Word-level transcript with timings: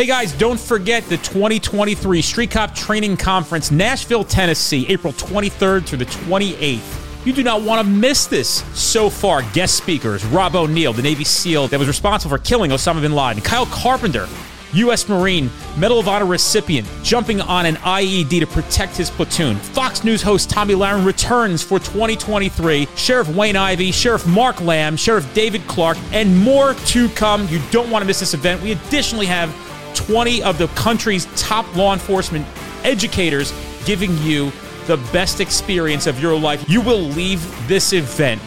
Hey 0.00 0.06
guys, 0.06 0.32
don't 0.32 0.58
forget 0.58 1.04
the 1.10 1.18
2023 1.18 2.22
Street 2.22 2.50
Cop 2.50 2.74
Training 2.74 3.18
Conference, 3.18 3.70
Nashville, 3.70 4.24
Tennessee, 4.24 4.86
April 4.88 5.12
23rd 5.12 5.84
through 5.86 5.98
the 5.98 6.06
28th. 6.06 7.26
You 7.26 7.34
do 7.34 7.42
not 7.42 7.60
want 7.60 7.86
to 7.86 7.92
miss 7.92 8.24
this. 8.24 8.64
So 8.72 9.10
far, 9.10 9.42
guest 9.52 9.76
speakers 9.76 10.24
Rob 10.24 10.56
O'Neill, 10.56 10.94
the 10.94 11.02
Navy 11.02 11.24
SEAL 11.24 11.68
that 11.68 11.78
was 11.78 11.86
responsible 11.86 12.34
for 12.34 12.42
killing 12.42 12.70
Osama 12.70 13.02
bin 13.02 13.14
Laden, 13.14 13.42
Kyle 13.42 13.66
Carpenter, 13.66 14.26
U.S. 14.72 15.06
Marine, 15.06 15.50
Medal 15.76 15.98
of 15.98 16.08
Honor 16.08 16.24
recipient, 16.24 16.88
jumping 17.02 17.42
on 17.42 17.66
an 17.66 17.74
IED 17.74 18.40
to 18.40 18.46
protect 18.46 18.96
his 18.96 19.10
platoon. 19.10 19.56
Fox 19.56 20.02
News 20.02 20.22
host 20.22 20.48
Tomi 20.48 20.72
Lahren 20.72 21.04
returns 21.04 21.62
for 21.62 21.78
2023. 21.78 22.88
Sheriff 22.96 23.28
Wayne 23.36 23.56
Ivey, 23.56 23.92
Sheriff 23.92 24.26
Mark 24.26 24.62
Lamb, 24.62 24.96
Sheriff 24.96 25.30
David 25.34 25.60
Clarke, 25.66 25.98
and 26.12 26.34
more 26.38 26.72
to 26.72 27.10
come. 27.10 27.46
You 27.48 27.60
don't 27.70 27.90
want 27.90 28.00
to 28.02 28.06
miss 28.06 28.20
this 28.20 28.32
event. 28.32 28.62
We 28.62 28.72
additionally 28.72 29.26
have 29.26 29.54
20 29.94 30.42
of 30.42 30.58
the 30.58 30.68
country's 30.68 31.26
top 31.40 31.74
law 31.76 31.92
enforcement 31.92 32.46
educators 32.84 33.52
giving 33.84 34.16
you 34.18 34.52
the 34.86 34.96
best 35.12 35.40
experience 35.40 36.06
of 36.06 36.20
your 36.20 36.38
life. 36.38 36.68
You 36.68 36.80
will 36.80 37.00
leave 37.00 37.68
this 37.68 37.92
event 37.92 38.40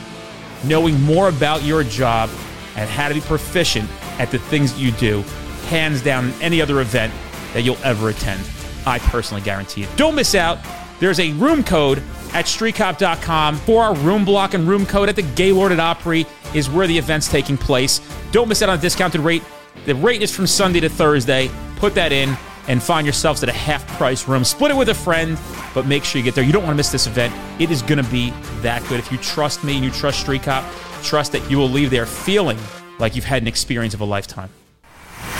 knowing 0.63 0.99
more 1.02 1.29
about 1.29 1.63
your 1.63 1.83
job 1.83 2.29
and 2.75 2.89
how 2.89 3.07
to 3.07 3.13
be 3.13 3.21
proficient 3.21 3.89
at 4.19 4.31
the 4.31 4.39
things 4.39 4.79
you 4.79 4.91
do, 4.91 5.21
hands 5.67 6.02
down, 6.02 6.25
in 6.25 6.41
any 6.41 6.61
other 6.61 6.81
event 6.81 7.13
that 7.53 7.61
you'll 7.61 7.77
ever 7.83 8.09
attend. 8.09 8.41
I 8.85 8.99
personally 8.99 9.41
guarantee 9.41 9.83
it. 9.83 9.89
Don't 9.95 10.16
miss 10.16 10.35
out. 10.35 10.59
There's 10.99 11.19
a 11.19 11.31
room 11.33 11.63
code 11.63 11.99
at 12.33 12.45
streetcop.com 12.45 13.57
for 13.57 13.83
our 13.83 13.95
room 13.95 14.25
block 14.25 14.53
and 14.53 14.67
room 14.67 14.85
code 14.85 15.09
at 15.09 15.16
the 15.16 15.21
Gaylord 15.21 15.71
at 15.71 15.80
Opry 15.80 16.25
is 16.53 16.69
where 16.69 16.88
the 16.88 16.97
event's 16.97 17.27
taking 17.27 17.57
place. 17.57 18.02
Don't 18.31 18.47
miss 18.47 18.61
out 18.61 18.69
on 18.69 18.77
a 18.77 18.81
discounted 18.81 19.21
rate. 19.21 19.44
The 19.85 19.95
rate 19.95 20.21
is 20.21 20.33
from 20.33 20.47
Sunday 20.47 20.79
to 20.79 20.89
Thursday. 20.89 21.49
Put 21.77 21.93
that 21.95 22.11
in 22.11 22.37
and 22.67 22.81
find 22.81 23.05
yourselves 23.05 23.43
at 23.43 23.49
a 23.49 23.53
half 23.53 23.85
price 23.97 24.27
room. 24.27 24.43
Split 24.43 24.71
it 24.71 24.77
with 24.77 24.89
a 24.89 24.93
friend, 24.93 25.37
but 25.73 25.85
make 25.85 26.03
sure 26.03 26.19
you 26.19 26.23
get 26.23 26.35
there. 26.35 26.43
You 26.43 26.53
don't 26.53 26.63
want 26.63 26.73
to 26.73 26.77
miss 26.77 26.91
this 26.91 27.07
event. 27.07 27.33
It 27.59 27.69
is 27.71 27.81
going 27.81 28.02
to 28.03 28.09
be 28.09 28.31
that 28.61 28.81
good. 28.88 28.99
If 28.99 29.11
you 29.11 29.17
trust 29.17 29.63
me 29.63 29.75
and 29.75 29.83
you 29.83 29.91
trust 29.91 30.21
Street 30.21 30.43
Cop, 30.43 30.63
trust 31.03 31.33
that 31.33 31.52
you 31.52 31.57
will 31.57 31.69
leave 31.69 31.89
there 31.89 32.05
feeling 32.05 32.57
like 32.99 33.15
you've 33.15 33.25
had 33.25 33.41
an 33.41 33.47
experience 33.47 33.93
of 33.93 33.99
a 34.02 34.05
lifetime. 34.05 34.49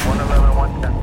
111, 0.06 0.56
110. 0.58 0.94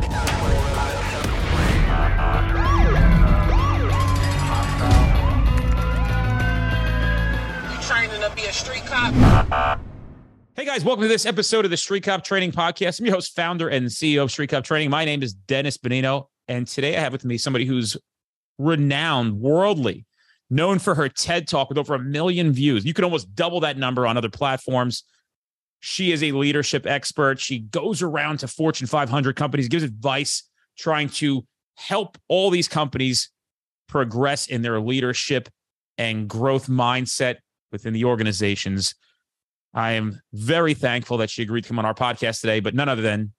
You 7.73 7.79
training 7.83 8.21
to 8.21 8.31
be 8.37 8.45
a 8.45 8.53
street 8.53 8.85
cop? 8.85 9.81
Hey 10.61 10.67
guys, 10.67 10.85
welcome 10.85 11.01
to 11.01 11.09
this 11.09 11.25
episode 11.25 11.65
of 11.65 11.71
the 11.71 11.77
Street 11.79 12.03
Cop 12.03 12.23
Training 12.23 12.53
Podcast. 12.53 13.01
I'm 13.01 13.07
your 13.07 13.15
host, 13.15 13.35
founder, 13.35 13.71
and 13.71 13.87
CEO 13.87 14.25
of 14.25 14.31
Street 14.31 14.51
Cop 14.51 14.63
Training. 14.63 14.91
My 14.91 15.07
name 15.07 15.23
is 15.23 15.33
Dennis 15.33 15.79
Benigno, 15.79 16.27
and 16.49 16.69
today 16.69 16.99
I 16.99 17.01
have 17.01 17.13
with 17.13 17.25
me 17.25 17.39
somebody 17.39 17.65
who's 17.65 17.97
renowned, 18.59 19.41
worldly, 19.41 20.05
known 20.51 20.79
for 20.79 20.95
her 20.95 21.09
TED 21.09 21.49
Talk 21.49 21.71
with 21.71 21.79
over 21.79 21.95
a 21.95 21.99
million 21.99 22.53
views. 22.53 22.85
You 22.85 22.93
can 22.93 23.05
almost 23.05 23.35
double 23.35 23.61
that 23.61 23.79
number 23.79 24.07
on 24.07 24.19
other 24.19 24.29
platforms. 24.29 25.03
She 25.79 26.13
is 26.13 26.23
a 26.23 26.33
leadership 26.33 26.85
expert. 26.87 27.41
She 27.41 27.61
goes 27.61 28.03
around 28.03 28.41
to 28.41 28.47
Fortune 28.47 28.87
500 28.87 29.37
companies, 29.37 29.67
gives 29.67 29.83
advice, 29.83 30.43
trying 30.77 31.09
to 31.09 31.43
help 31.77 32.19
all 32.29 32.51
these 32.51 32.69
companies 32.69 33.31
progress 33.89 34.47
in 34.47 34.61
their 34.61 34.79
leadership 34.79 35.49
and 35.97 36.29
growth 36.29 36.67
mindset 36.67 37.37
within 37.73 37.95
the 37.95 38.05
organizations. 38.05 38.95
I 39.73 39.93
am 39.93 40.21
very 40.33 40.75
thankful 40.75 41.19
that 41.19 41.31
she 41.31 41.43
agreed 41.43 41.63
to 41.63 41.69
come 41.69 41.79
on 41.79 41.85
our 41.85 41.95
podcast 41.95 42.41
today, 42.41 42.61
but 42.61 42.75
none 42.75 42.89
other 42.89 43.03
than, 43.03 43.33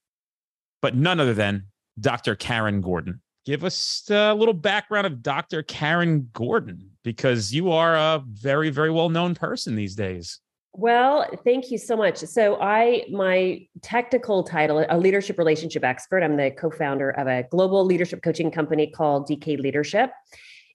but 0.82 0.96
none 0.96 1.20
other 1.20 1.34
than 1.34 1.66
Dr. 2.00 2.36
Karyn 2.36 2.82
Gordon. 2.82 3.22
Give 3.46 3.64
us 3.64 4.08
a 4.10 4.34
little 4.34 4.54
background 4.54 5.08
of 5.08 5.24
Dr. 5.24 5.64
Karyn 5.64 6.32
Gordon 6.32 6.92
because 7.04 7.54
you 7.54 7.72
are 7.72 7.96
a 7.96 8.24
very, 8.28 8.70
very 8.70 8.92
well 8.92 9.10
known 9.10 9.36
person 9.36 9.76
these 9.76 9.96
days. 9.96 10.40
Well, 10.74 11.26
thank 11.44 11.70
you 11.70 11.78
so 11.78 11.98
much. 11.98 12.18
So, 12.18 12.62
I, 12.62 13.06
my 13.12 13.68
technical 13.82 14.44
title, 14.44 14.86
a 14.88 14.98
leadership 14.98 15.38
relationship 15.38 15.84
expert. 15.84 16.24
I'm 16.24 16.38
the 16.38 16.52
co 16.52 16.70
founder 16.70 17.10
of 17.10 17.28
a 17.28 17.44
global 17.52 17.84
leadership 17.84 18.22
coaching 18.24 18.52
company 18.52 18.88
called 18.88 19.28
DK 19.28 19.60
Leadership. 19.60 20.12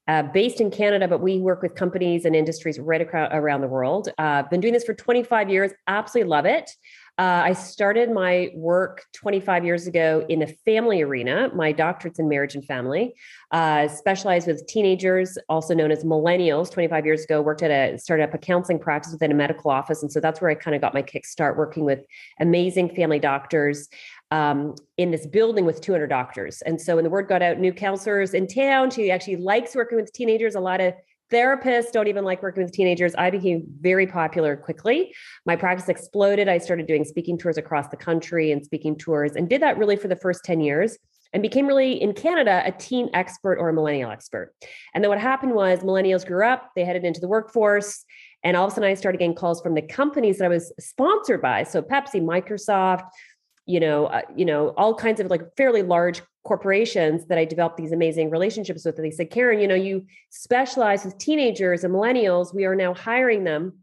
Uh, 0.08 0.22
based 0.22 0.60
in 0.60 0.70
Canada, 0.70 1.08
but 1.08 1.20
we 1.20 1.38
work 1.38 1.62
with 1.62 1.74
companies 1.74 2.24
and 2.24 2.36
industries 2.36 2.78
right 2.78 3.00
across, 3.00 3.28
around 3.32 3.60
the 3.60 3.66
world. 3.66 4.08
Uh, 4.18 4.44
been 4.44 4.60
doing 4.60 4.72
this 4.72 4.84
for 4.84 4.94
25 4.94 5.50
years, 5.50 5.72
absolutely 5.88 6.30
love 6.30 6.46
it. 6.46 6.70
Uh, 7.18 7.40
I 7.44 7.54
started 7.54 8.10
my 8.10 8.50
work 8.54 9.06
25 9.14 9.64
years 9.64 9.86
ago 9.86 10.26
in 10.28 10.40
the 10.40 10.48
family 10.66 11.00
arena. 11.00 11.50
My 11.54 11.72
doctorate's 11.72 12.18
in 12.18 12.28
marriage 12.28 12.54
and 12.54 12.62
family. 12.62 13.14
Uh, 13.52 13.88
specialized 13.88 14.46
with 14.46 14.66
teenagers, 14.66 15.38
also 15.48 15.74
known 15.74 15.90
as 15.90 16.04
millennials. 16.04 16.70
25 16.70 17.06
years 17.06 17.24
ago, 17.24 17.40
worked 17.40 17.62
at 17.62 17.70
a 17.70 17.98
started 17.98 18.24
up 18.24 18.34
a 18.34 18.38
counseling 18.38 18.78
practice 18.78 19.12
within 19.12 19.32
a 19.32 19.34
medical 19.34 19.70
office, 19.70 20.02
and 20.02 20.12
so 20.12 20.20
that's 20.20 20.42
where 20.42 20.50
I 20.50 20.54
kind 20.54 20.74
of 20.74 20.82
got 20.82 20.92
my 20.92 21.02
kickstart 21.02 21.56
working 21.56 21.84
with 21.84 22.04
amazing 22.38 22.94
family 22.94 23.18
doctors 23.18 23.88
um, 24.30 24.74
in 24.96 25.10
this 25.10 25.26
building 25.26 25.64
with 25.64 25.80
200 25.80 26.08
doctors. 26.08 26.62
And 26.62 26.80
so 26.80 26.96
when 26.96 27.04
the 27.04 27.10
word 27.10 27.28
got 27.28 27.42
out, 27.42 27.58
new 27.58 27.72
counselors 27.72 28.34
in 28.34 28.46
town, 28.46 28.90
she 28.90 29.10
actually 29.10 29.36
likes 29.36 29.74
working 29.74 29.96
with 29.96 30.12
teenagers. 30.12 30.54
A 30.54 30.60
lot 30.60 30.80
of 30.80 30.94
therapists 31.32 31.92
don't 31.92 32.08
even 32.08 32.24
like 32.24 32.42
working 32.42 32.62
with 32.62 32.72
teenagers. 32.72 33.14
I 33.16 33.30
became 33.30 33.64
very 33.80 34.06
popular 34.06 34.56
quickly. 34.56 35.14
My 35.44 35.56
practice 35.56 35.88
exploded. 35.88 36.48
I 36.48 36.58
started 36.58 36.86
doing 36.86 37.04
speaking 37.04 37.38
tours 37.38 37.58
across 37.58 37.88
the 37.88 37.96
country 37.96 38.52
and 38.52 38.64
speaking 38.64 38.96
tours 38.96 39.32
and 39.36 39.48
did 39.48 39.62
that 39.62 39.78
really 39.78 39.96
for 39.96 40.08
the 40.08 40.16
first 40.16 40.44
10 40.44 40.60
years 40.60 40.98
and 41.32 41.42
became 41.42 41.66
really 41.66 42.00
in 42.00 42.12
Canada 42.12 42.62
a 42.64 42.72
teen 42.72 43.10
expert 43.12 43.58
or 43.58 43.68
a 43.68 43.72
millennial 43.72 44.10
expert. 44.10 44.54
And 44.94 45.02
then 45.02 45.08
what 45.08 45.18
happened 45.18 45.54
was 45.54 45.80
millennials 45.80 46.26
grew 46.26 46.46
up, 46.46 46.70
they 46.76 46.84
headed 46.84 47.04
into 47.04 47.20
the 47.20 47.28
workforce. 47.28 48.04
And 48.44 48.56
all 48.56 48.66
of 48.66 48.72
a 48.72 48.74
sudden, 48.76 48.88
I 48.88 48.94
started 48.94 49.18
getting 49.18 49.34
calls 49.34 49.60
from 49.60 49.74
the 49.74 49.82
companies 49.82 50.38
that 50.38 50.44
I 50.44 50.48
was 50.48 50.72
sponsored 50.78 51.42
by. 51.42 51.64
So 51.64 51.82
Pepsi, 51.82 52.22
Microsoft, 52.22 53.02
you 53.66 53.80
know, 53.80 54.06
uh, 54.06 54.22
you 54.34 54.44
know, 54.44 54.68
all 54.76 54.94
kinds 54.94 55.20
of 55.20 55.26
like 55.28 55.42
fairly 55.56 55.82
large 55.82 56.22
corporations 56.44 57.26
that 57.26 57.38
I 57.38 57.44
developed 57.44 57.76
these 57.76 57.92
amazing 57.92 58.30
relationships 58.30 58.84
with. 58.84 58.96
And 58.96 59.04
they 59.04 59.10
said, 59.10 59.30
Karyn, 59.30 59.60
you 59.60 59.66
know, 59.66 59.74
you 59.74 60.06
specialize 60.30 61.04
with 61.04 61.18
teenagers 61.18 61.82
and 61.82 61.92
millennials. 61.92 62.54
We 62.54 62.64
are 62.64 62.76
now 62.76 62.94
hiring 62.94 63.42
them. 63.44 63.80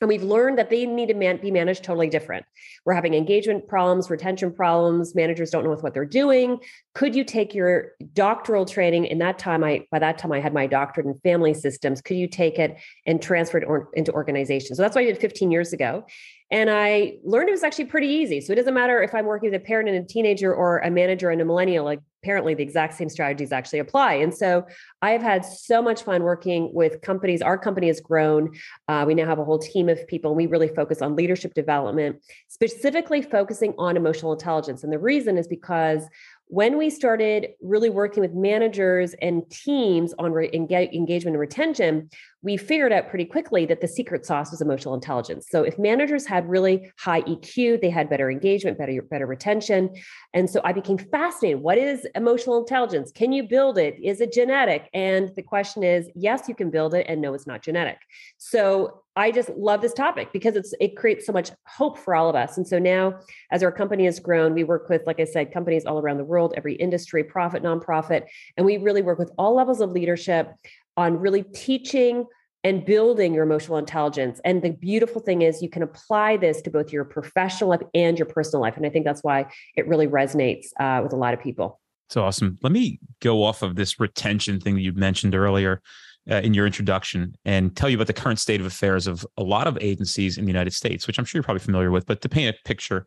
And 0.00 0.08
we've 0.08 0.22
learned 0.22 0.58
that 0.58 0.70
they 0.70 0.86
need 0.86 1.06
to 1.06 1.14
man- 1.14 1.40
be 1.40 1.50
managed 1.50 1.82
totally 1.84 2.08
different. 2.08 2.46
We're 2.84 2.94
having 2.94 3.14
engagement 3.14 3.68
problems, 3.68 4.10
retention 4.10 4.52
problems. 4.52 5.14
Managers 5.14 5.50
don't 5.50 5.64
know 5.64 5.74
what 5.74 5.94
they're 5.94 6.04
doing. 6.04 6.58
Could 6.94 7.16
you 7.16 7.24
take 7.24 7.54
your 7.54 7.92
doctoral 8.12 8.64
training? 8.64 9.06
In 9.06 9.18
that 9.18 9.38
time, 9.38 9.64
I 9.64 9.86
by 9.90 9.98
that 9.98 10.16
time 10.16 10.30
I 10.30 10.40
had 10.40 10.54
my 10.54 10.66
doctorate 10.68 11.06
in 11.06 11.14
family 11.24 11.52
systems. 11.52 12.00
Could 12.00 12.16
you 12.16 12.28
take 12.28 12.58
it 12.58 12.76
and 13.04 13.20
transfer 13.20 13.58
it 13.58 13.64
or, 13.64 13.88
into 13.94 14.12
organizations? 14.12 14.76
So 14.76 14.82
that's 14.82 14.94
what 14.94 15.02
I 15.02 15.06
did 15.06 15.18
15 15.18 15.50
years 15.50 15.72
ago. 15.72 16.04
And 16.50 16.70
I 16.70 17.16
learned 17.24 17.48
it 17.48 17.52
was 17.52 17.64
actually 17.64 17.86
pretty 17.86 18.06
easy. 18.06 18.40
So 18.40 18.52
it 18.52 18.56
doesn't 18.56 18.74
matter 18.74 19.02
if 19.02 19.12
I'm 19.12 19.26
working 19.26 19.50
with 19.50 19.60
a 19.60 19.64
parent 19.64 19.88
and 19.88 19.98
a 19.98 20.06
teenager 20.06 20.54
or 20.54 20.78
a 20.78 20.90
manager 20.90 21.30
and 21.30 21.40
a 21.40 21.44
millennial, 21.44 21.84
like 21.84 21.98
apparently 22.22 22.54
the 22.54 22.62
exact 22.62 22.94
same 22.94 23.08
strategies 23.08 23.50
actually 23.50 23.80
apply. 23.80 24.14
And 24.14 24.32
so 24.32 24.64
I've 25.02 25.20
had 25.20 25.44
so 25.44 25.82
much 25.82 26.02
fun 26.02 26.22
working 26.22 26.70
with 26.72 27.02
companies. 27.02 27.42
Our 27.42 27.58
company 27.58 27.88
has 27.88 28.00
grown. 28.00 28.52
Uh, 28.88 29.04
we 29.06 29.14
now 29.14 29.26
have 29.26 29.38
a 29.38 29.44
whole 29.44 29.58
team 29.58 29.88
of 29.88 30.06
people, 30.06 30.30
and 30.30 30.36
we 30.36 30.46
really 30.46 30.68
focus 30.68 31.02
on 31.02 31.16
leadership 31.16 31.54
development, 31.54 32.22
specifically 32.48 33.20
focusing 33.20 33.74
on 33.76 33.96
emotional 33.96 34.32
intelligence. 34.32 34.84
And 34.84 34.92
the 34.92 34.98
reason 34.98 35.36
is 35.36 35.46
because 35.46 36.06
when 36.48 36.76
we 36.76 36.90
started 36.90 37.48
really 37.62 37.90
working 37.90 38.20
with 38.20 38.32
managers 38.34 39.14
and 39.20 39.48
teams 39.50 40.14
on 40.18 40.32
re- 40.32 40.50
engagement 40.52 41.34
and 41.34 41.38
retention, 41.38 42.10
we 42.44 42.58
figured 42.58 42.92
out 42.92 43.08
pretty 43.08 43.24
quickly 43.24 43.64
that 43.64 43.80
the 43.80 43.88
secret 43.88 44.26
sauce 44.26 44.50
was 44.50 44.60
emotional 44.60 44.92
intelligence. 44.94 45.46
So 45.50 45.62
if 45.62 45.78
managers 45.78 46.26
had 46.26 46.46
really 46.46 46.92
high 46.98 47.22
EQ, 47.22 47.80
they 47.80 47.88
had 47.88 48.10
better 48.10 48.30
engagement, 48.30 48.76
better 48.76 49.00
better 49.00 49.26
retention. 49.26 49.90
And 50.34 50.48
so 50.48 50.60
I 50.62 50.74
became 50.74 50.98
fascinated. 50.98 51.62
What 51.62 51.78
is 51.78 52.06
emotional 52.14 52.58
intelligence? 52.58 53.10
Can 53.12 53.32
you 53.32 53.44
build 53.44 53.78
it? 53.78 53.96
Is 54.02 54.20
it 54.20 54.30
genetic? 54.30 54.90
And 54.92 55.30
the 55.34 55.42
question 55.42 55.82
is, 55.82 56.10
yes, 56.14 56.42
you 56.46 56.54
can 56.54 56.70
build 56.70 56.92
it 56.92 57.06
and 57.08 57.22
no 57.22 57.32
it's 57.32 57.46
not 57.46 57.62
genetic. 57.62 57.96
So 58.36 59.00
I 59.16 59.30
just 59.30 59.48
love 59.50 59.80
this 59.80 59.94
topic 59.94 60.30
because 60.32 60.54
it's 60.54 60.74
it 60.80 60.96
creates 60.96 61.24
so 61.24 61.32
much 61.32 61.50
hope 61.66 61.96
for 61.96 62.14
all 62.14 62.28
of 62.28 62.36
us. 62.36 62.58
And 62.58 62.68
so 62.68 62.78
now 62.78 63.20
as 63.52 63.62
our 63.62 63.72
company 63.72 64.04
has 64.04 64.20
grown, 64.20 64.52
we 64.52 64.64
work 64.64 64.90
with 64.90 65.06
like 65.06 65.18
I 65.18 65.24
said 65.24 65.50
companies 65.50 65.86
all 65.86 65.98
around 65.98 66.18
the 66.18 66.24
world, 66.24 66.52
every 66.58 66.74
industry, 66.74 67.24
profit, 67.24 67.62
nonprofit, 67.62 68.24
and 68.58 68.66
we 68.66 68.76
really 68.76 69.00
work 69.00 69.18
with 69.18 69.30
all 69.38 69.54
levels 69.54 69.80
of 69.80 69.92
leadership 69.92 70.52
on 70.96 71.18
really 71.18 71.42
teaching 71.42 72.26
and 72.64 72.84
building 72.84 73.34
your 73.34 73.44
emotional 73.44 73.76
intelligence. 73.76 74.40
And 74.44 74.62
the 74.62 74.70
beautiful 74.70 75.20
thing 75.20 75.42
is 75.42 75.62
you 75.62 75.68
can 75.68 75.82
apply 75.82 76.38
this 76.38 76.62
to 76.62 76.70
both 76.70 76.92
your 76.92 77.04
professional 77.04 77.70
life 77.70 77.82
and 77.94 78.18
your 78.18 78.26
personal 78.26 78.62
life. 78.62 78.76
And 78.76 78.86
I 78.86 78.88
think 78.88 79.04
that's 79.04 79.22
why 79.22 79.46
it 79.76 79.86
really 79.86 80.08
resonates 80.08 80.68
uh, 80.80 81.02
with 81.02 81.12
a 81.12 81.16
lot 81.16 81.34
of 81.34 81.40
people. 81.40 81.80
It's 82.08 82.16
awesome. 82.16 82.58
Let 82.62 82.72
me 82.72 82.98
go 83.20 83.44
off 83.44 83.62
of 83.62 83.76
this 83.76 84.00
retention 84.00 84.60
thing 84.60 84.74
that 84.74 84.80
you 84.80 84.92
mentioned 84.92 85.34
earlier 85.34 85.82
uh, 86.30 86.36
in 86.36 86.54
your 86.54 86.66
introduction 86.66 87.34
and 87.44 87.76
tell 87.76 87.88
you 87.88 87.96
about 87.96 88.06
the 88.06 88.14
current 88.14 88.38
state 88.38 88.60
of 88.60 88.66
affairs 88.66 89.06
of 89.06 89.26
a 89.36 89.42
lot 89.42 89.66
of 89.66 89.76
agencies 89.80 90.38
in 90.38 90.44
the 90.44 90.50
United 90.50 90.72
States, 90.72 91.06
which 91.06 91.18
I'm 91.18 91.24
sure 91.24 91.38
you're 91.38 91.44
probably 91.44 91.60
familiar 91.60 91.90
with. 91.90 92.06
But 92.06 92.22
to 92.22 92.28
paint 92.28 92.54
a 92.54 92.68
picture 92.68 93.06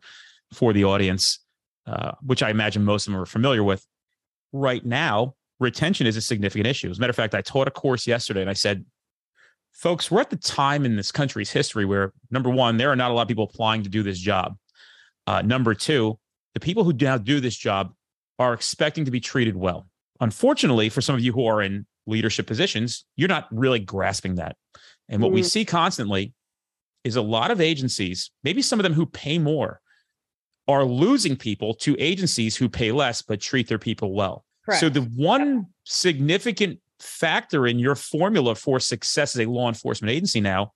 for 0.52 0.72
the 0.72 0.84
audience, 0.84 1.40
uh, 1.86 2.12
which 2.22 2.42
I 2.42 2.50
imagine 2.50 2.84
most 2.84 3.06
of 3.06 3.12
them 3.12 3.20
are 3.20 3.26
familiar 3.26 3.64
with. 3.64 3.86
Right 4.52 4.84
now, 4.84 5.34
retention 5.60 6.06
is 6.06 6.16
a 6.16 6.20
significant 6.20 6.66
issue. 6.66 6.90
As 6.90 6.98
a 6.98 7.00
matter 7.00 7.10
of 7.10 7.16
fact, 7.16 7.34
I 7.34 7.42
taught 7.42 7.68
a 7.68 7.70
course 7.70 8.06
yesterday 8.06 8.40
and 8.40 8.50
I 8.50 8.54
said, 8.54 8.84
folks, 9.78 10.10
we're 10.10 10.20
at 10.20 10.28
the 10.28 10.36
time 10.36 10.84
in 10.84 10.96
this 10.96 11.12
country's 11.12 11.50
history 11.50 11.84
where 11.84 12.12
number 12.30 12.50
one, 12.50 12.76
there 12.76 12.90
are 12.90 12.96
not 12.96 13.10
a 13.10 13.14
lot 13.14 13.22
of 13.22 13.28
people 13.28 13.44
applying 13.44 13.82
to 13.84 13.88
do 13.88 14.02
this 14.02 14.18
job. 14.18 14.56
Uh, 15.26 15.40
number 15.40 15.72
two, 15.72 16.18
the 16.54 16.60
people 16.60 16.82
who 16.82 16.92
now 16.92 17.16
do 17.16 17.40
this 17.40 17.56
job 17.56 17.92
are 18.38 18.52
expecting 18.52 19.04
to 19.04 19.10
be 19.10 19.20
treated 19.20 19.56
well. 19.56 19.86
Unfortunately, 20.20 20.88
for 20.88 21.00
some 21.00 21.14
of 21.14 21.20
you 21.20 21.32
who 21.32 21.46
are 21.46 21.62
in 21.62 21.86
leadership 22.06 22.46
positions, 22.46 23.04
you're 23.16 23.28
not 23.28 23.46
really 23.52 23.78
grasping 23.78 24.34
that. 24.34 24.56
And 25.08 25.22
what 25.22 25.28
mm-hmm. 25.28 25.36
we 25.36 25.42
see 25.44 25.64
constantly 25.64 26.32
is 27.04 27.14
a 27.14 27.22
lot 27.22 27.52
of 27.52 27.60
agencies, 27.60 28.30
maybe 28.42 28.62
some 28.62 28.80
of 28.80 28.82
them 28.82 28.94
who 28.94 29.06
pay 29.06 29.38
more, 29.38 29.80
are 30.66 30.84
losing 30.84 31.36
people 31.36 31.72
to 31.72 31.96
agencies 31.98 32.56
who 32.56 32.68
pay 32.68 32.90
less 32.90 33.22
but 33.22 33.40
treat 33.40 33.68
their 33.68 33.78
people 33.78 34.12
well. 34.12 34.44
Correct. 34.64 34.80
So 34.80 34.88
the 34.88 35.02
one 35.02 35.66
significant 35.84 36.80
factor 37.00 37.66
in 37.66 37.78
your 37.78 37.94
formula 37.94 38.54
for 38.54 38.80
success 38.80 39.36
as 39.36 39.46
a 39.46 39.50
law 39.50 39.68
enforcement 39.68 40.10
agency 40.10 40.40
now 40.40 40.72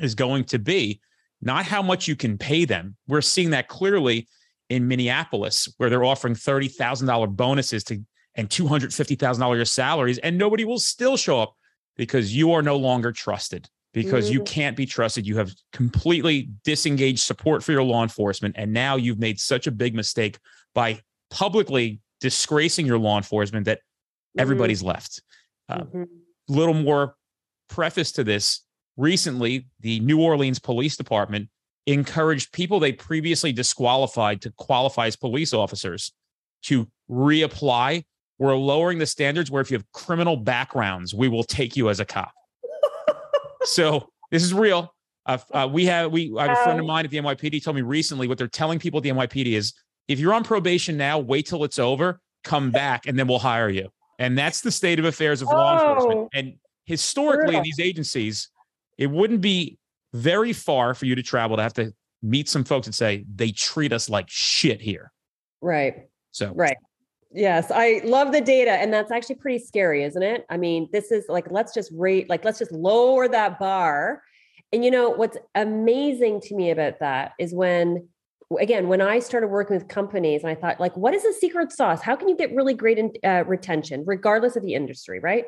is 0.00 0.14
going 0.14 0.44
to 0.44 0.58
be 0.58 1.00
not 1.42 1.64
how 1.64 1.82
much 1.82 2.08
you 2.08 2.16
can 2.16 2.38
pay 2.38 2.64
them. 2.64 2.96
We're 3.08 3.20
seeing 3.22 3.50
that 3.50 3.68
clearly 3.68 4.28
in 4.68 4.86
Minneapolis, 4.86 5.72
where 5.76 5.90
they're 5.90 6.04
offering 6.04 6.34
$30,000 6.34 7.36
bonuses 7.36 7.84
to 7.84 8.00
and 8.36 8.48
$250,000 8.48 9.68
salaries, 9.68 10.18
and 10.18 10.38
nobody 10.38 10.64
will 10.64 10.78
still 10.78 11.16
show 11.16 11.40
up 11.40 11.56
because 11.96 12.34
you 12.34 12.52
are 12.52 12.62
no 12.62 12.76
longer 12.76 13.10
trusted, 13.12 13.68
because 13.92 14.26
mm-hmm. 14.26 14.34
you 14.34 14.42
can't 14.44 14.76
be 14.76 14.86
trusted. 14.86 15.26
You 15.26 15.36
have 15.38 15.52
completely 15.72 16.50
disengaged 16.64 17.20
support 17.20 17.64
for 17.64 17.72
your 17.72 17.82
law 17.82 18.02
enforcement. 18.02 18.54
And 18.56 18.72
now 18.72 18.96
you've 18.96 19.18
made 19.18 19.40
such 19.40 19.66
a 19.66 19.72
big 19.72 19.94
mistake 19.94 20.38
by 20.74 21.00
publicly 21.30 22.00
disgracing 22.20 22.86
your 22.86 22.98
law 22.98 23.16
enforcement 23.16 23.66
that 23.66 23.78
mm-hmm. 23.78 24.40
everybody's 24.40 24.82
left. 24.82 25.22
A 25.70 25.74
uh, 25.74 25.84
mm-hmm. 25.84 26.02
little 26.48 26.74
more 26.74 27.14
preface 27.68 28.12
to 28.12 28.24
this 28.24 28.64
recently, 28.96 29.66
the 29.80 30.00
New 30.00 30.20
Orleans 30.20 30.58
Police 30.58 30.96
Department 30.96 31.48
encouraged 31.86 32.52
people 32.52 32.80
they 32.80 32.92
previously 32.92 33.52
disqualified 33.52 34.42
to 34.42 34.52
qualify 34.58 35.06
as 35.06 35.16
police 35.16 35.52
officers 35.52 36.12
to 36.62 36.86
reapply. 37.10 38.04
We're 38.38 38.56
lowering 38.56 38.98
the 38.98 39.06
standards 39.06 39.50
where 39.50 39.62
if 39.62 39.70
you 39.70 39.76
have 39.76 39.90
criminal 39.92 40.36
backgrounds, 40.36 41.14
we 41.14 41.28
will 41.28 41.44
take 41.44 41.76
you 41.76 41.88
as 41.88 42.00
a 42.00 42.04
cop. 42.04 42.32
so 43.62 44.10
this 44.30 44.42
is 44.42 44.52
real. 44.52 44.94
Uh, 45.26 45.38
uh, 45.52 45.68
we 45.70 45.84
have 45.86 46.10
we 46.10 46.32
I 46.36 46.48
have 46.48 46.58
a 46.58 46.64
friend 46.64 46.80
of 46.80 46.86
mine 46.86 47.04
at 47.04 47.10
the 47.10 47.18
NYPD 47.18 47.62
told 47.62 47.76
me 47.76 47.82
recently 47.82 48.26
what 48.26 48.38
they're 48.38 48.48
telling 48.48 48.78
people 48.78 48.98
at 48.98 49.04
the 49.04 49.10
NYPD 49.10 49.52
is 49.52 49.74
if 50.08 50.18
you're 50.18 50.34
on 50.34 50.42
probation 50.42 50.96
now, 50.96 51.18
wait 51.18 51.46
till 51.46 51.62
it's 51.62 51.78
over, 51.78 52.20
come 52.42 52.70
back, 52.70 53.06
and 53.06 53.18
then 53.18 53.28
we'll 53.28 53.38
hire 53.38 53.68
you. 53.68 53.90
And 54.20 54.36
that's 54.36 54.60
the 54.60 54.70
state 54.70 54.98
of 54.98 55.06
affairs 55.06 55.42
of 55.42 55.48
oh, 55.48 55.56
law 55.56 55.72
enforcement. 55.72 56.20
Oh. 56.20 56.28
And 56.34 56.54
historically, 56.84 57.56
in 57.56 57.62
these 57.62 57.80
agencies, 57.80 58.50
it 58.98 59.10
wouldn't 59.10 59.40
be 59.40 59.78
very 60.12 60.52
far 60.52 60.94
for 60.94 61.06
you 61.06 61.14
to 61.14 61.22
travel 61.22 61.56
to 61.56 61.62
have 61.62 61.72
to 61.74 61.92
meet 62.22 62.48
some 62.48 62.62
folks 62.62 62.86
and 62.86 62.94
say 62.94 63.24
they 63.34 63.50
treat 63.50 63.92
us 63.92 64.10
like 64.10 64.26
shit 64.28 64.80
here. 64.80 65.10
Right. 65.62 66.06
So 66.32 66.52
right. 66.54 66.76
Yes, 67.32 67.70
I 67.72 68.00
love 68.04 68.32
the 68.32 68.40
data, 68.40 68.72
and 68.72 68.92
that's 68.92 69.12
actually 69.12 69.36
pretty 69.36 69.64
scary, 69.64 70.02
isn't 70.02 70.22
it? 70.22 70.44
I 70.50 70.56
mean, 70.56 70.88
this 70.92 71.12
is 71.12 71.26
like 71.28 71.46
let's 71.50 71.72
just 71.72 71.92
rate, 71.94 72.28
like 72.28 72.44
let's 72.44 72.58
just 72.58 72.72
lower 72.72 73.28
that 73.28 73.58
bar. 73.58 74.22
And 74.72 74.84
you 74.84 74.90
know 74.90 75.10
what's 75.10 75.38
amazing 75.54 76.40
to 76.42 76.56
me 76.56 76.70
about 76.70 76.98
that 77.00 77.32
is 77.38 77.54
when 77.54 78.08
again 78.58 78.88
when 78.88 79.00
i 79.00 79.18
started 79.18 79.48
working 79.48 79.76
with 79.76 79.86
companies 79.88 80.42
and 80.42 80.50
i 80.50 80.54
thought 80.54 80.80
like 80.80 80.96
what 80.96 81.14
is 81.14 81.22
the 81.22 81.32
secret 81.32 81.72
sauce? 81.72 82.02
How 82.02 82.16
can 82.16 82.28
you 82.28 82.36
get 82.36 82.54
really 82.54 82.74
great 82.74 82.98
in, 82.98 83.12
uh, 83.22 83.44
retention 83.46 84.04
regardless 84.06 84.56
of 84.56 84.62
the 84.62 84.74
industry 84.74 85.20
right? 85.20 85.44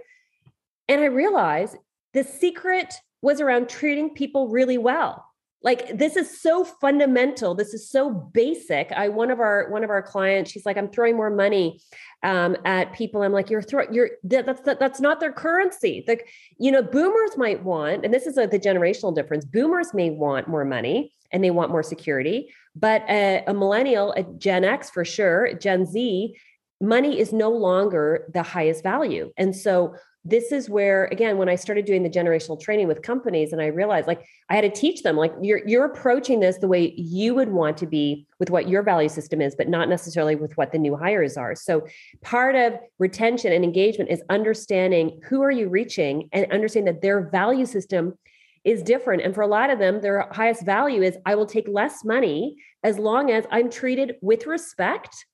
And 0.89 1.01
i 1.01 1.07
realized 1.07 1.77
the 2.13 2.23
secret 2.23 2.95
was 3.23 3.41
around 3.41 3.69
treating 3.69 4.11
people 4.11 4.49
really 4.49 4.79
well 4.79 5.32
like 5.63 5.97
this 5.97 6.17
is 6.17 6.41
so 6.41 6.65
fundamental. 6.65 7.55
This 7.55 7.73
is 7.75 7.89
so 7.89 8.11
basic. 8.11 8.91
I 8.93 9.09
one 9.09 9.31
of 9.31 9.41
our 9.41 9.71
one 9.71 9.85
of 9.85 9.91
our 9.91 10.03
clients 10.03 10.51
she's 10.51 10.67
like 10.67 10.77
i'm 10.77 10.89
throwing 10.89 11.17
more 11.17 11.31
money 11.31 11.81
um, 12.23 12.57
at 12.65 12.93
people. 12.93 13.23
I'm 13.23 13.33
like 13.33 13.51
you're 13.51 13.63
throwing 13.63 13.93
you're 13.93 14.11
that, 14.25 14.47
that's 14.47 14.63
that, 14.63 14.79
that's 14.79 15.01
not 15.01 15.21
their 15.21 15.33
currency. 15.33 16.05
Like 16.07 16.29
you 16.59 16.71
know 16.71 16.83
boomers 16.83 17.37
might 17.37 17.63
want 17.63 18.05
and 18.05 18.13
this 18.13 18.27
is 18.27 18.39
a, 18.39 18.47
the 18.47 18.59
generational 18.59 19.15
difference 19.15 19.45
boomers 19.45 19.95
may 19.95 20.11
want 20.11 20.49
more 20.49 20.65
money 20.65 21.15
and 21.33 21.43
they 21.43 21.51
want 21.51 21.71
more 21.71 21.83
security 21.83 22.53
but 22.77 23.03
a, 23.09 23.43
a 23.47 23.55
millennial 23.55 24.13
a 24.13 24.23
gen 24.23 24.65
x 24.65 24.91
for 24.91 25.05
sure 25.05 25.55
gen 25.55 25.87
z 25.87 26.37
money 26.83 27.21
is 27.21 27.33
no 27.33 27.49
longer 27.49 28.27
the 28.35 28.43
highest 28.43 28.83
value. 28.83 29.33
And 29.39 29.55
so 29.55 29.95
this 30.25 30.53
is 30.53 30.71
where 30.71 31.07
again 31.07 31.37
when 31.37 31.49
i 31.49 31.55
started 31.55 31.85
doing 31.85 32.03
the 32.03 32.11
generational 32.11 32.61
training 32.61 32.87
with 32.87 33.03
companies 33.03 33.53
and 33.53 33.61
i 33.61 33.67
realized 33.67 34.07
like 34.07 34.25
i 34.51 34.55
had 34.55 34.63
to 34.63 34.71
teach 34.71 35.03
them 35.03 35.17
like 35.17 35.33
you're 35.41 35.67
you're 35.67 35.85
approaching 35.85 36.41
this 36.41 36.59
the 36.59 36.69
way 36.69 36.93
you 36.97 37.35
would 37.35 37.49
want 37.49 37.77
to 37.77 37.87
be 37.87 38.27
with 38.39 38.51
what 38.51 38.69
your 38.69 38.83
value 38.83 39.09
system 39.09 39.41
is 39.41 39.55
but 39.55 39.69
not 39.69 39.89
necessarily 39.89 40.35
with 40.35 40.57
what 40.57 40.73
the 40.73 40.79
new 40.79 40.97
hires 40.97 41.37
are. 41.37 41.55
So 41.55 41.87
part 42.23 42.55
of 42.55 42.75
retention 42.99 43.53
and 43.53 43.65
engagement 43.65 44.11
is 44.11 44.23
understanding 44.29 45.21
who 45.25 45.43
are 45.43 45.51
you 45.51 45.69
reaching 45.69 46.29
and 46.33 46.51
understanding 46.53 46.93
that 46.93 47.03
their 47.03 47.29
value 47.29 47.67
system 47.67 48.19
is 48.65 48.83
different. 48.83 49.23
And 49.23 49.35
for 49.35 49.43
a 49.43 49.47
lot 49.47 49.71
of 49.71 49.79
them 49.79 50.01
their 50.01 50.29
highest 50.31 50.65
value 50.65 51.03
is 51.03 51.17
i 51.27 51.35
will 51.35 51.47
take 51.47 51.67
less 51.69 52.05
money 52.05 52.57
as 52.85 52.99
long 52.99 53.31
as 53.31 53.45
i'm 53.51 53.71
treated 53.71 54.17
with 54.21 54.47
respect 54.47 55.27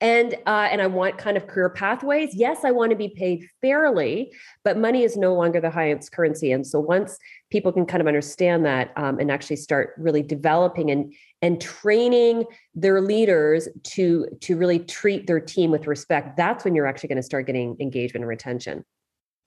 and 0.00 0.34
uh, 0.46 0.68
and 0.70 0.80
I 0.80 0.86
want 0.86 1.18
kind 1.18 1.36
of 1.36 1.46
career 1.46 1.70
pathways. 1.70 2.34
Yes, 2.34 2.64
I 2.64 2.70
want 2.70 2.90
to 2.90 2.96
be 2.96 3.08
paid 3.08 3.46
fairly, 3.60 4.32
but 4.62 4.78
money 4.78 5.02
is 5.02 5.16
no 5.16 5.34
longer 5.34 5.60
the 5.60 5.70
highest 5.70 6.12
currency. 6.12 6.52
And 6.52 6.66
so 6.66 6.78
once 6.78 7.18
people 7.50 7.72
can 7.72 7.84
kind 7.84 8.00
of 8.00 8.06
understand 8.06 8.64
that 8.64 8.92
um, 8.96 9.18
and 9.18 9.30
actually 9.30 9.56
start 9.56 9.94
really 9.98 10.22
developing 10.22 10.90
and 10.90 11.12
and 11.42 11.60
training 11.60 12.44
their 12.74 13.00
leaders 13.00 13.68
to 13.84 14.28
to 14.40 14.56
really 14.56 14.78
treat 14.78 15.26
their 15.26 15.40
team 15.40 15.70
with 15.70 15.86
respect, 15.86 16.36
that's 16.36 16.64
when 16.64 16.74
you're 16.74 16.86
actually 16.86 17.08
going 17.08 17.16
to 17.16 17.22
start 17.22 17.46
getting 17.46 17.76
engagement 17.80 18.22
and 18.22 18.28
retention. 18.28 18.84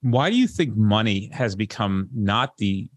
Why 0.01 0.29
do 0.29 0.35
you 0.35 0.47
think 0.47 0.75
money 0.75 1.29
has 1.31 1.55
become 1.55 2.09
not 2.13 2.57
the 2.57 2.89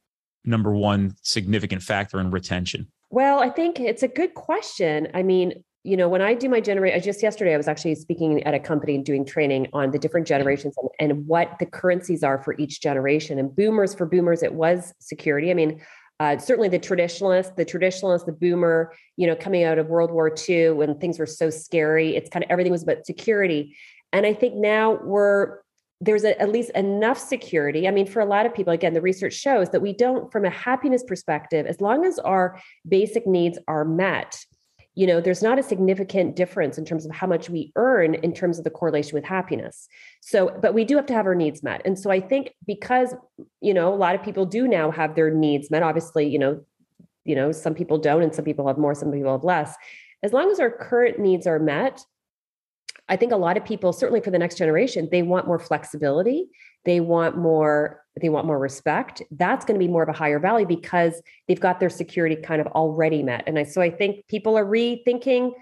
number 0.45 0.73
one 0.73 1.15
significant 1.23 1.83
factor 1.83 2.19
in 2.19 2.31
retention? 2.31 2.89
Well, 3.11 3.41
I 3.41 3.49
think 3.49 3.79
it's 3.79 4.03
a 4.03 4.09
good 4.09 4.35
question. 4.35 5.09
I 5.15 5.23
mean, 5.23 5.63
you 5.85 5.99
know, 5.99 6.09
when 6.09 6.23
I 6.23 6.33
do 6.33 6.49
my 6.49 6.61
generate, 6.61 7.01
just 7.03 7.23
yesterday, 7.23 7.53
I 7.53 7.59
was 7.59 7.69
actually 7.69 7.95
speaking 7.95 8.43
at 8.45 8.55
a 8.55 8.59
company 8.59 8.95
and 8.95 9.05
doing 9.05 9.27
training 9.27 9.69
on 9.75 9.91
the 9.91 9.99
different 9.99 10.27
generations 10.27 10.75
and, 10.79 10.89
and, 10.99 11.27
what 11.27 11.59
the 11.61 11.67
currencies 11.67 12.25
are 12.25 12.43
for 12.43 12.55
each 12.59 12.81
generation. 12.81 13.39
And 13.39 13.55
boomers, 13.55 13.95
for 13.95 14.07
boomers, 14.07 14.43
it 14.43 14.55
was 14.55 14.95
security. 14.99 15.51
I 15.51 15.55
mean, 15.55 15.83
uh, 16.21 16.39
certainly 16.39 16.71
the 16.71 16.79
traditionalist, 16.79 17.57
the 17.57 17.67
traditionalist, 17.67 18.25
the 18.25 18.33
boomer, 18.33 18.95
you 19.17 19.27
know, 19.27 19.37
coming 19.37 19.63
out 19.63 19.79
of 19.79 19.89
World 19.89 20.11
War 20.11 20.35
II 20.49 20.71
when 20.71 20.99
things 20.99 21.19
were 21.19 21.27
so 21.27 21.51
scary, 21.51 22.17
it's 22.17 22.31
kind 22.31 22.43
of 22.43 22.51
everything 22.51 22.73
was 22.73 22.83
about 22.83 23.05
security. 23.05 23.77
And 24.11 24.25
I 24.25 24.33
think 24.33 24.55
now 24.55 24.99
we're 25.03 25.59
there's 26.01 26.25
a, 26.25 26.41
at 26.41 26.51
least 26.51 26.71
enough 26.71 27.19
security. 27.19 27.87
I 27.89 27.91
mean, 27.91 28.07
for 28.07 28.21
a 28.21 28.27
lot 28.27 28.47
of 28.47 28.55
people, 28.55 28.73
again, 28.73 28.95
the 28.95 29.01
research 29.01 29.35
shows 29.35 29.71
that 29.71 29.81
we 29.81 29.93
don't, 29.93 30.31
from 30.31 30.45
a 30.45 30.51
happiness 30.51 31.03
perspective, 31.03 31.67
as 31.67 31.81
long 31.81 32.05
as 32.05 32.19
our 32.19 32.61
basic 32.87 33.27
needs 33.27 33.59
are 33.69 33.85
met, 33.85 34.45
you 34.95 35.07
know 35.07 35.21
there's 35.21 35.43
not 35.43 35.59
a 35.59 35.63
significant 35.63 36.37
difference 36.37 36.79
in 36.79 36.85
terms 36.85 37.05
of 37.05 37.13
how 37.13 37.27
much 37.27 37.51
we 37.51 37.73
earn 37.77 38.15
in 38.15 38.33
terms 38.33 38.59
of 38.59 38.65
the 38.65 38.71
correlation 38.71 39.15
with 39.15 39.25
happiness. 39.25 39.89
So 40.21 40.57
but 40.63 40.75
we 40.75 40.85
do 40.85 40.97
have 40.97 41.07
to 41.07 41.15
have 41.15 41.27
our 41.27 41.35
needs 41.35 41.63
met. 41.63 41.83
And 41.85 41.99
so 41.99 42.11
i 42.11 42.21
think 42.21 42.55
because 42.67 43.15
you 43.61 43.75
know 43.75 43.93
a 43.93 43.97
lot 43.97 44.15
of 44.15 44.23
people 44.23 44.47
do 44.47 44.69
now 44.69 44.91
have 44.91 45.15
their 45.15 45.31
needs 45.31 45.71
met 45.71 45.83
obviously 45.83 46.27
you 46.27 46.39
know 46.39 46.65
you 47.25 47.35
know 47.35 47.53
some 47.53 47.75
people 47.75 47.99
don't 47.99 48.23
and 48.23 48.35
some 48.35 48.45
people 48.45 48.67
have 48.67 48.79
more 48.79 48.95
some 48.95 49.11
people 49.13 49.33
have 49.33 49.45
less. 49.45 49.75
As 50.23 50.33
long 50.33 50.51
as 50.51 50.59
our 50.59 50.71
current 50.71 51.19
needs 51.19 51.47
are 51.47 51.59
met 51.59 52.03
i 53.09 53.17
think 53.17 53.33
a 53.33 53.37
lot 53.37 53.57
of 53.57 53.65
people 53.65 53.93
certainly 53.93 54.21
for 54.21 54.31
the 54.31 54.39
next 54.39 54.57
generation 54.57 55.09
they 55.11 55.23
want 55.23 55.47
more 55.47 55.59
flexibility. 55.59 56.49
They 56.85 57.01
want 57.01 57.37
more 57.37 58.05
they 58.21 58.29
want 58.29 58.47
more 58.47 58.59
respect. 58.59 59.23
That's 59.33 59.65
going 59.65 59.79
to 59.79 59.85
be 59.85 59.91
more 59.91 60.05
of 60.05 60.09
a 60.09 60.13
higher 60.13 60.39
value 60.39 60.67
because 60.67 61.21
they've 61.49 61.59
got 61.59 61.81
their 61.81 61.91
security 61.91 62.37
kind 62.37 62.61
of 62.61 62.69
already 62.69 63.25
met. 63.25 63.43
And 63.47 63.59
I, 63.59 63.65
so 63.65 63.81
i 63.81 63.91
think 63.91 64.27
people 64.29 64.57
are 64.57 64.65
rethinking 64.65 65.53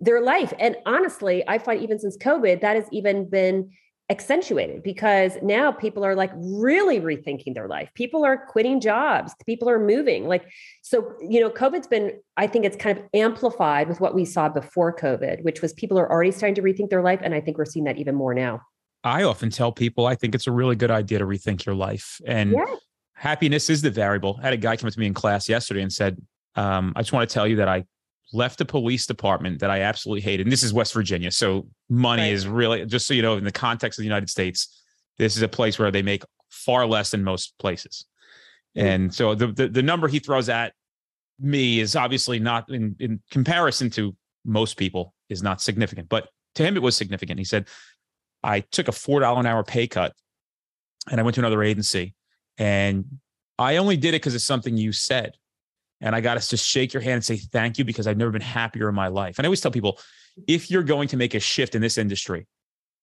their 0.00 0.20
life. 0.20 0.52
And 0.58 0.76
honestly 0.86 1.44
i 1.48 1.58
find 1.58 1.82
even 1.82 1.98
since 1.98 2.16
covid 2.16 2.60
that 2.62 2.76
has 2.76 2.86
even 2.90 3.28
been 3.28 3.70
accentuated 4.10 4.82
because 4.82 5.38
now 5.40 5.70
people 5.70 6.04
are 6.04 6.14
like 6.14 6.32
really 6.34 7.00
rethinking 7.00 7.54
their 7.54 7.68
life 7.68 7.88
people 7.94 8.24
are 8.24 8.36
quitting 8.36 8.80
jobs 8.80 9.34
people 9.46 9.68
are 9.70 9.78
moving 9.78 10.26
like 10.26 10.44
so 10.82 11.14
you 11.20 11.40
know 11.40 11.48
covid's 11.48 11.86
been 11.86 12.12
i 12.36 12.46
think 12.46 12.64
it's 12.64 12.76
kind 12.76 12.98
of 12.98 13.04
amplified 13.14 13.88
with 13.88 14.00
what 14.00 14.14
we 14.14 14.24
saw 14.24 14.48
before 14.48 14.94
covid 14.94 15.42
which 15.44 15.62
was 15.62 15.72
people 15.74 15.98
are 15.98 16.10
already 16.10 16.32
starting 16.32 16.56
to 16.56 16.62
rethink 16.62 16.90
their 16.90 17.02
life 17.02 17.20
and 17.22 17.34
i 17.34 17.40
think 17.40 17.56
we're 17.56 17.64
seeing 17.64 17.84
that 17.84 17.98
even 17.98 18.14
more 18.14 18.34
now 18.34 18.60
I 19.02 19.22
often 19.22 19.50
tell 19.50 19.72
people 19.72 20.06
I 20.06 20.14
think 20.14 20.34
it's 20.34 20.46
a 20.46 20.52
really 20.52 20.76
good 20.76 20.90
idea 20.90 21.18
to 21.18 21.24
rethink 21.24 21.64
your 21.64 21.74
life. 21.74 22.20
And 22.26 22.52
yeah. 22.52 22.74
happiness 23.14 23.70
is 23.70 23.82
the 23.82 23.90
variable. 23.90 24.38
I 24.40 24.44
had 24.44 24.52
a 24.52 24.58
guy 24.58 24.76
come 24.76 24.88
up 24.88 24.92
to 24.92 25.00
me 25.00 25.06
in 25.06 25.14
class 25.14 25.48
yesterday 25.48 25.82
and 25.82 25.92
said, 25.92 26.20
um, 26.56 26.92
I 26.96 27.00
just 27.02 27.12
want 27.12 27.28
to 27.28 27.32
tell 27.32 27.46
you 27.46 27.56
that 27.56 27.68
I 27.68 27.84
left 28.32 28.58
the 28.58 28.64
police 28.64 29.06
department 29.06 29.60
that 29.60 29.70
I 29.70 29.80
absolutely 29.80 30.20
hated. 30.20 30.46
And 30.46 30.52
this 30.52 30.62
is 30.62 30.72
West 30.72 30.92
Virginia. 30.94 31.30
So 31.30 31.68
money 31.88 32.22
Right. 32.22 32.32
is 32.32 32.46
really, 32.46 32.86
just 32.86 33.06
so 33.06 33.14
you 33.14 33.22
know, 33.22 33.36
in 33.36 33.44
the 33.44 33.52
context 33.52 33.98
of 33.98 34.02
the 34.02 34.06
United 34.06 34.30
States, 34.30 34.82
this 35.18 35.36
is 35.36 35.42
a 35.42 35.48
place 35.48 35.78
where 35.78 35.90
they 35.90 36.02
make 36.02 36.22
far 36.48 36.86
less 36.86 37.10
than 37.10 37.24
most 37.24 37.54
places. 37.58 38.06
Mm. 38.76 38.82
And 38.82 39.14
so 39.14 39.34
the, 39.34 39.48
the, 39.48 39.68
the 39.68 39.82
number 39.82 40.08
he 40.08 40.18
throws 40.18 40.48
at 40.48 40.74
me 41.38 41.80
is 41.80 41.96
obviously 41.96 42.38
not 42.38 42.70
in, 42.70 42.94
in 43.00 43.20
comparison 43.30 43.90
to 43.90 44.14
most 44.44 44.76
people 44.76 45.14
is 45.28 45.42
not 45.42 45.60
significant, 45.60 46.08
but 46.08 46.28
to 46.54 46.64
him 46.64 46.76
it 46.76 46.82
was 46.82 46.96
significant. 46.96 47.38
He 47.38 47.44
said, 47.44 47.66
I 48.42 48.60
took 48.60 48.88
a 48.88 48.92
$4 48.92 49.38
an 49.38 49.46
hour 49.46 49.62
pay 49.62 49.86
cut 49.86 50.14
and 51.10 51.20
I 51.20 51.22
went 51.22 51.34
to 51.34 51.40
another 51.40 51.62
agency 51.62 52.14
and 52.58 53.04
I 53.58 53.76
only 53.76 53.96
did 53.96 54.10
it 54.10 54.22
because 54.22 54.34
it's 54.34 54.44
something 54.44 54.76
you 54.76 54.92
said. 54.92 55.32
And 56.00 56.14
I 56.14 56.20
got 56.20 56.40
to 56.40 56.56
shake 56.56 56.94
your 56.94 57.02
hand 57.02 57.14
and 57.14 57.24
say 57.24 57.36
thank 57.36 57.78
you 57.78 57.84
because 57.84 58.06
I've 58.06 58.16
never 58.16 58.30
been 58.30 58.40
happier 58.40 58.88
in 58.88 58.94
my 58.94 59.08
life. 59.08 59.38
And 59.38 59.46
I 59.46 59.48
always 59.48 59.60
tell 59.60 59.70
people 59.70 59.98
if 60.46 60.70
you're 60.70 60.82
going 60.82 61.08
to 61.08 61.16
make 61.16 61.34
a 61.34 61.40
shift 61.40 61.74
in 61.74 61.82
this 61.82 61.98
industry, 61.98 62.46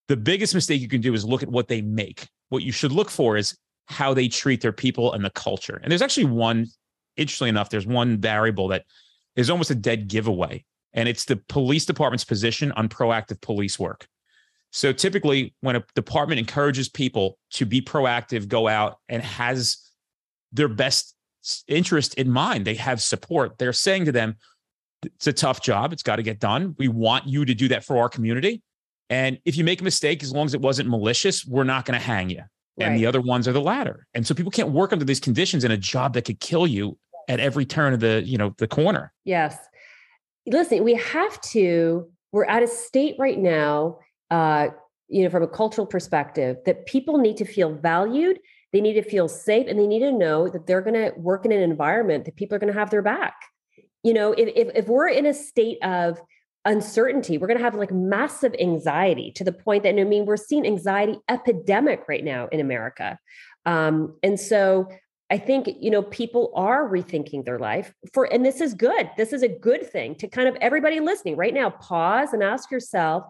the 0.08 0.18
biggest 0.18 0.56
mistake 0.56 0.82
you 0.82 0.88
can 0.88 1.02
do 1.02 1.14
is 1.14 1.26
look 1.26 1.44
at 1.44 1.50
what 1.50 1.68
they 1.68 1.82
make. 1.82 2.28
What 2.50 2.64
you 2.64 2.72
should 2.72 2.92
look 2.92 3.10
for 3.10 3.38
is 3.38 3.58
how 3.88 4.14
they 4.14 4.28
treat 4.28 4.62
their 4.62 4.72
people 4.72 5.14
and 5.14 5.24
the 5.24 5.30
culture. 5.30 5.80
And 5.82 5.92
there's 5.92 6.02
actually 6.02 6.26
one, 6.26 6.68
interestingly 7.16 7.50
enough, 7.50 7.70
there's 7.70 7.88
one 7.88 8.20
variable 8.20 8.70
that 8.70 8.86
is 9.36 9.50
almost 9.50 9.70
a 9.70 9.76
dead 9.76 10.08
giveaway, 10.08 10.66
and 10.94 11.08
it's 11.08 11.26
the 11.26 11.38
police 11.50 11.86
department's 11.86 12.24
position 12.24 12.72
on 12.74 12.90
proactive 12.90 13.40
police 13.42 13.78
work. 13.78 14.08
So 14.72 14.92
typically, 14.92 15.54
when 15.62 15.76
a 15.76 15.84
department 15.96 16.40
encourages 16.40 16.90
people 16.90 17.38
to 17.52 17.66
be 17.66 17.82
proactive, 17.82 18.48
go 18.48 18.68
out 18.68 18.98
and 19.08 19.22
has 19.22 19.78
their 20.52 20.68
best 20.68 21.16
interest 21.68 22.14
in 22.16 22.30
mind, 22.30 22.66
they 22.66 22.76
have 22.76 23.02
support. 23.02 23.58
They're 23.58 23.74
saying 23.74 24.06
to 24.06 24.12
them, 24.12 24.36
it's 25.04 25.28
a 25.28 25.34
tough 25.34 25.62
job. 25.62 25.94
It's 25.94 26.04
got 26.04 26.16
to 26.16 26.24
get 26.24 26.40
done. 26.40 26.76
We 26.78 26.88
want 26.88 27.28
you 27.28 27.46
to 27.46 27.54
do 27.54 27.68
that 27.70 27.84
for 27.84 27.98
our 27.98 28.10
community. 28.10 28.64
And 29.10 29.40
if 29.46 29.56
you 29.56 29.64
make 29.64 29.80
a 29.82 29.84
mistake, 29.84 30.24
as 30.24 30.34
long 30.34 30.46
as 30.46 30.54
it 30.54 30.62
wasn't 30.62 30.90
malicious, 30.90 31.46
we're 31.46 31.64
not 31.64 31.86
going 31.86 32.00
to 32.00 32.06
hang 32.06 32.30
you. 32.30 32.44
And 32.80 32.96
the 32.96 33.08
other 33.08 33.22
ones 33.22 33.48
are 33.48 33.54
the 33.54 33.62
latter. 33.62 34.06
And 34.14 34.28
so 34.28 34.36
people 34.36 34.52
can't 34.52 34.70
work 34.70 34.94
under 34.94 35.04
these 35.04 35.20
conditions 35.20 35.64
in 35.64 35.72
a 35.72 35.78
job 35.78 36.14
that 36.14 36.26
could 36.26 36.40
kill 36.40 36.68
you 36.68 36.98
at 37.28 37.40
every 37.40 37.66
turn 37.66 37.94
of 37.94 38.00
the, 38.00 38.22
you 38.24 38.38
know, 38.38 38.54
the 38.60 38.68
corner. 38.68 39.12
Yes. 39.24 39.58
Listen, 40.46 40.84
we 40.84 40.94
have 40.94 41.42
to, 41.42 42.08
we're 42.32 42.46
at 42.46 42.62
a 42.62 42.68
state 42.68 43.16
right 43.18 43.40
now, 43.40 43.98
uh, 44.30 44.68
you 45.08 45.24
know, 45.24 45.30
from 45.30 45.42
a 45.42 45.48
cultural 45.48 45.88
perspective, 45.88 46.58
that 46.66 46.86
people 46.86 47.18
need 47.18 47.38
to 47.38 47.46
feel 47.46 47.74
valued, 47.74 48.38
they 48.74 48.82
need 48.82 48.94
to 48.94 49.02
feel 49.02 49.28
safe, 49.28 49.68
and 49.68 49.80
they 49.80 49.88
need 49.88 50.00
to 50.00 50.12
know 50.12 50.50
that 50.50 50.68
they're 50.68 50.82
going 50.82 50.94
to 50.94 51.14
work 51.18 51.46
in 51.46 51.52
an 51.52 51.62
environment 51.62 52.26
that 52.26 52.36
people 52.36 52.56
are 52.56 52.60
going 52.60 52.74
to 52.74 52.80
have 52.80 52.90
their 52.90 53.02
back. 53.02 53.36
You 54.04 54.14
know, 54.14 54.34
if, 54.34 54.50
if, 54.56 54.76
if 54.76 54.88
we're 54.88 55.08
in 55.08 55.26
a 55.26 55.34
state 55.34 55.78
of 55.84 56.22
uncertainty, 56.66 57.38
we're 57.38 57.48
going 57.48 57.58
to 57.58 57.64
have 57.64 57.76
like 57.76 57.92
massive 57.92 58.54
anxiety 58.60 59.32
to 59.32 59.44
the 59.44 59.54
point 59.54 59.84
that, 59.84 59.98
I 59.98 60.04
mean, 60.04 60.26
we're 60.26 60.36
seeing 60.36 60.66
anxiety 60.66 61.18
epidemic 61.30 62.04
right 62.10 62.24
now 62.24 62.48
in 62.52 62.60
America. 62.60 63.18
Um, 63.66 64.18
and 64.22 64.40
so 64.40 64.90
I 65.30 65.38
think, 65.38 65.70
you 65.80 65.92
know, 65.92 66.02
people 66.02 66.52
are 66.56 66.90
rethinking 66.90 67.46
their 67.46 67.60
life 67.60 67.94
for, 68.14 68.26
and 68.26 68.46
this 68.46 68.62
is 68.62 68.74
good. 68.74 69.10
This 69.18 69.34
is 69.34 69.44
a 69.44 69.48
good 69.48 69.90
thing 69.90 70.16
to 70.16 70.28
kind 70.28 70.48
of 70.48 70.56
everybody 70.62 71.00
listening 71.00 71.38
right 71.38 71.54
now, 71.54 71.70
pause 71.70 72.34
and 72.34 72.44
ask 72.44 72.70
yourself, 72.70 73.24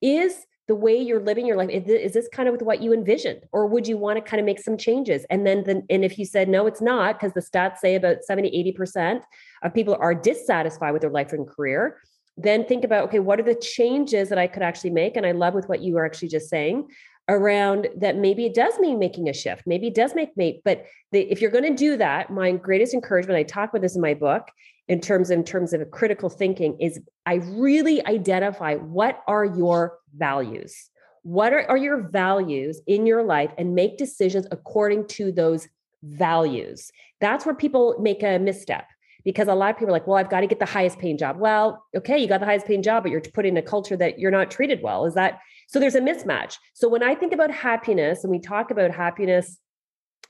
is 0.00 0.46
the 0.68 0.74
way 0.74 0.96
you're 0.96 1.22
living 1.22 1.46
your 1.46 1.56
life, 1.56 1.70
is 1.70 2.12
this 2.12 2.28
kind 2.32 2.48
of 2.48 2.52
with 2.52 2.62
what 2.62 2.80
you 2.80 2.92
envisioned? 2.92 3.42
Or 3.52 3.66
would 3.66 3.86
you 3.86 3.96
want 3.96 4.16
to 4.16 4.22
kind 4.22 4.40
of 4.40 4.46
make 4.46 4.60
some 4.60 4.76
changes? 4.76 5.26
And 5.28 5.46
then, 5.46 5.64
then 5.64 5.84
and 5.90 6.04
if 6.04 6.18
you 6.18 6.24
said, 6.24 6.48
no, 6.48 6.66
it's 6.66 6.80
not, 6.80 7.18
because 7.18 7.32
the 7.32 7.40
stats 7.40 7.78
say 7.78 7.96
about 7.96 8.22
70, 8.22 8.74
80% 8.78 9.22
of 9.62 9.74
people 9.74 9.96
are 9.98 10.14
dissatisfied 10.14 10.92
with 10.92 11.02
their 11.02 11.10
life 11.10 11.32
and 11.32 11.48
career, 11.48 11.98
then 12.36 12.64
think 12.64 12.84
about, 12.84 13.04
okay, 13.04 13.18
what 13.18 13.40
are 13.40 13.44
the 13.44 13.54
changes 13.54 14.28
that 14.28 14.38
I 14.38 14.46
could 14.46 14.62
actually 14.62 14.90
make? 14.90 15.16
And 15.16 15.26
I 15.26 15.32
love 15.32 15.54
with 15.54 15.68
what 15.68 15.82
you 15.82 15.94
were 15.94 16.06
actually 16.06 16.28
just 16.28 16.48
saying 16.48 16.88
around 17.28 17.88
that 17.96 18.16
maybe 18.16 18.46
it 18.46 18.54
does 18.54 18.78
mean 18.80 18.98
making 18.98 19.28
a 19.28 19.32
shift 19.32 19.62
maybe 19.64 19.86
it 19.86 19.94
does 19.94 20.12
make 20.14 20.36
make 20.36 20.60
but 20.64 20.84
the, 21.12 21.20
if 21.30 21.40
you're 21.40 21.52
going 21.52 21.64
to 21.64 21.74
do 21.74 21.96
that 21.96 22.30
my 22.30 22.50
greatest 22.50 22.94
encouragement 22.94 23.38
i 23.38 23.44
talk 23.44 23.70
about 23.70 23.80
this 23.80 23.94
in 23.94 24.02
my 24.02 24.12
book 24.12 24.48
in 24.88 25.00
terms 25.00 25.30
in 25.30 25.44
terms 25.44 25.72
of 25.72 25.90
critical 25.90 26.28
thinking 26.28 26.76
is 26.80 27.00
i 27.24 27.34
really 27.34 28.04
identify 28.06 28.74
what 28.74 29.22
are 29.26 29.44
your 29.44 29.98
values. 30.14 30.90
What 31.22 31.52
are, 31.52 31.64
are 31.68 31.76
your 31.76 32.08
values 32.08 32.80
in 32.86 33.06
your 33.06 33.22
life 33.22 33.52
and 33.56 33.74
make 33.74 33.96
decisions 33.96 34.46
according 34.50 35.06
to 35.08 35.30
those 35.30 35.68
values. 36.02 36.90
That's 37.20 37.46
where 37.46 37.54
people 37.54 37.96
make 38.00 38.22
a 38.22 38.38
misstep 38.38 38.88
because 39.24 39.46
a 39.46 39.54
lot 39.54 39.70
of 39.70 39.76
people 39.76 39.90
are 39.90 39.92
like 39.92 40.08
well 40.08 40.16
i've 40.16 40.28
got 40.28 40.40
to 40.40 40.48
get 40.48 40.58
the 40.58 40.66
highest 40.66 40.98
paying 40.98 41.16
job. 41.16 41.36
Well 41.38 41.84
okay 41.96 42.18
you 42.18 42.26
got 42.26 42.40
the 42.40 42.46
highest 42.46 42.66
paying 42.66 42.82
job 42.82 43.04
but 43.04 43.12
you're 43.12 43.20
put 43.20 43.46
in 43.46 43.56
a 43.56 43.62
culture 43.62 43.96
that 43.96 44.18
you're 44.18 44.32
not 44.32 44.50
treated 44.50 44.82
well. 44.82 45.06
Is 45.06 45.14
that 45.14 45.38
so 45.68 45.78
there's 45.78 45.94
a 45.94 46.00
mismatch. 46.00 46.56
So 46.74 46.88
when 46.88 47.04
i 47.04 47.14
think 47.14 47.32
about 47.32 47.52
happiness 47.52 48.24
and 48.24 48.30
we 48.32 48.40
talk 48.40 48.72
about 48.72 48.90
happiness 48.90 49.58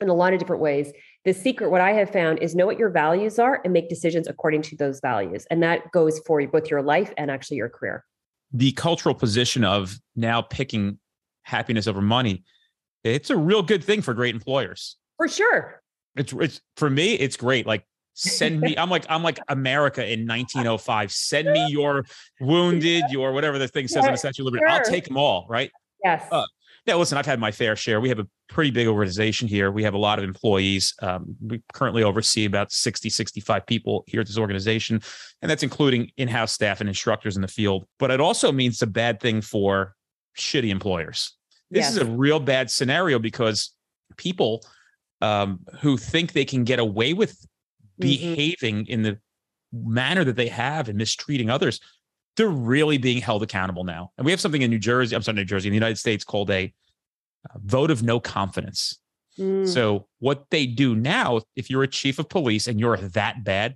in 0.01 0.09
a 0.09 0.13
lot 0.13 0.33
of 0.33 0.39
different 0.39 0.61
ways 0.61 0.91
the 1.25 1.33
secret 1.33 1.69
what 1.69 1.81
i 1.81 1.91
have 1.91 2.09
found 2.09 2.39
is 2.39 2.55
know 2.55 2.65
what 2.65 2.79
your 2.79 2.89
values 2.89 3.39
are 3.39 3.61
and 3.63 3.71
make 3.73 3.87
decisions 3.89 4.27
according 4.27 4.61
to 4.61 4.75
those 4.75 4.99
values 4.99 5.45
and 5.51 5.61
that 5.61 5.91
goes 5.91 6.19
for 6.25 6.45
both 6.47 6.69
your 6.69 6.81
life 6.81 7.13
and 7.17 7.29
actually 7.31 7.57
your 7.57 7.69
career 7.69 8.03
The 8.51 8.71
cultural 8.73 9.15
position 9.15 9.63
of 9.63 9.97
now 10.15 10.41
picking 10.43 10.99
happiness 11.43 11.87
over 11.87 12.01
money, 12.01 12.43
it's 13.03 13.29
a 13.29 13.37
real 13.37 13.63
good 13.63 13.83
thing 13.83 14.01
for 14.01 14.13
great 14.13 14.35
employers. 14.35 14.97
for 15.17 15.27
sure 15.27 15.81
It's 16.15 16.33
it's 16.33 16.61
for 16.77 16.89
me, 16.89 17.13
it's 17.15 17.37
great. 17.37 17.65
Like 17.65 17.85
send 18.13 18.61
me, 18.61 18.77
I'm 18.81 18.89
like, 18.89 19.05
I'm 19.09 19.23
like 19.23 19.39
America 19.47 20.01
in 20.01 20.27
1905. 20.27 21.11
Send 21.11 21.51
me 21.51 21.67
your 21.71 22.05
wounded, 22.39 23.05
your 23.09 23.31
whatever 23.33 23.57
the 23.57 23.67
thing 23.67 23.87
says 23.87 24.05
in 24.05 24.11
the 24.11 24.17
Statue 24.17 24.43
of 24.43 24.45
Liberty. 24.45 24.63
I'll 24.67 24.83
take 24.83 25.05
them 25.05 25.17
all, 25.17 25.45
right? 25.49 25.71
yes 26.03 26.23
Uh, 26.31 26.45
Now, 26.85 26.97
listen, 26.97 27.17
I've 27.17 27.25
had 27.25 27.39
my 27.39 27.51
fair 27.51 27.75
share. 27.77 28.01
We 28.01 28.09
have 28.09 28.19
a 28.19 28.27
pretty 28.49 28.71
big 28.71 28.87
organization 28.87 29.47
here. 29.47 29.71
We 29.71 29.83
have 29.83 29.93
a 29.93 29.97
lot 29.97 30.19
of 30.19 30.25
employees. 30.25 30.93
Um, 31.01 31.35
we 31.41 31.61
currently 31.71 32.03
oversee 32.03 32.43
about 32.45 32.71
60, 32.73 33.09
65 33.09 33.65
people 33.65 34.03
here 34.05 34.19
at 34.19 34.27
this 34.27 34.37
organization, 34.37 35.01
and 35.41 35.49
that's 35.49 35.63
including 35.63 36.11
in 36.17 36.27
house 36.27 36.51
staff 36.51 36.81
and 36.81 36.89
instructors 36.89 37.37
in 37.37 37.41
the 37.41 37.47
field. 37.47 37.87
But 37.99 38.11
it 38.11 38.19
also 38.19 38.51
means 38.51 38.81
a 38.81 38.87
bad 38.87 39.21
thing 39.21 39.39
for 39.41 39.95
shitty 40.37 40.69
employers. 40.69 41.37
This 41.71 41.89
is 41.89 41.97
a 41.97 42.05
real 42.05 42.39
bad 42.39 42.69
scenario 42.69 43.17
because 43.17 43.71
people 44.17 44.63
um, 45.21 45.61
who 45.79 45.95
think 45.95 46.33
they 46.33 46.45
can 46.45 46.65
get 46.65 46.79
away 46.79 47.13
with 47.13 47.39
Mhm. 47.97 48.01
behaving 48.01 48.85
in 48.87 49.03
the 49.03 49.19
manner 49.71 50.23
that 50.23 50.35
they 50.35 50.49
have 50.49 50.89
and 50.89 50.97
mistreating 50.97 51.49
others, 51.49 51.79
they're 52.35 52.47
really 52.49 52.97
being 52.97 53.21
held 53.21 53.43
accountable 53.43 53.83
now. 53.83 54.11
And 54.17 54.25
we 54.25 54.31
have 54.31 54.41
something 54.41 54.61
in 54.61 54.69
New 54.71 54.79
Jersey, 54.79 55.15
I'm 55.15 55.21
sorry, 55.21 55.35
New 55.35 55.45
Jersey, 55.45 55.67
in 55.67 55.71
the 55.71 55.75
United 55.77 55.97
States 55.97 56.23
called 56.23 56.49
a 56.49 56.73
uh, 57.49 57.57
vote 57.63 57.91
of 57.91 58.01
no 58.03 58.19
confidence. 58.19 58.99
Mm, 59.37 59.67
So 59.67 60.07
what 60.19 60.45
they 60.49 60.65
do 60.65 60.95
now, 60.95 61.41
if 61.55 61.69
you're 61.69 61.83
a 61.83 61.87
chief 61.87 62.19
of 62.19 62.29
police 62.29 62.67
and 62.67 62.79
you're 62.79 62.97
that 62.97 63.43
bad, 63.43 63.75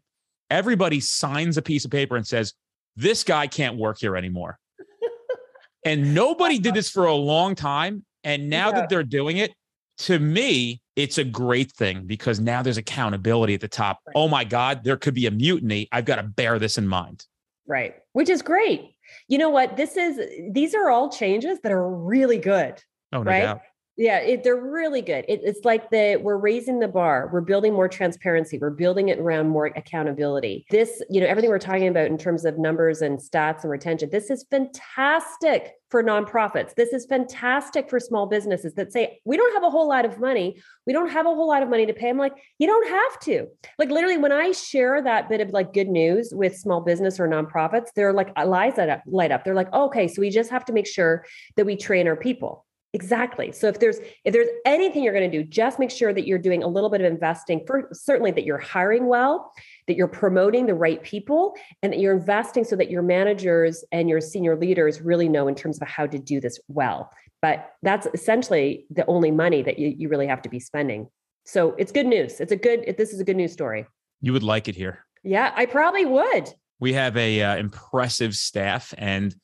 everybody 0.49 0.99
signs 0.99 1.57
a 1.57 1.61
piece 1.61 1.85
of 1.85 1.91
paper 1.91 2.15
and 2.15 2.25
says, 2.25 2.53
this 2.95 3.23
guy 3.23 3.45
can't 3.47 3.77
work 3.77 3.97
here 3.99 4.15
anymore. 4.15 4.57
and 5.85 6.13
nobody 6.13 6.57
did 6.59 6.73
this 6.73 6.89
for 6.89 7.05
a 7.05 7.13
long 7.15 7.55
time. 7.55 8.03
And 8.23 8.49
now 8.49 8.69
Yeah. 8.69 8.81
that 8.81 8.89
they're 8.89 9.03
doing 9.03 9.37
it, 9.37 9.53
to 9.99 10.19
me, 10.19 10.81
it's 10.95 11.17
a 11.17 11.23
great 11.23 11.71
thing 11.71 12.05
because 12.05 12.39
now 12.39 12.61
there's 12.61 12.77
accountability 12.77 13.53
at 13.53 13.61
the 13.61 13.67
top. 13.67 13.99
Right. 14.05 14.13
Oh 14.15 14.27
my 14.27 14.43
God, 14.43 14.83
there 14.83 14.97
could 14.97 15.13
be 15.13 15.25
a 15.27 15.31
mutiny. 15.31 15.87
I've 15.91 16.05
got 16.05 16.15
to 16.17 16.23
bear 16.23 16.59
this 16.59 16.77
in 16.77 16.87
mind. 16.87 17.25
right 17.67 17.95
which 18.17 18.29
is 18.29 18.41
great 18.41 18.81
you 19.27 19.37
know 19.37 19.49
what 19.51 19.77
this 19.77 19.95
is 19.95 20.19
these 20.51 20.73
are 20.73 20.89
all 20.89 21.07
changes 21.09 21.59
that 21.61 21.71
are 21.71 21.87
really 22.13 22.39
good 22.39 22.73
Oh, 23.13 23.21
no 23.23 23.31
Right? 23.31 23.43
doubt. 23.43 23.61
Yeah, 23.97 24.19
it, 24.19 24.43
they're 24.43 24.55
really 24.55 25.01
good. 25.01 25.25
It, 25.27 25.41
it's 25.43 25.65
like 25.65 25.89
the 25.89 26.19
we're 26.21 26.37
raising 26.37 26.79
the 26.79 26.87
bar. 26.87 27.31
We're 27.33 27.41
building 27.41 27.73
more 27.73 27.87
transparency. 27.87 28.59
We're 28.59 28.69
building 28.69 29.09
it 29.09 29.17
around 29.17 29.49
more 29.49 29.65
accountability. 29.65 30.67
This, 30.69 31.01
you 31.09 31.19
know, 31.19 31.25
everything 31.25 31.49
we're 31.49 31.57
talking 31.57 31.87
about 31.87 32.05
in 32.05 32.17
terms 32.19 32.45
of 32.45 32.59
numbers 32.59 33.01
and 33.01 33.17
stats 33.17 33.63
and 33.63 33.71
retention. 33.71 34.09
This 34.11 34.29
is 34.29 34.45
fantastic 34.51 35.73
for 35.89 36.03
nonprofits. 36.03 36.75
This 36.75 36.93
is 36.93 37.07
fantastic 37.07 37.89
for 37.89 37.99
small 37.99 38.27
businesses 38.27 38.75
that 38.75 38.93
say 38.93 39.19
we 39.25 39.35
don't 39.35 39.53
have 39.53 39.63
a 39.63 39.69
whole 39.69 39.87
lot 39.87 40.05
of 40.05 40.19
money. 40.19 40.61
We 40.85 40.93
don't 40.93 41.09
have 41.09 41.25
a 41.25 41.33
whole 41.33 41.47
lot 41.47 41.63
of 41.63 41.69
money 41.69 41.87
to 41.87 41.93
pay. 41.93 42.09
I'm 42.09 42.17
like, 42.19 42.35
you 42.59 42.67
don't 42.67 42.87
have 42.87 43.19
to. 43.21 43.47
Like 43.79 43.89
literally, 43.89 44.17
when 44.17 44.31
I 44.31 44.51
share 44.51 45.01
that 45.01 45.27
bit 45.27 45.41
of 45.41 45.49
like 45.49 45.73
good 45.73 45.87
news 45.87 46.31
with 46.35 46.55
small 46.55 46.81
business 46.81 47.19
or 47.19 47.27
nonprofits, 47.27 47.87
they're 47.95 48.13
like 48.13 48.29
uh, 48.35 48.51
eyes 48.51 48.77
light 48.77 48.89
up. 48.89 49.01
Light 49.07 49.31
up. 49.31 49.43
They're 49.43 49.55
like, 49.55 49.73
okay, 49.73 50.07
so 50.07 50.21
we 50.21 50.29
just 50.29 50.51
have 50.51 50.65
to 50.65 50.73
make 50.73 50.85
sure 50.85 51.25
that 51.55 51.65
we 51.65 51.75
train 51.75 52.07
our 52.07 52.15
people. 52.15 52.66
Exactly. 52.93 53.51
So 53.51 53.67
if 53.67 53.79
there's 53.79 53.99
if 54.23 54.33
there's 54.33 54.47
anything 54.65 55.03
you're 55.03 55.13
going 55.13 55.29
to 55.29 55.43
do, 55.43 55.47
just 55.47 55.77
make 55.77 55.91
sure 55.91 56.13
that 56.13 56.25
you're 56.25 56.39
doing 56.39 56.63
a 56.63 56.67
little 56.67 56.89
bit 56.89 57.01
of 57.01 57.11
investing 57.11 57.63
for 57.67 57.89
certainly 57.91 58.31
that 58.31 58.45
you're 58.45 58.57
hiring 58.57 59.07
well, 59.07 59.51
that 59.87 59.97
you're 59.97 60.07
promoting 60.07 60.65
the 60.65 60.73
right 60.73 61.03
people, 61.03 61.55
and 61.83 61.91
that 61.91 61.99
you're 61.99 62.15
investing 62.15 62.63
so 62.63 62.75
that 62.77 62.89
your 62.89 63.01
managers 63.01 63.83
and 63.91 64.09
your 64.09 64.21
senior 64.21 64.55
leaders 64.55 65.01
really 65.01 65.27
know 65.27 65.47
in 65.47 65.55
terms 65.55 65.81
of 65.81 65.87
how 65.87 66.07
to 66.07 66.17
do 66.17 66.39
this 66.39 66.59
well. 66.69 67.11
But 67.41 67.71
that's 67.83 68.07
essentially 68.13 68.85
the 68.89 69.05
only 69.05 69.31
money 69.31 69.61
that 69.61 69.77
you, 69.77 69.93
you 69.95 70.09
really 70.09 70.27
have 70.27 70.41
to 70.43 70.49
be 70.49 70.59
spending. 70.59 71.07
So 71.45 71.75
it's 71.77 71.91
good 71.91 72.07
news. 72.07 72.39
It's 72.39 72.51
a 72.51 72.57
good 72.57 72.95
this 72.97 73.13
is 73.13 73.19
a 73.19 73.23
good 73.23 73.37
news 73.37 73.51
story. 73.51 73.85
You 74.21 74.33
would 74.33 74.43
like 74.43 74.67
it 74.67 74.75
here. 74.75 75.05
Yeah, 75.23 75.51
I 75.55 75.65
probably 75.65 76.05
would. 76.05 76.53
We 76.79 76.93
have 76.93 77.17
a 77.17 77.41
uh, 77.41 77.57
impressive 77.57 78.35
staff, 78.35 78.93
and 78.97 79.35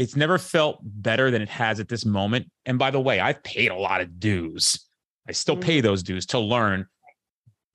it's 0.00 0.16
never 0.16 0.38
felt 0.38 0.78
better 0.82 1.30
than 1.30 1.42
it 1.42 1.48
has 1.50 1.78
at 1.78 1.88
this 1.88 2.06
moment. 2.06 2.50
And 2.64 2.78
by 2.78 2.90
the 2.90 3.00
way, 3.00 3.20
I've 3.20 3.42
paid 3.42 3.70
a 3.70 3.74
lot 3.74 4.00
of 4.00 4.18
dues. 4.18 4.88
I 5.28 5.32
still 5.32 5.56
Mm. 5.56 5.60
pay 5.62 5.80
those 5.82 6.02
dues 6.02 6.24
to 6.26 6.38
learn 6.38 6.86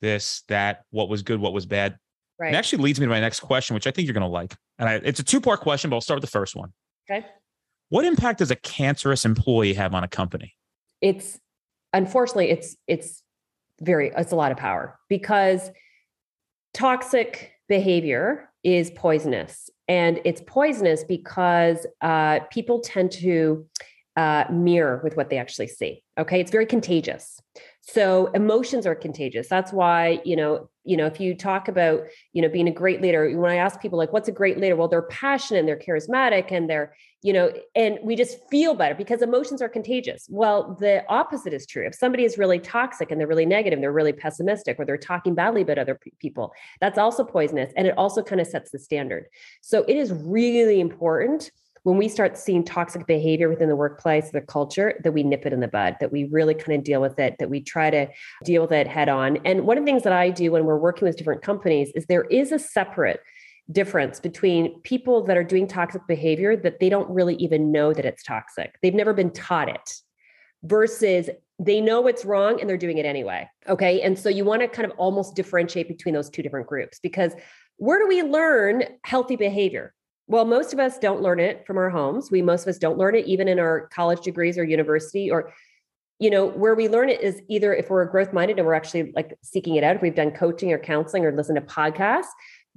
this, 0.01 0.41
that, 0.47 0.85
what 0.89 1.07
was 1.07 1.21
good, 1.21 1.39
what 1.39 1.53
was 1.53 1.67
bad. 1.67 1.97
Right. 2.39 2.51
It 2.51 2.57
actually 2.57 2.81
leads 2.81 2.99
me 2.99 3.05
to 3.05 3.09
my 3.11 3.19
next 3.19 3.41
question, 3.41 3.75
which 3.75 3.85
I 3.85 3.91
think 3.91 4.07
you're 4.07 4.13
going 4.13 4.23
to 4.23 4.27
like. 4.27 4.55
And 4.79 4.89
I, 4.89 4.95
it's 4.95 5.19
a 5.19 5.23
two 5.23 5.39
part 5.39 5.61
question, 5.61 5.89
but 5.91 5.97
I'll 5.97 6.01
start 6.01 6.17
with 6.17 6.29
the 6.29 6.31
first 6.31 6.55
one. 6.55 6.73
Okay. 7.09 7.25
What 7.89 8.03
impact 8.05 8.39
does 8.39 8.49
a 8.49 8.55
cancerous 8.55 9.23
employee 9.23 9.75
have 9.75 9.93
on 9.93 10.03
a 10.03 10.07
company? 10.07 10.53
it's 11.01 11.37
unfortunately 11.93 12.49
it's 12.49 12.75
it's 12.87 13.21
very 13.81 14.11
it's 14.17 14.31
a 14.31 14.35
lot 14.35 14.51
of 14.51 14.57
power 14.57 14.97
because 15.09 15.69
toxic 16.73 17.51
behavior 17.67 18.49
is 18.65 18.91
poisonous. 18.91 19.69
And 19.87 20.19
it's 20.25 20.41
poisonous 20.45 21.03
because 21.03 21.85
uh, 22.01 22.39
people 22.51 22.81
tend 22.81 23.11
to 23.13 23.65
uh, 24.15 24.45
mirror 24.51 25.01
with 25.03 25.17
what 25.17 25.29
they 25.29 25.37
actually 25.37 25.67
see 25.67 26.01
okay? 26.17 26.39
It's 26.39 26.51
very 26.51 26.65
contagious. 26.65 27.41
So 27.81 28.27
emotions 28.27 28.85
are 28.87 28.95
contagious. 28.95 29.47
That's 29.47 29.71
why 29.71 30.21
you 30.25 30.35
know 30.35 30.69
you 30.83 30.97
know 30.97 31.05
if 31.05 31.19
you 31.19 31.35
talk 31.35 31.67
about 31.67 32.03
you 32.33 32.41
know 32.41 32.49
being 32.49 32.67
a 32.67 32.71
great 32.71 33.01
leader 33.01 33.29
when 33.39 33.51
i 33.51 33.55
ask 33.55 33.81
people 33.81 33.97
like 33.97 34.13
what's 34.13 34.27
a 34.27 34.31
great 34.31 34.59
leader? 34.59 34.75
Well 34.75 34.87
they're 34.87 35.03
passionate 35.03 35.59
and 35.59 35.67
they're 35.67 35.79
charismatic 35.79 36.51
and 36.51 36.69
they're 36.69 36.95
you 37.21 37.33
know 37.33 37.51
and 37.75 37.99
we 38.03 38.15
just 38.15 38.37
feel 38.49 38.73
better 38.73 38.95
because 38.95 39.21
emotions 39.21 39.61
are 39.61 39.69
contagious. 39.69 40.27
Well 40.29 40.75
the 40.79 41.05
opposite 41.09 41.53
is 41.53 41.65
true. 41.65 41.85
If 41.85 41.95
somebody 41.95 42.23
is 42.23 42.37
really 42.37 42.59
toxic 42.59 43.11
and 43.11 43.19
they're 43.19 43.27
really 43.27 43.45
negative 43.45 43.79
they're 43.81 43.91
really 43.91 44.13
pessimistic 44.13 44.79
or 44.79 44.85
they're 44.85 44.97
talking 44.97 45.35
badly 45.35 45.61
about 45.61 45.77
other 45.77 45.95
pe- 45.95 46.11
people 46.19 46.53
that's 46.79 46.97
also 46.97 47.23
poisonous 47.23 47.71
and 47.75 47.87
it 47.87 47.97
also 47.97 48.23
kind 48.23 48.41
of 48.41 48.47
sets 48.47 48.71
the 48.71 48.79
standard. 48.79 49.25
So 49.61 49.83
it 49.87 49.95
is 49.95 50.11
really 50.11 50.79
important 50.79 51.51
when 51.85 51.97
we 51.97 52.07
start 52.07 52.37
seeing 52.37 52.63
toxic 52.63 53.05
behavior 53.05 53.47
within 53.47 53.69
the 53.69 53.75
workplace 53.75 54.31
the 54.31 54.41
culture 54.41 54.99
that 55.03 55.11
we 55.11 55.23
nip 55.23 55.45
it 55.45 55.53
in 55.53 55.59
the 55.59 55.67
bud 55.67 55.95
that 55.99 56.11
we 56.11 56.25
really 56.25 56.53
kind 56.53 56.77
of 56.77 56.83
deal 56.83 57.01
with 57.01 57.19
it 57.19 57.35
that 57.39 57.49
we 57.49 57.61
try 57.61 57.89
to 57.89 58.07
deal 58.43 58.61
with 58.61 58.71
it 58.71 58.87
head 58.87 59.09
on 59.09 59.37
and 59.45 59.65
one 59.65 59.77
of 59.77 59.83
the 59.83 59.85
things 59.85 60.03
that 60.03 60.13
i 60.13 60.29
do 60.29 60.51
when 60.51 60.65
we're 60.65 60.77
working 60.77 61.07
with 61.07 61.17
different 61.17 61.41
companies 61.41 61.91
is 61.95 62.05
there 62.05 62.25
is 62.25 62.51
a 62.51 62.59
separate 62.59 63.19
difference 63.71 64.19
between 64.19 64.79
people 64.81 65.23
that 65.23 65.37
are 65.37 65.43
doing 65.43 65.67
toxic 65.67 66.05
behavior 66.07 66.55
that 66.55 66.79
they 66.79 66.89
don't 66.89 67.09
really 67.09 67.35
even 67.35 67.71
know 67.71 67.93
that 67.93 68.05
it's 68.05 68.23
toxic. 68.23 68.75
They've 68.81 68.93
never 68.93 69.13
been 69.13 69.31
taught 69.31 69.69
it 69.69 69.93
versus 70.63 71.29
they 71.57 71.81
know 71.81 72.07
it's 72.07 72.25
wrong 72.25 72.59
and 72.59 72.69
they're 72.69 72.77
doing 72.77 72.97
it 72.97 73.05
anyway. 73.05 73.49
Okay. 73.67 74.01
And 74.01 74.17
so 74.19 74.29
you 74.29 74.45
want 74.45 74.61
to 74.61 74.67
kind 74.67 74.89
of 74.89 74.97
almost 74.97 75.35
differentiate 75.35 75.87
between 75.87 76.13
those 76.13 76.29
two 76.29 76.43
different 76.43 76.67
groups 76.67 76.99
because 76.99 77.33
where 77.77 77.99
do 77.99 78.07
we 78.07 78.23
learn 78.23 78.83
healthy 79.03 79.35
behavior? 79.35 79.93
Well, 80.27 80.45
most 80.45 80.73
of 80.73 80.79
us 80.79 80.97
don't 80.97 81.21
learn 81.21 81.39
it 81.39 81.65
from 81.67 81.77
our 81.77 81.89
homes. 81.89 82.31
We 82.31 82.41
most 82.41 82.63
of 82.63 82.69
us 82.69 82.77
don't 82.77 82.97
learn 82.97 83.15
it 83.15 83.27
even 83.27 83.47
in 83.47 83.59
our 83.59 83.87
college 83.87 84.21
degrees 84.21 84.57
or 84.57 84.63
university 84.63 85.29
or 85.29 85.53
you 86.17 86.29
know 86.29 86.45
where 86.47 86.75
we 86.75 86.87
learn 86.87 87.09
it 87.09 87.21
is 87.21 87.41
either 87.49 87.73
if 87.73 87.89
we're 87.89 88.05
growth 88.05 88.31
minded 88.31 88.57
and 88.57 88.65
we're 88.65 88.73
actually 88.73 89.11
like 89.15 89.37
seeking 89.41 89.75
it 89.75 89.83
out 89.83 89.97
if 89.97 90.01
we've 90.01 90.15
done 90.15 90.31
coaching 90.31 90.71
or 90.71 90.79
counseling 90.79 91.25
or 91.25 91.35
listen 91.35 91.55
to 91.55 91.61
podcasts 91.61 92.29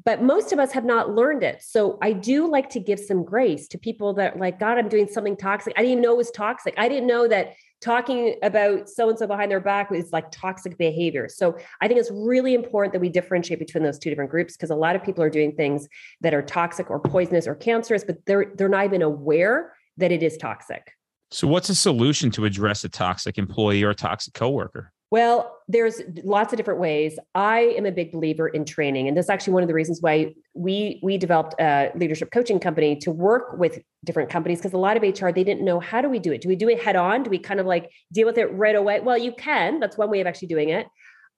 but 0.04 0.22
most 0.22 0.52
of 0.52 0.58
us 0.58 0.72
have 0.72 0.84
not 0.84 1.14
learned 1.14 1.42
it. 1.42 1.62
So 1.62 1.98
I 2.00 2.12
do 2.12 2.48
like 2.48 2.70
to 2.70 2.80
give 2.80 3.00
some 3.00 3.24
grace 3.24 3.66
to 3.68 3.78
people 3.78 4.14
that 4.14 4.38
like, 4.38 4.60
God, 4.60 4.78
I'm 4.78 4.88
doing 4.88 5.08
something 5.08 5.36
toxic. 5.36 5.72
I 5.76 5.80
didn't 5.80 5.92
even 5.92 6.02
know 6.02 6.12
it 6.12 6.18
was 6.18 6.30
toxic. 6.30 6.74
I 6.76 6.88
didn't 6.88 7.08
know 7.08 7.26
that 7.28 7.54
talking 7.80 8.34
about 8.42 8.88
so 8.88 9.08
and 9.08 9.18
so 9.18 9.26
behind 9.26 9.50
their 9.50 9.60
back 9.60 9.92
is 9.92 10.12
like 10.12 10.30
toxic 10.30 10.76
behavior. 10.78 11.28
So 11.28 11.56
I 11.80 11.88
think 11.88 12.00
it's 12.00 12.10
really 12.10 12.54
important 12.54 12.92
that 12.92 13.00
we 13.00 13.08
differentiate 13.08 13.58
between 13.58 13.84
those 13.84 13.98
two 13.98 14.10
different 14.10 14.30
groups 14.30 14.56
because 14.56 14.70
a 14.70 14.76
lot 14.76 14.96
of 14.96 15.04
people 15.04 15.22
are 15.22 15.30
doing 15.30 15.54
things 15.54 15.88
that 16.20 16.34
are 16.34 16.42
toxic 16.42 16.90
or 16.90 16.98
poisonous 16.98 17.46
or 17.46 17.54
cancerous, 17.54 18.04
but 18.04 18.16
they're 18.26 18.52
they're 18.56 18.68
not 18.68 18.84
even 18.84 19.02
aware 19.02 19.74
that 19.96 20.12
it 20.12 20.22
is 20.22 20.36
toxic. 20.36 20.92
So, 21.30 21.46
what's 21.46 21.68
a 21.68 21.74
solution 21.74 22.30
to 22.32 22.44
address 22.46 22.84
a 22.84 22.88
toxic 22.88 23.38
employee 23.38 23.82
or 23.82 23.90
a 23.90 23.94
toxic 23.94 24.34
coworker? 24.34 24.92
Well, 25.10 25.56
there's 25.68 26.02
lots 26.22 26.52
of 26.52 26.58
different 26.58 26.80
ways. 26.80 27.18
I 27.34 27.60
am 27.78 27.86
a 27.86 27.92
big 27.92 28.12
believer 28.12 28.46
in 28.46 28.66
training, 28.66 29.08
and 29.08 29.16
that's 29.16 29.30
actually 29.30 29.54
one 29.54 29.62
of 29.62 29.68
the 29.68 29.74
reasons 29.74 30.02
why 30.02 30.34
we 30.54 31.00
we 31.02 31.16
developed 31.16 31.54
a 31.58 31.90
leadership 31.94 32.30
coaching 32.30 32.60
company 32.60 32.96
to 32.96 33.10
work 33.10 33.56
with 33.56 33.80
different 34.04 34.28
companies 34.28 34.58
because 34.58 34.74
a 34.74 34.78
lot 34.78 34.96
of 34.96 35.02
HR 35.02 35.30
they 35.30 35.44
didn't 35.44 35.64
know 35.64 35.80
how 35.80 36.02
do 36.02 36.10
we 36.10 36.18
do 36.18 36.32
it? 36.32 36.42
Do 36.42 36.48
we 36.48 36.56
do 36.56 36.68
it 36.68 36.82
head 36.82 36.96
on? 36.96 37.22
Do 37.22 37.30
we 37.30 37.38
kind 37.38 37.58
of 37.58 37.64
like 37.64 37.90
deal 38.12 38.26
with 38.26 38.36
it 38.36 38.46
right 38.52 38.76
away? 38.76 39.00
Well, 39.00 39.16
you 39.16 39.32
can. 39.32 39.80
That's 39.80 39.96
one 39.96 40.10
way 40.10 40.20
of 40.20 40.26
actually 40.26 40.48
doing 40.48 40.68
it. 40.68 40.86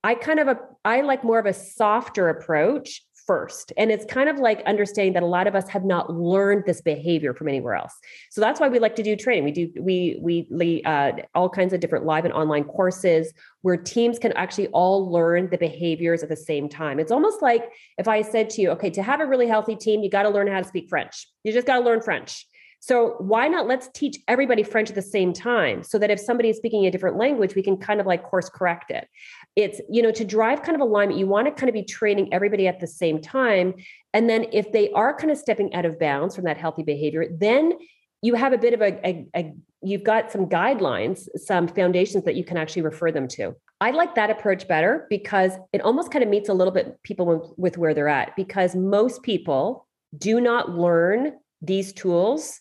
I 0.03 0.15
kind 0.15 0.41
of 0.41 0.49
a 0.49 0.59
I 0.85 1.03
like 1.03 1.23
more 1.23 1.39
of 1.39 1.47
a 1.47 1.53
softer 1.53 2.29
approach 2.29 3.03
first. 3.31 3.73
And 3.77 3.93
it's 3.93 4.05
kind 4.05 4.29
of 4.29 4.41
like 4.41 4.61
understanding 4.67 5.13
that 5.13 5.23
a 5.23 5.27
lot 5.27 5.47
of 5.47 5.55
us 5.55 5.69
have 5.69 5.85
not 5.85 6.13
learned 6.13 6.65
this 6.67 6.81
behavior 6.81 7.33
from 7.33 7.47
anywhere 7.47 7.75
else. 7.75 7.95
So 8.29 8.41
that's 8.41 8.59
why 8.59 8.69
we 8.69 8.81
like 8.81 8.97
to 8.97 9.05
do 9.05 9.15
training. 9.15 9.45
We 9.45 9.53
do 9.53 9.71
we 9.81 10.19
we 10.51 10.83
uh, 10.85 11.13
all 11.37 11.49
kinds 11.49 11.73
of 11.73 11.79
different 11.79 12.05
live 12.05 12.25
and 12.25 12.35
online 12.35 12.65
courses 12.65 13.33
where 13.63 13.77
teams 13.77 14.19
can 14.19 14.33
actually 14.33 14.67
all 14.69 15.13
learn 15.13 15.49
the 15.49 15.59
behaviors 15.59 16.25
at 16.25 16.29
the 16.29 16.35
same 16.35 16.69
time. 16.69 16.99
It's 16.99 17.13
almost 17.13 17.41
like 17.41 17.71
if 17.99 18.09
I 18.09 18.23
said 18.23 18.51
to 18.51 18.63
you, 18.63 18.71
okay, 18.71 18.91
to 18.91 19.03
have 19.03 19.21
a 19.21 19.27
really 19.27 19.47
healthy 19.47 19.77
team, 19.77 20.03
you 20.03 20.11
got 20.11 20.25
to 20.25 20.31
learn 20.31 20.49
how 20.49 20.59
to 20.59 20.67
speak 20.67 20.89
French. 20.89 21.29
You 21.45 21.53
just 21.53 21.69
got 21.69 21.79
to 21.79 21.85
learn 21.85 22.01
French. 22.01 22.47
So 22.83 23.17
why 23.19 23.47
not 23.47 23.67
let's 23.67 23.89
teach 23.93 24.19
everybody 24.27 24.63
French 24.63 24.89
at 24.89 24.95
the 24.95 25.03
same 25.03 25.35
time 25.35 25.83
so 25.83 25.99
that 25.99 26.11
if 26.11 26.19
somebody 26.19 26.49
is 26.49 26.57
speaking 26.57 26.87
a 26.87 26.91
different 26.91 27.19
language, 27.19 27.55
we 27.55 27.63
can 27.63 27.77
kind 27.77 28.01
of 28.01 28.07
like 28.07 28.23
course 28.23 28.49
correct 28.49 28.91
it. 28.91 29.07
It's, 29.55 29.83
you 29.91 30.03
know, 30.03 30.11
to 30.13 30.25
drive 30.25 30.63
kind 30.63 30.75
of 30.75 30.81
alignment, 30.81 31.19
you 31.19 31.27
want 31.27 31.47
to 31.47 31.53
kind 31.53 31.69
of 31.69 31.75
be 31.75 31.85
training 31.85 32.33
everybody 32.33 32.67
at 32.67 32.81
the 32.81 32.87
same 32.87 33.21
time. 33.21 33.75
And 34.15 34.31
then 34.31 34.47
if 34.53 34.73
they 34.73 34.91
are 34.93 35.15
kind 35.15 35.31
of 35.31 35.37
stepping 35.37 35.75
out 35.75 35.85
of 35.85 35.99
bounds 35.99 36.35
from 36.35 36.45
that 36.47 36.57
healthy 36.57 36.83
behavior, 36.83 37.27
then 37.31 37.75
you 38.23 38.35
have 38.35 38.55
a 38.55 38.59
bit 38.59 38.73
of 38.73 38.81
a, 38.81 39.07
a, 39.07 39.27
a 39.37 39.53
you've 39.83 40.05
got 40.05 40.33
some 40.33 40.47
guidelines, 40.47 41.29
some 41.37 41.69
foundations 41.69 42.25
that 42.25 42.35
you 42.35 42.45
can 42.45 42.57
actually 42.57 42.83
refer 42.83 43.13
them 43.13 43.29
to. 43.29 43.55
I 43.83 43.91
like 43.93 44.15
that 44.15 44.31
approach 44.31 44.67
better 44.67 45.07
because 45.11 45.53
it 45.73 45.81
almost 45.83 46.11
kind 46.11 46.23
of 46.23 46.31
meets 46.31 46.49
a 46.49 46.55
little 46.55 46.73
bit 46.73 47.03
people 47.03 47.27
with, 47.27 47.51
with 47.57 47.79
where 47.79 47.95
they're 47.95 48.09
at 48.09 48.37
because 48.37 48.75
most 48.75 49.23
people 49.23 49.87
do 50.17 50.41
not 50.41 50.71
learn 50.71 51.33
these 51.63 51.93
tools 51.93 52.61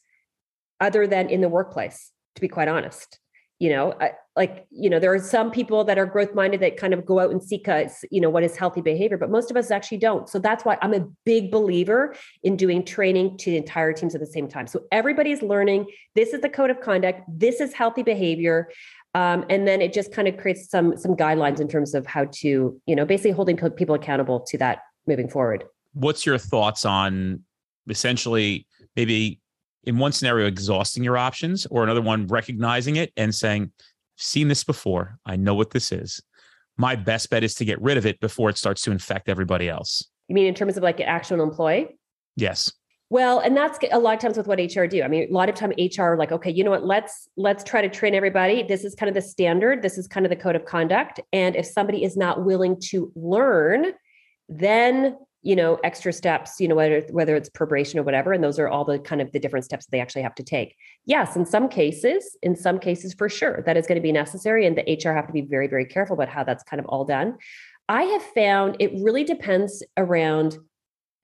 other 0.79 1.07
than 1.07 1.29
in 1.29 1.41
the 1.41 1.49
workplace 1.49 2.11
to 2.35 2.41
be 2.41 2.47
quite 2.47 2.67
honest. 2.67 3.19
You 3.59 3.71
know 3.71 3.93
I, 3.99 4.11
like 4.37 4.67
you 4.69 4.89
know 4.89 4.99
there 4.99 5.13
are 5.13 5.19
some 5.19 5.51
people 5.51 5.83
that 5.83 5.97
are 5.97 6.05
growth 6.05 6.33
minded 6.33 6.61
that 6.61 6.77
kind 6.77 6.93
of 6.93 7.05
go 7.05 7.19
out 7.19 7.29
and 7.29 7.43
seek 7.43 7.67
a, 7.67 7.89
you 8.09 8.21
know 8.21 8.29
what 8.29 8.41
is 8.41 8.55
healthy 8.55 8.79
behavior 8.79 9.17
but 9.17 9.29
most 9.29 9.51
of 9.51 9.57
us 9.57 9.69
actually 9.69 9.97
don't. 9.97 10.29
So 10.29 10.39
that's 10.39 10.63
why 10.63 10.77
i'm 10.81 10.93
a 10.93 11.05
big 11.25 11.51
believer 11.51 12.15
in 12.41 12.55
doing 12.55 12.85
training 12.85 13.37
to 13.39 13.53
entire 13.53 13.91
teams 13.91 14.15
at 14.15 14.21
the 14.21 14.27
same 14.27 14.47
time. 14.47 14.65
So 14.65 14.83
everybody's 14.93 15.41
learning 15.41 15.87
this 16.15 16.33
is 16.33 16.39
the 16.39 16.47
code 16.47 16.69
of 16.69 16.79
conduct 16.79 17.21
this 17.27 17.59
is 17.59 17.73
healthy 17.73 18.01
behavior 18.01 18.69
um, 19.13 19.43
and 19.49 19.67
then 19.67 19.81
it 19.81 19.91
just 19.91 20.13
kind 20.13 20.29
of 20.29 20.37
creates 20.37 20.69
some 20.69 20.95
some 20.95 21.15
guidelines 21.15 21.59
in 21.59 21.67
terms 21.67 21.93
of 21.93 22.05
how 22.05 22.25
to 22.31 22.79
you 22.85 22.95
know 22.95 23.05
basically 23.05 23.31
holding 23.31 23.57
people 23.57 23.95
accountable 23.95 24.39
to 24.39 24.57
that 24.59 24.79
moving 25.05 25.27
forward. 25.27 25.65
What's 25.91 26.25
your 26.25 26.37
thoughts 26.37 26.85
on 26.85 27.43
essentially 27.89 28.67
maybe 28.95 29.41
in 29.83 29.97
one 29.97 30.11
scenario 30.11 30.47
exhausting 30.47 31.03
your 31.03 31.17
options 31.17 31.65
or 31.67 31.83
another 31.83 32.01
one 32.01 32.27
recognizing 32.27 32.95
it 32.95 33.11
and 33.17 33.33
saying 33.33 33.71
seen 34.17 34.47
this 34.47 34.63
before 34.63 35.17
i 35.25 35.35
know 35.35 35.55
what 35.55 35.71
this 35.71 35.91
is 35.91 36.21
my 36.77 36.95
best 36.95 37.29
bet 37.29 37.43
is 37.43 37.55
to 37.55 37.65
get 37.65 37.81
rid 37.81 37.97
of 37.97 38.05
it 38.05 38.19
before 38.19 38.49
it 38.49 38.57
starts 38.57 38.81
to 38.81 38.91
infect 38.91 39.29
everybody 39.29 39.69
else 39.69 40.03
you 40.27 40.35
mean 40.35 40.45
in 40.45 40.53
terms 40.53 40.77
of 40.77 40.83
like 40.83 40.99
an 40.99 41.05
actual 41.07 41.41
employee 41.41 41.97
yes 42.35 42.71
well, 43.11 43.39
and 43.39 43.57
that's 43.57 43.79
a 43.91 43.97
lot 43.97 44.13
of 44.13 44.19
times 44.19 44.37
with 44.37 44.45
what 44.45 44.59
HR 44.59 44.85
do. 44.85 45.01
I 45.01 45.07
mean, 45.07 45.27
a 45.29 45.33
lot 45.33 45.49
of 45.49 45.55
time 45.55 45.73
HR 45.79 46.13
are 46.13 46.17
like, 46.17 46.31
okay, 46.31 46.51
you 46.51 46.63
know 46.63 46.69
what? 46.69 46.85
Let's 46.85 47.27
let's 47.37 47.63
try 47.63 47.81
to 47.81 47.89
train 47.89 48.13
everybody. 48.13 48.61
This 48.61 48.83
is 48.83 48.93
kind 48.93 49.07
of 49.09 49.15
the 49.15 49.21
standard. 49.21 49.81
This 49.81 49.97
is 49.97 50.07
kind 50.07 50.27
of 50.27 50.29
the 50.29 50.35
code 50.35 50.55
of 50.55 50.65
conduct. 50.65 51.19
And 51.33 51.55
if 51.55 51.65
somebody 51.65 52.03
is 52.03 52.15
not 52.15 52.45
willing 52.45 52.79
to 52.89 53.11
learn, 53.15 53.93
then 54.47 55.17
you 55.41 55.55
know 55.55 55.79
extra 55.83 56.11
steps 56.11 56.59
you 56.59 56.67
know 56.67 56.75
whether 56.75 57.01
whether 57.11 57.35
it's 57.35 57.49
probation 57.49 57.99
or 57.99 58.03
whatever 58.03 58.33
and 58.33 58.43
those 58.43 58.59
are 58.59 58.67
all 58.67 58.83
the 58.83 58.99
kind 58.99 59.21
of 59.21 59.31
the 59.31 59.39
different 59.39 59.65
steps 59.65 59.85
they 59.87 59.99
actually 59.99 60.21
have 60.21 60.35
to 60.35 60.43
take. 60.43 60.75
Yes 61.05 61.35
in 61.35 61.45
some 61.45 61.69
cases 61.69 62.37
in 62.41 62.55
some 62.55 62.79
cases 62.79 63.13
for 63.13 63.29
sure 63.29 63.63
that 63.65 63.77
is 63.77 63.87
going 63.87 63.95
to 63.97 64.01
be 64.01 64.11
necessary 64.11 64.65
and 64.65 64.77
the 64.77 64.99
hr 65.03 65.13
have 65.13 65.27
to 65.27 65.33
be 65.33 65.41
very 65.41 65.67
very 65.67 65.85
careful 65.85 66.13
about 66.13 66.29
how 66.29 66.43
that's 66.43 66.63
kind 66.63 66.79
of 66.79 66.85
all 66.87 67.05
done. 67.05 67.37
I 67.87 68.03
have 68.03 68.23
found 68.23 68.75
it 68.79 68.91
really 69.01 69.23
depends 69.23 69.83
around 69.97 70.57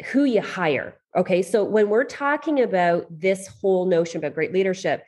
who 0.07 0.23
you 0.23 0.41
hire 0.41 0.97
okay? 1.17 1.41
So 1.41 1.63
when 1.63 1.89
we're 1.89 2.03
talking 2.03 2.61
about 2.61 3.05
this 3.09 3.47
whole 3.47 3.85
notion 3.85 4.17
about 4.17 4.33
great 4.33 4.53
leadership 4.53 5.03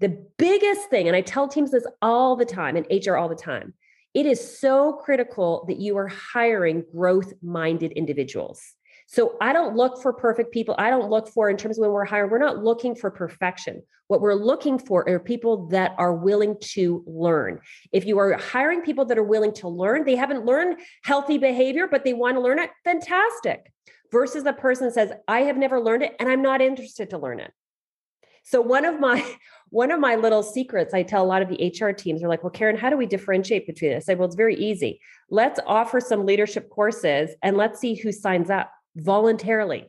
the 0.00 0.18
biggest 0.38 0.88
thing 0.88 1.06
and 1.06 1.16
i 1.16 1.20
tell 1.20 1.46
teams 1.46 1.70
this 1.70 1.86
all 2.02 2.34
the 2.34 2.44
time 2.44 2.76
and 2.76 2.86
hr 3.06 3.16
all 3.16 3.28
the 3.28 3.34
time 3.34 3.74
it 4.14 4.26
is 4.26 4.58
so 4.58 4.94
critical 4.94 5.64
that 5.68 5.78
you 5.78 5.96
are 5.96 6.08
hiring 6.08 6.84
growth 6.92 7.32
minded 7.42 7.92
individuals. 7.92 8.60
So 9.06 9.36
I 9.40 9.52
don't 9.52 9.74
look 9.74 10.00
for 10.00 10.12
perfect 10.12 10.52
people. 10.52 10.76
I 10.78 10.88
don't 10.88 11.10
look 11.10 11.28
for, 11.28 11.50
in 11.50 11.56
terms 11.56 11.78
of 11.78 11.82
when 11.82 11.90
we're 11.90 12.04
hiring, 12.04 12.30
we're 12.30 12.38
not 12.38 12.62
looking 12.62 12.94
for 12.94 13.10
perfection. 13.10 13.82
What 14.06 14.20
we're 14.20 14.34
looking 14.34 14.78
for 14.78 15.08
are 15.08 15.18
people 15.18 15.66
that 15.68 15.94
are 15.98 16.14
willing 16.14 16.56
to 16.74 17.02
learn. 17.06 17.60
If 17.92 18.04
you 18.04 18.18
are 18.18 18.36
hiring 18.36 18.82
people 18.82 19.04
that 19.06 19.18
are 19.18 19.24
willing 19.24 19.52
to 19.54 19.68
learn, 19.68 20.04
they 20.04 20.14
haven't 20.14 20.46
learned 20.46 20.78
healthy 21.02 21.38
behavior, 21.38 21.88
but 21.88 22.04
they 22.04 22.12
want 22.12 22.36
to 22.36 22.40
learn 22.40 22.60
it, 22.60 22.70
fantastic. 22.84 23.72
versus 24.10 24.44
the 24.44 24.52
person 24.52 24.90
says, 24.90 25.12
I 25.28 25.40
have 25.40 25.56
never 25.56 25.80
learned 25.80 26.02
it 26.02 26.16
and 26.18 26.28
I'm 26.28 26.42
not 26.42 26.60
interested 26.60 27.10
to 27.10 27.18
learn 27.18 27.40
it. 27.40 27.52
So 28.42 28.60
one 28.60 28.84
of 28.84 29.00
my 29.00 29.24
one 29.70 29.92
of 29.92 30.00
my 30.00 30.16
little 30.16 30.42
secrets 30.42 30.92
I 30.92 31.04
tell 31.04 31.24
a 31.24 31.26
lot 31.26 31.42
of 31.42 31.48
the 31.48 31.72
HR 31.78 31.92
teams 31.92 32.22
are 32.22 32.28
like, 32.28 32.42
well, 32.42 32.52
Karyn, 32.52 32.78
how 32.78 32.90
do 32.90 32.96
we 32.96 33.06
differentiate 33.06 33.66
between 33.66 33.92
this? 33.92 34.04
I 34.04 34.06
say, 34.06 34.14
well, 34.16 34.26
it's 34.26 34.34
very 34.34 34.56
easy. 34.56 35.00
Let's 35.30 35.60
offer 35.64 36.00
some 36.00 36.26
leadership 36.26 36.70
courses 36.70 37.30
and 37.42 37.56
let's 37.56 37.78
see 37.78 37.94
who 37.94 38.10
signs 38.10 38.50
up 38.50 38.72
voluntarily. 38.96 39.86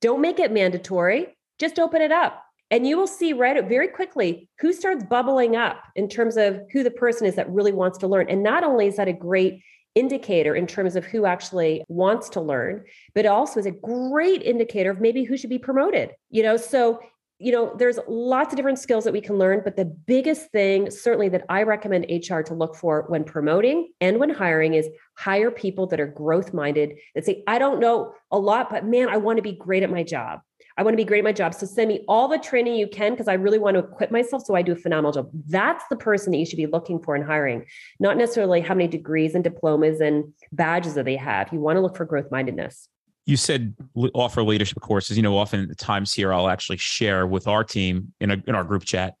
Don't 0.00 0.20
make 0.20 0.38
it 0.38 0.52
mandatory. 0.52 1.36
Just 1.58 1.80
open 1.80 2.02
it 2.02 2.12
up. 2.12 2.42
And 2.70 2.86
you 2.86 2.96
will 2.96 3.06
see 3.06 3.32
right 3.32 3.64
very 3.68 3.88
quickly 3.88 4.48
who 4.60 4.72
starts 4.72 5.04
bubbling 5.04 5.56
up 5.56 5.82
in 5.94 6.08
terms 6.08 6.36
of 6.36 6.60
who 6.72 6.82
the 6.82 6.90
person 6.90 7.26
is 7.26 7.36
that 7.36 7.50
really 7.50 7.72
wants 7.72 7.98
to 7.98 8.08
learn. 8.08 8.28
And 8.28 8.42
not 8.42 8.64
only 8.64 8.86
is 8.86 8.96
that 8.96 9.08
a 9.08 9.12
great 9.12 9.62
indicator 9.94 10.54
in 10.54 10.66
terms 10.66 10.94
of 10.94 11.04
who 11.04 11.26
actually 11.26 11.82
wants 11.88 12.28
to 12.28 12.40
learn, 12.40 12.84
but 13.14 13.24
also 13.24 13.58
is 13.58 13.66
a 13.66 13.70
great 13.70 14.42
indicator 14.42 14.90
of 14.90 15.00
maybe 15.00 15.24
who 15.24 15.36
should 15.36 15.50
be 15.50 15.58
promoted. 15.58 16.10
You 16.30 16.42
know, 16.42 16.56
so 16.56 17.00
you 17.38 17.52
know, 17.52 17.74
there's 17.76 17.98
lots 18.08 18.52
of 18.52 18.56
different 18.56 18.78
skills 18.78 19.04
that 19.04 19.12
we 19.12 19.20
can 19.20 19.36
learn, 19.36 19.60
but 19.62 19.76
the 19.76 19.84
biggest 19.84 20.50
thing, 20.52 20.90
certainly, 20.90 21.28
that 21.28 21.44
I 21.50 21.64
recommend 21.64 22.06
HR 22.10 22.40
to 22.40 22.54
look 22.54 22.74
for 22.74 23.04
when 23.08 23.24
promoting 23.24 23.92
and 24.00 24.18
when 24.18 24.30
hiring 24.30 24.72
is 24.74 24.88
hire 25.18 25.50
people 25.50 25.86
that 25.88 26.00
are 26.00 26.06
growth 26.06 26.54
minded 26.54 26.94
that 27.14 27.26
say, 27.26 27.42
I 27.46 27.58
don't 27.58 27.78
know 27.78 28.14
a 28.30 28.38
lot, 28.38 28.70
but 28.70 28.86
man, 28.86 29.08
I 29.10 29.18
want 29.18 29.36
to 29.36 29.42
be 29.42 29.52
great 29.52 29.82
at 29.82 29.90
my 29.90 30.02
job. 30.02 30.40
I 30.78 30.82
want 30.82 30.94
to 30.94 30.98
be 30.98 31.04
great 31.04 31.18
at 31.18 31.24
my 31.24 31.32
job. 31.32 31.54
So 31.54 31.66
send 31.66 31.88
me 31.88 32.04
all 32.08 32.28
the 32.28 32.38
training 32.38 32.74
you 32.74 32.86
can 32.86 33.12
because 33.12 33.28
I 33.28 33.34
really 33.34 33.58
want 33.58 33.76
to 33.76 33.84
equip 33.84 34.10
myself 34.10 34.44
so 34.44 34.54
I 34.54 34.62
do 34.62 34.72
a 34.72 34.76
phenomenal 34.76 35.12
job. 35.12 35.30
That's 35.46 35.84
the 35.90 35.96
person 35.96 36.32
that 36.32 36.38
you 36.38 36.46
should 36.46 36.58
be 36.58 36.66
looking 36.66 37.02
for 37.02 37.16
in 37.16 37.22
hiring, 37.22 37.64
not 37.98 38.16
necessarily 38.16 38.60
how 38.60 38.74
many 38.74 38.88
degrees 38.88 39.34
and 39.34 39.44
diplomas 39.44 40.00
and 40.00 40.32
badges 40.52 40.94
that 40.94 41.04
they 41.04 41.16
have. 41.16 41.52
You 41.52 41.60
want 41.60 41.76
to 41.76 41.80
look 41.80 41.96
for 41.96 42.04
growth 42.04 42.30
mindedness 42.30 42.88
you 43.26 43.36
said 43.36 43.74
offer 44.14 44.42
leadership 44.42 44.80
courses. 44.80 45.16
You 45.16 45.22
know, 45.22 45.36
often 45.36 45.70
at 45.70 45.78
times 45.78 46.14
here, 46.14 46.32
I'll 46.32 46.48
actually 46.48 46.78
share 46.78 47.26
with 47.26 47.48
our 47.48 47.64
team 47.64 48.14
in 48.20 48.30
a, 48.30 48.42
in 48.46 48.54
our 48.54 48.64
group 48.64 48.84
chat. 48.84 49.14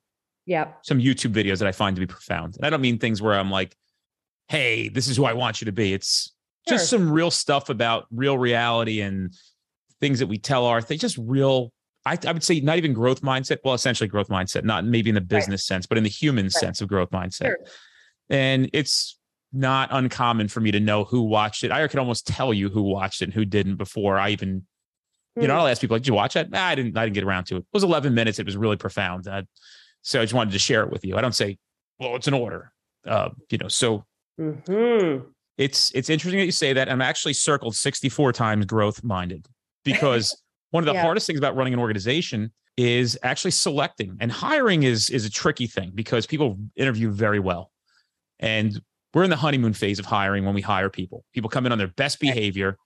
Yeah. 0.46 0.68
Some 0.82 1.00
YouTube 1.00 1.32
videos 1.32 1.58
that 1.58 1.66
I 1.66 1.72
find 1.72 1.96
to 1.96 2.00
be 2.00 2.06
profound. 2.06 2.56
And 2.56 2.64
I 2.64 2.70
don't 2.70 2.80
mean 2.80 2.98
things 2.98 3.20
where 3.20 3.34
I'm 3.34 3.50
like, 3.50 3.76
"Hey, 4.48 4.88
this 4.88 5.08
is 5.08 5.16
who 5.16 5.24
I 5.24 5.32
want 5.32 5.60
you 5.60 5.64
to 5.66 5.72
be." 5.72 5.92
It's 5.92 6.32
sure. 6.68 6.78
just 6.78 6.88
some 6.88 7.10
real 7.10 7.32
stuff 7.32 7.68
about 7.68 8.06
real 8.12 8.38
reality 8.38 9.00
and 9.00 9.34
things 10.00 10.20
that 10.20 10.28
we 10.28 10.38
tell 10.38 10.64
our 10.66 10.80
things. 10.80 11.00
Just 11.00 11.18
real. 11.18 11.72
I, 12.04 12.16
I 12.24 12.30
would 12.30 12.44
say 12.44 12.60
not 12.60 12.76
even 12.76 12.92
growth 12.92 13.22
mindset. 13.22 13.58
Well, 13.64 13.74
essentially 13.74 14.06
growth 14.06 14.28
mindset, 14.28 14.62
not 14.62 14.84
maybe 14.84 15.10
in 15.10 15.16
the 15.16 15.20
business 15.20 15.68
right. 15.68 15.74
sense, 15.74 15.86
but 15.86 15.98
in 15.98 16.04
the 16.04 16.10
human 16.10 16.44
right. 16.44 16.52
sense 16.52 16.80
of 16.80 16.86
growth 16.86 17.10
mindset. 17.10 17.46
Sure. 17.46 17.58
And 18.30 18.70
it's 18.72 19.15
not 19.52 19.88
uncommon 19.92 20.48
for 20.48 20.60
me 20.60 20.70
to 20.70 20.80
know 20.80 21.04
who 21.04 21.22
watched 21.22 21.64
it. 21.64 21.70
I 21.70 21.86
could 21.88 21.98
almost 21.98 22.26
tell 22.26 22.52
you 22.52 22.68
who 22.68 22.82
watched 22.82 23.22
it 23.22 23.26
and 23.26 23.34
who 23.34 23.44
didn't 23.44 23.76
before 23.76 24.18
I 24.18 24.30
even, 24.30 24.66
you 25.36 25.46
know, 25.46 25.54
hmm. 25.54 25.60
I'll 25.60 25.66
ask 25.66 25.80
people, 25.80 25.94
like, 25.94 26.02
did 26.02 26.08
you 26.08 26.14
watch 26.14 26.36
it? 26.36 26.50
Nah, 26.50 26.64
I 26.64 26.74
didn't, 26.74 26.96
I 26.96 27.04
didn't 27.04 27.14
get 27.14 27.24
around 27.24 27.44
to 27.46 27.56
it. 27.56 27.60
It 27.60 27.66
was 27.72 27.84
11 27.84 28.14
minutes. 28.14 28.38
It 28.38 28.46
was 28.46 28.56
really 28.56 28.76
profound. 28.76 29.26
Uh, 29.28 29.42
so 30.02 30.20
I 30.20 30.24
just 30.24 30.34
wanted 30.34 30.52
to 30.52 30.58
share 30.58 30.82
it 30.82 30.90
with 30.90 31.04
you. 31.04 31.16
I 31.16 31.20
don't 31.20 31.34
say, 31.34 31.58
well, 31.98 32.16
it's 32.16 32.28
an 32.28 32.34
order, 32.34 32.72
uh, 33.06 33.30
you 33.50 33.58
know, 33.58 33.68
so 33.68 34.04
mm-hmm. 34.40 35.26
it's, 35.58 35.90
it's 35.94 36.10
interesting 36.10 36.38
that 36.38 36.46
you 36.46 36.52
say 36.52 36.72
that. 36.72 36.88
I'm 36.90 37.02
actually 37.02 37.32
circled 37.32 37.74
64 37.74 38.32
times 38.32 38.66
growth 38.66 39.02
minded 39.02 39.46
because 39.84 40.40
one 40.70 40.82
of 40.82 40.86
the 40.86 40.94
yeah. 40.94 41.02
hardest 41.02 41.26
things 41.26 41.38
about 41.38 41.56
running 41.56 41.72
an 41.72 41.80
organization 41.80 42.52
is 42.76 43.18
actually 43.22 43.52
selecting 43.52 44.16
and 44.20 44.30
hiring 44.30 44.82
is, 44.82 45.08
is 45.08 45.24
a 45.24 45.30
tricky 45.30 45.66
thing 45.66 45.92
because 45.94 46.26
people 46.26 46.58
interview 46.76 47.10
very 47.10 47.40
well. 47.40 47.70
And 48.38 48.78
we're 49.16 49.24
in 49.24 49.30
the 49.30 49.36
honeymoon 49.36 49.72
phase 49.72 49.98
of 49.98 50.04
hiring 50.04 50.44
when 50.44 50.54
we 50.54 50.60
hire 50.60 50.90
people. 50.90 51.24
People 51.32 51.48
come 51.48 51.64
in 51.64 51.72
on 51.72 51.78
their 51.78 51.88
best 51.88 52.20
behavior. 52.20 52.76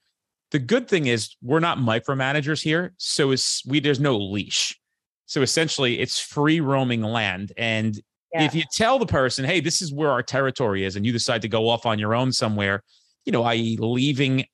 The 0.53 0.61
good 0.61 0.87
thing 0.87 1.07
is 1.07 1.35
we're 1.43 1.59
not 1.59 1.79
micromanagers 1.79 2.63
here, 2.63 2.95
so 2.99 3.33
it's 3.33 3.67
we 3.67 3.81
there's 3.81 3.99
no 3.99 4.17
leash. 4.17 4.79
So 5.27 5.43
essentially, 5.43 5.99
it's 5.99 6.21
free 6.21 6.61
roaming 6.61 7.03
land. 7.03 7.53
And 7.57 8.01
yeah. 8.33 8.45
if 8.45 8.55
you 8.55 8.63
tell 8.73 9.01
the 9.01 9.07
person, 9.07 9.45
"Hey, 9.45 9.59
this 9.59 9.83
is 9.83 9.93
where 9.93 10.13
our 10.13 10.23
territory 10.23 10.85
is," 10.85 10.95
and 10.95 11.05
you 11.05 11.11
decide 11.11 11.43
to 11.43 11.49
go 11.49 11.69
off 11.69 11.85
on 11.85 11.99
your 11.99 12.15
own 12.15 12.31
somewhere, 12.31 12.85
you 13.25 13.33
know, 13.33 13.43
i.e., 13.43 13.77
leaving 13.81 14.45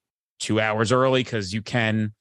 two 0.40 0.58
hours 0.58 0.92
early 0.92 1.24
because 1.24 1.52
you 1.52 1.60
can, 1.60 2.14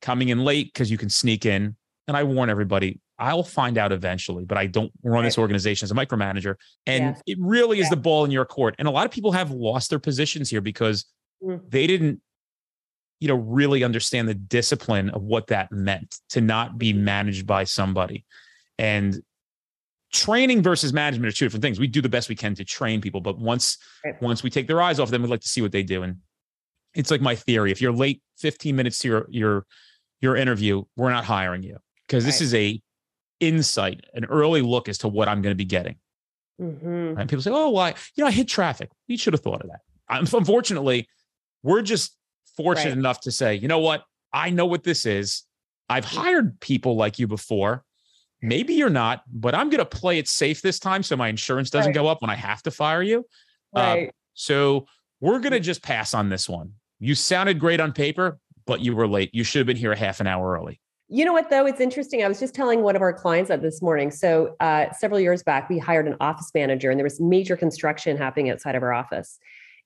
coming 0.00 0.28
in 0.28 0.44
late 0.44 0.72
because 0.72 0.92
you 0.92 0.98
can 0.98 1.10
sneak 1.10 1.44
in. 1.44 1.74
And 2.06 2.16
I 2.16 2.22
warn 2.22 2.50
everybody, 2.50 3.00
I'll 3.22 3.44
find 3.44 3.78
out 3.78 3.92
eventually, 3.92 4.44
but 4.44 4.58
I 4.58 4.66
don't 4.66 4.90
run 5.04 5.20
right. 5.20 5.22
this 5.22 5.38
organization 5.38 5.86
as 5.86 5.92
a 5.92 5.94
micromanager. 5.94 6.56
And 6.86 7.16
it 7.24 7.38
really 7.40 7.78
is 7.78 7.86
yeah. 7.86 7.90
the 7.90 7.96
ball 7.96 8.24
in 8.24 8.32
your 8.32 8.44
court. 8.44 8.74
And 8.80 8.88
a 8.88 8.90
lot 8.90 9.06
of 9.06 9.12
people 9.12 9.30
have 9.30 9.52
lost 9.52 9.90
their 9.90 10.00
positions 10.00 10.50
here 10.50 10.60
because 10.60 11.06
mm. 11.40 11.60
they 11.68 11.86
didn't, 11.86 12.20
you 13.20 13.28
know, 13.28 13.36
really 13.36 13.84
understand 13.84 14.28
the 14.28 14.34
discipline 14.34 15.08
of 15.10 15.22
what 15.22 15.46
that 15.46 15.70
meant 15.70 16.16
to 16.30 16.40
not 16.40 16.78
be 16.78 16.92
mm-hmm. 16.92 17.04
managed 17.04 17.46
by 17.46 17.62
somebody. 17.62 18.24
And 18.76 19.22
training 20.12 20.60
versus 20.60 20.92
management 20.92 21.32
are 21.32 21.36
two 21.36 21.44
different 21.44 21.62
things. 21.62 21.78
We 21.78 21.86
do 21.86 22.00
the 22.00 22.08
best 22.08 22.28
we 22.28 22.34
can 22.34 22.56
to 22.56 22.64
train 22.64 23.00
people, 23.00 23.20
but 23.20 23.38
once 23.38 23.78
right. 24.04 24.20
once 24.20 24.42
we 24.42 24.50
take 24.50 24.66
their 24.66 24.82
eyes 24.82 24.98
off 24.98 25.10
them, 25.10 25.22
we'd 25.22 25.30
like 25.30 25.42
to 25.42 25.48
see 25.48 25.62
what 25.62 25.70
they 25.70 25.84
do. 25.84 26.02
And 26.02 26.16
it's 26.94 27.12
like 27.12 27.20
my 27.20 27.36
theory: 27.36 27.70
if 27.70 27.80
you're 27.80 27.92
late 27.92 28.20
15 28.38 28.74
minutes 28.74 28.98
to 29.00 29.08
your 29.08 29.26
your 29.30 29.66
your 30.20 30.34
interview, 30.34 30.82
we're 30.96 31.12
not 31.12 31.24
hiring 31.24 31.62
you 31.62 31.78
because 32.08 32.24
this 32.24 32.40
right. 32.40 32.42
is 32.42 32.54
a 32.54 32.82
insight, 33.42 34.06
an 34.14 34.24
early 34.26 34.62
look 34.62 34.88
as 34.88 34.98
to 34.98 35.08
what 35.08 35.28
I'm 35.28 35.42
going 35.42 35.50
to 35.50 35.56
be 35.56 35.64
getting. 35.64 35.96
Mm-hmm. 36.60 37.18
And 37.18 37.28
people 37.28 37.42
say, 37.42 37.50
"Oh, 37.52 37.70
why? 37.70 37.94
You 38.14 38.24
know, 38.24 38.28
I 38.28 38.30
hit 38.30 38.48
traffic. 38.48 38.90
You 39.08 39.18
should 39.18 39.34
have 39.34 39.42
thought 39.42 39.62
of 39.62 39.70
that." 39.70 39.80
unfortunately, 40.34 41.08
we're 41.62 41.82
just 41.82 42.16
fortunate 42.56 42.90
right. 42.90 42.98
enough 42.98 43.20
to 43.22 43.32
say, 43.32 43.54
"You 43.56 43.68
know 43.68 43.80
what? 43.80 44.04
I 44.32 44.50
know 44.50 44.66
what 44.66 44.84
this 44.84 45.04
is. 45.04 45.42
I've 45.88 46.04
hired 46.04 46.58
people 46.60 46.96
like 46.96 47.18
you 47.18 47.26
before. 47.26 47.84
Maybe 48.40 48.74
you're 48.74 48.90
not, 48.90 49.22
but 49.28 49.54
I'm 49.54 49.68
going 49.70 49.78
to 49.78 49.84
play 49.84 50.18
it 50.18 50.28
safe 50.28 50.62
this 50.62 50.78
time, 50.78 51.02
so 51.02 51.16
my 51.16 51.28
insurance 51.28 51.70
doesn't 51.70 51.90
right. 51.90 51.94
go 51.94 52.08
up 52.08 52.22
when 52.22 52.30
I 52.30 52.36
have 52.36 52.62
to 52.62 52.70
fire 52.70 53.02
you." 53.02 53.26
Uh, 53.76 53.80
right. 53.80 54.08
Uh, 54.08 54.12
so 54.34 54.86
we're 55.20 55.40
going 55.40 55.52
to 55.52 55.60
just 55.60 55.82
pass 55.82 56.14
on 56.14 56.28
this 56.28 56.48
one. 56.48 56.74
You 57.00 57.14
sounded 57.14 57.58
great 57.58 57.80
on 57.80 57.92
paper, 57.92 58.38
but 58.66 58.80
you 58.80 58.94
were 58.94 59.08
late. 59.08 59.30
You 59.32 59.42
should 59.44 59.60
have 59.60 59.66
been 59.66 59.76
here 59.76 59.92
a 59.92 59.96
half 59.96 60.20
an 60.20 60.26
hour 60.26 60.52
early. 60.52 60.80
You 61.08 61.24
know 61.24 61.32
what, 61.32 61.50
though? 61.50 61.66
It's 61.66 61.80
interesting. 61.80 62.24
I 62.24 62.28
was 62.28 62.40
just 62.40 62.54
telling 62.54 62.82
one 62.82 62.96
of 62.96 63.02
our 63.02 63.12
clients 63.12 63.48
that 63.48 63.60
this 63.60 63.82
morning. 63.82 64.10
So, 64.10 64.56
uh, 64.60 64.90
several 64.92 65.20
years 65.20 65.42
back, 65.42 65.68
we 65.68 65.78
hired 65.78 66.06
an 66.06 66.16
office 66.20 66.50
manager, 66.54 66.90
and 66.90 66.98
there 66.98 67.04
was 67.04 67.20
major 67.20 67.56
construction 67.56 68.16
happening 68.16 68.50
outside 68.50 68.74
of 68.74 68.82
our 68.82 68.92
office. 68.92 69.38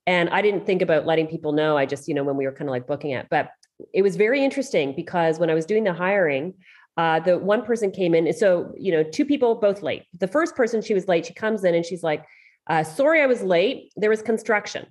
And 0.07 0.29
I 0.31 0.41
didn't 0.41 0.67
think 0.67 0.83
about 0.83 1.05
letting 1.05 1.27
people 1.27 1.53
know. 1.53 1.77
I 1.77 1.85
just, 1.85 2.07
you 2.07 2.15
know, 2.15 2.23
when 2.23 2.37
we 2.37 2.47
were 2.47 2.53
kind 2.53 2.69
of 2.69 2.73
like 2.73 2.87
booking 2.87 3.11
it, 3.11 3.27
but 3.29 3.51
it 3.93 4.03
was 4.03 4.17
very 4.17 4.45
interesting 4.45 4.95
because 4.95 5.39
when 5.39 5.51
I 5.51 5.55
was 5.55 5.67
doing 5.67 5.85
the 5.85 5.93
hiring, 5.93 6.55
uh, 6.97 7.21
the 7.21 7.39
one 7.39 7.63
person 7.63 7.91
came 7.91 8.15
in. 8.15 8.33
So, 8.33 8.73
you 8.79 8.93
know, 8.93 9.03
two 9.03 9.25
people 9.25 9.57
both 9.57 9.83
late. 9.83 10.05
The 10.19 10.29
first 10.29 10.55
person, 10.55 10.81
she 10.81 10.95
was 10.95 11.09
late. 11.09 11.27
She 11.27 11.35
comes 11.35 11.65
in 11.65 11.75
and 11.75 11.85
she's 11.85 12.03
like, 12.03 12.25
uh, 12.69 12.85
"Sorry, 12.85 13.21
I 13.21 13.27
was 13.27 13.43
late. 13.43 13.93
There 13.97 14.11
was 14.11 14.23
construction." 14.23 14.87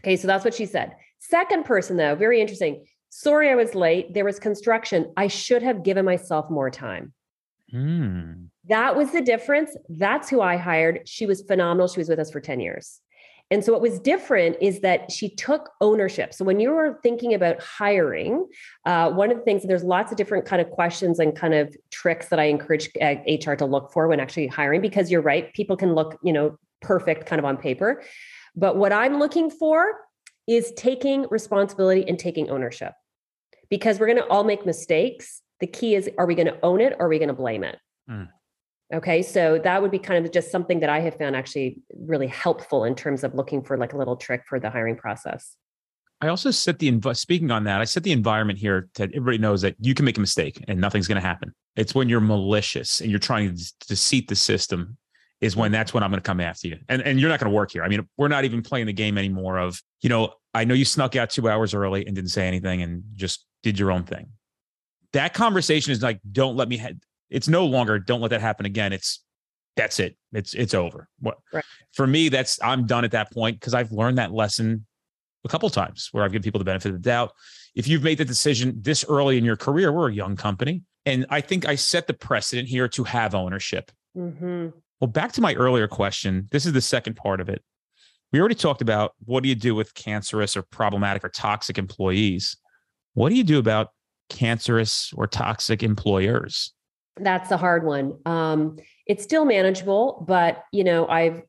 Okay, 0.00 0.16
so 0.16 0.26
that's 0.26 0.44
what 0.44 0.54
she 0.54 0.66
said. 0.66 0.96
Second 1.18 1.64
person, 1.64 1.96
though, 1.96 2.14
very 2.16 2.40
interesting 2.40 2.86
sorry 3.12 3.50
I 3.50 3.54
was 3.54 3.74
late. 3.74 4.14
There 4.14 4.24
was 4.24 4.38
construction. 4.38 5.12
I 5.18 5.26
should 5.26 5.62
have 5.62 5.82
given 5.82 6.04
myself 6.04 6.48
more 6.50 6.70
time. 6.70 7.12
Mm. 7.72 8.48
That 8.68 8.96
was 8.96 9.12
the 9.12 9.20
difference. 9.20 9.76
That's 9.90 10.30
who 10.30 10.40
I 10.40 10.56
hired. 10.56 11.02
She 11.06 11.26
was 11.26 11.42
phenomenal. 11.42 11.88
She 11.88 12.00
was 12.00 12.08
with 12.08 12.18
us 12.18 12.30
for 12.30 12.40
10 12.40 12.60
years. 12.60 13.00
And 13.50 13.62
so 13.62 13.70
what 13.70 13.82
was 13.82 13.98
different 13.98 14.56
is 14.62 14.80
that 14.80 15.12
she 15.12 15.28
took 15.28 15.68
ownership. 15.82 16.32
So 16.32 16.42
when 16.42 16.58
you 16.58 16.70
were 16.70 16.98
thinking 17.02 17.34
about 17.34 17.60
hiring, 17.60 18.46
uh, 18.86 19.10
one 19.10 19.30
of 19.30 19.36
the 19.36 19.42
things 19.42 19.62
there's 19.64 19.84
lots 19.84 20.10
of 20.10 20.16
different 20.16 20.46
kind 20.46 20.62
of 20.62 20.70
questions 20.70 21.18
and 21.18 21.36
kind 21.36 21.52
of 21.52 21.76
tricks 21.90 22.28
that 22.28 22.40
I 22.40 22.44
encourage 22.44 22.88
uh, 23.02 23.16
HR 23.28 23.56
to 23.56 23.66
look 23.66 23.92
for 23.92 24.08
when 24.08 24.20
actually 24.20 24.46
hiring, 24.46 24.80
because 24.80 25.10
you're 25.10 25.20
right, 25.20 25.52
people 25.52 25.76
can 25.76 25.94
look, 25.94 26.18
you 26.22 26.32
know, 26.32 26.56
perfect 26.80 27.26
kind 27.26 27.38
of 27.38 27.44
on 27.44 27.58
paper. 27.58 28.02
But 28.56 28.76
what 28.76 28.90
I'm 28.90 29.18
looking 29.18 29.50
for 29.50 29.84
is 30.48 30.72
taking 30.74 31.26
responsibility 31.30 32.08
and 32.08 32.18
taking 32.18 32.48
ownership 32.48 32.94
because 33.72 33.98
we're 33.98 34.04
going 34.04 34.18
to 34.18 34.26
all 34.26 34.44
make 34.44 34.66
mistakes. 34.66 35.40
The 35.60 35.66
key 35.66 35.94
is 35.94 36.10
are 36.18 36.26
we 36.26 36.34
going 36.34 36.46
to 36.46 36.58
own 36.62 36.82
it 36.82 36.92
or 36.98 37.06
are 37.06 37.08
we 37.08 37.18
going 37.18 37.28
to 37.28 37.34
blame 37.34 37.64
it? 37.64 37.78
Mm. 38.08 38.28
Okay, 38.92 39.22
so 39.22 39.58
that 39.64 39.80
would 39.80 39.90
be 39.90 39.98
kind 39.98 40.22
of 40.22 40.30
just 40.30 40.50
something 40.50 40.80
that 40.80 40.90
I 40.90 41.00
have 41.00 41.16
found 41.16 41.34
actually 41.34 41.80
really 41.98 42.26
helpful 42.26 42.84
in 42.84 42.94
terms 42.94 43.24
of 43.24 43.34
looking 43.34 43.62
for 43.62 43.78
like 43.78 43.94
a 43.94 43.96
little 43.96 44.16
trick 44.16 44.42
for 44.46 44.60
the 44.60 44.68
hiring 44.68 44.98
process. 44.98 45.56
I 46.20 46.28
also 46.28 46.50
set 46.50 46.80
the 46.80 46.92
env- 46.92 47.16
speaking 47.16 47.50
on 47.50 47.64
that. 47.64 47.80
I 47.80 47.84
set 47.84 48.02
the 48.02 48.12
environment 48.12 48.58
here 48.58 48.90
that 48.96 49.08
everybody 49.14 49.38
knows 49.38 49.62
that 49.62 49.74
you 49.80 49.94
can 49.94 50.04
make 50.04 50.18
a 50.18 50.20
mistake 50.20 50.62
and 50.68 50.78
nothing's 50.78 51.08
going 51.08 51.20
to 51.20 51.26
happen. 51.26 51.54
It's 51.74 51.94
when 51.94 52.10
you're 52.10 52.20
malicious 52.20 53.00
and 53.00 53.08
you're 53.08 53.18
trying 53.18 53.56
to 53.56 53.72
deceit 53.88 54.28
the 54.28 54.36
system 54.36 54.98
is 55.40 55.56
when 55.56 55.72
that's 55.72 55.94
when 55.94 56.02
I'm 56.02 56.10
going 56.10 56.20
to 56.20 56.26
come 56.26 56.40
after 56.40 56.68
you. 56.68 56.76
And 56.90 57.00
and 57.00 57.18
you're 57.18 57.30
not 57.30 57.40
going 57.40 57.50
to 57.50 57.56
work 57.56 57.70
here. 57.72 57.84
I 57.84 57.88
mean, 57.88 58.06
we're 58.18 58.28
not 58.28 58.44
even 58.44 58.60
playing 58.62 58.84
the 58.84 58.92
game 58.92 59.16
anymore 59.16 59.56
of, 59.58 59.80
you 60.02 60.10
know, 60.10 60.34
I 60.52 60.64
know 60.64 60.74
you 60.74 60.84
snuck 60.84 61.16
out 61.16 61.30
2 61.30 61.48
hours 61.48 61.72
early 61.72 62.06
and 62.06 62.14
didn't 62.14 62.30
say 62.30 62.46
anything 62.46 62.82
and 62.82 63.02
just 63.14 63.46
did 63.62 63.78
your 63.78 63.90
own 63.90 64.04
thing. 64.04 64.28
That 65.12 65.34
conversation 65.34 65.92
is 65.92 66.02
like, 66.02 66.20
don't 66.30 66.56
let 66.56 66.68
me. 66.68 66.78
Ha- 66.78 66.90
it's 67.30 67.48
no 67.48 67.66
longer. 67.66 67.98
Don't 67.98 68.20
let 68.20 68.30
that 68.30 68.40
happen 68.40 68.66
again. 68.66 68.92
It's 68.92 69.22
that's 69.76 70.00
it. 70.00 70.16
It's 70.32 70.54
it's 70.54 70.74
over. 70.74 71.08
What 71.20 71.38
right. 71.52 71.64
for 71.92 72.06
me? 72.06 72.28
That's 72.28 72.58
I'm 72.62 72.86
done 72.86 73.04
at 73.04 73.12
that 73.12 73.32
point 73.32 73.58
because 73.58 73.74
I've 73.74 73.92
learned 73.92 74.18
that 74.18 74.32
lesson 74.32 74.86
a 75.44 75.48
couple 75.48 75.68
times 75.70 76.08
where 76.12 76.24
I've 76.24 76.32
given 76.32 76.42
people 76.42 76.58
the 76.58 76.64
benefit 76.64 76.90
of 76.90 76.94
the 76.94 77.08
doubt. 77.08 77.32
If 77.74 77.88
you've 77.88 78.02
made 78.02 78.18
the 78.18 78.24
decision 78.24 78.74
this 78.80 79.04
early 79.08 79.38
in 79.38 79.44
your 79.44 79.56
career, 79.56 79.92
we're 79.92 80.10
a 80.10 80.14
young 80.14 80.36
company. 80.36 80.82
And 81.04 81.26
I 81.30 81.40
think 81.40 81.66
I 81.66 81.74
set 81.74 82.06
the 82.06 82.14
precedent 82.14 82.68
here 82.68 82.86
to 82.88 83.04
have 83.04 83.34
ownership. 83.34 83.90
hmm 84.14 84.68
Well, 85.00 85.08
back 85.08 85.32
to 85.32 85.40
my 85.40 85.54
earlier 85.54 85.88
question. 85.88 86.48
This 86.50 86.66
is 86.66 86.72
the 86.72 86.80
second 86.80 87.16
part 87.16 87.40
of 87.40 87.48
it. 87.48 87.62
We 88.32 88.40
already 88.40 88.54
talked 88.54 88.82
about 88.82 89.12
what 89.24 89.42
do 89.42 89.48
you 89.48 89.54
do 89.54 89.74
with 89.74 89.94
cancerous 89.94 90.56
or 90.56 90.62
problematic 90.62 91.24
or 91.24 91.28
toxic 91.28 91.76
employees? 91.76 92.56
What 93.14 93.28
do 93.28 93.34
you 93.34 93.44
do 93.44 93.58
about 93.58 93.88
cancerous 94.28 95.12
or 95.14 95.26
toxic 95.26 95.82
employers? 95.82 96.72
That's 97.16 97.50
the 97.50 97.58
hard 97.58 97.84
one. 97.84 98.18
Um, 98.24 98.78
it's 99.06 99.22
still 99.22 99.44
manageable, 99.44 100.24
but 100.26 100.64
you 100.72 100.84
know, 100.84 101.06
I've 101.08 101.42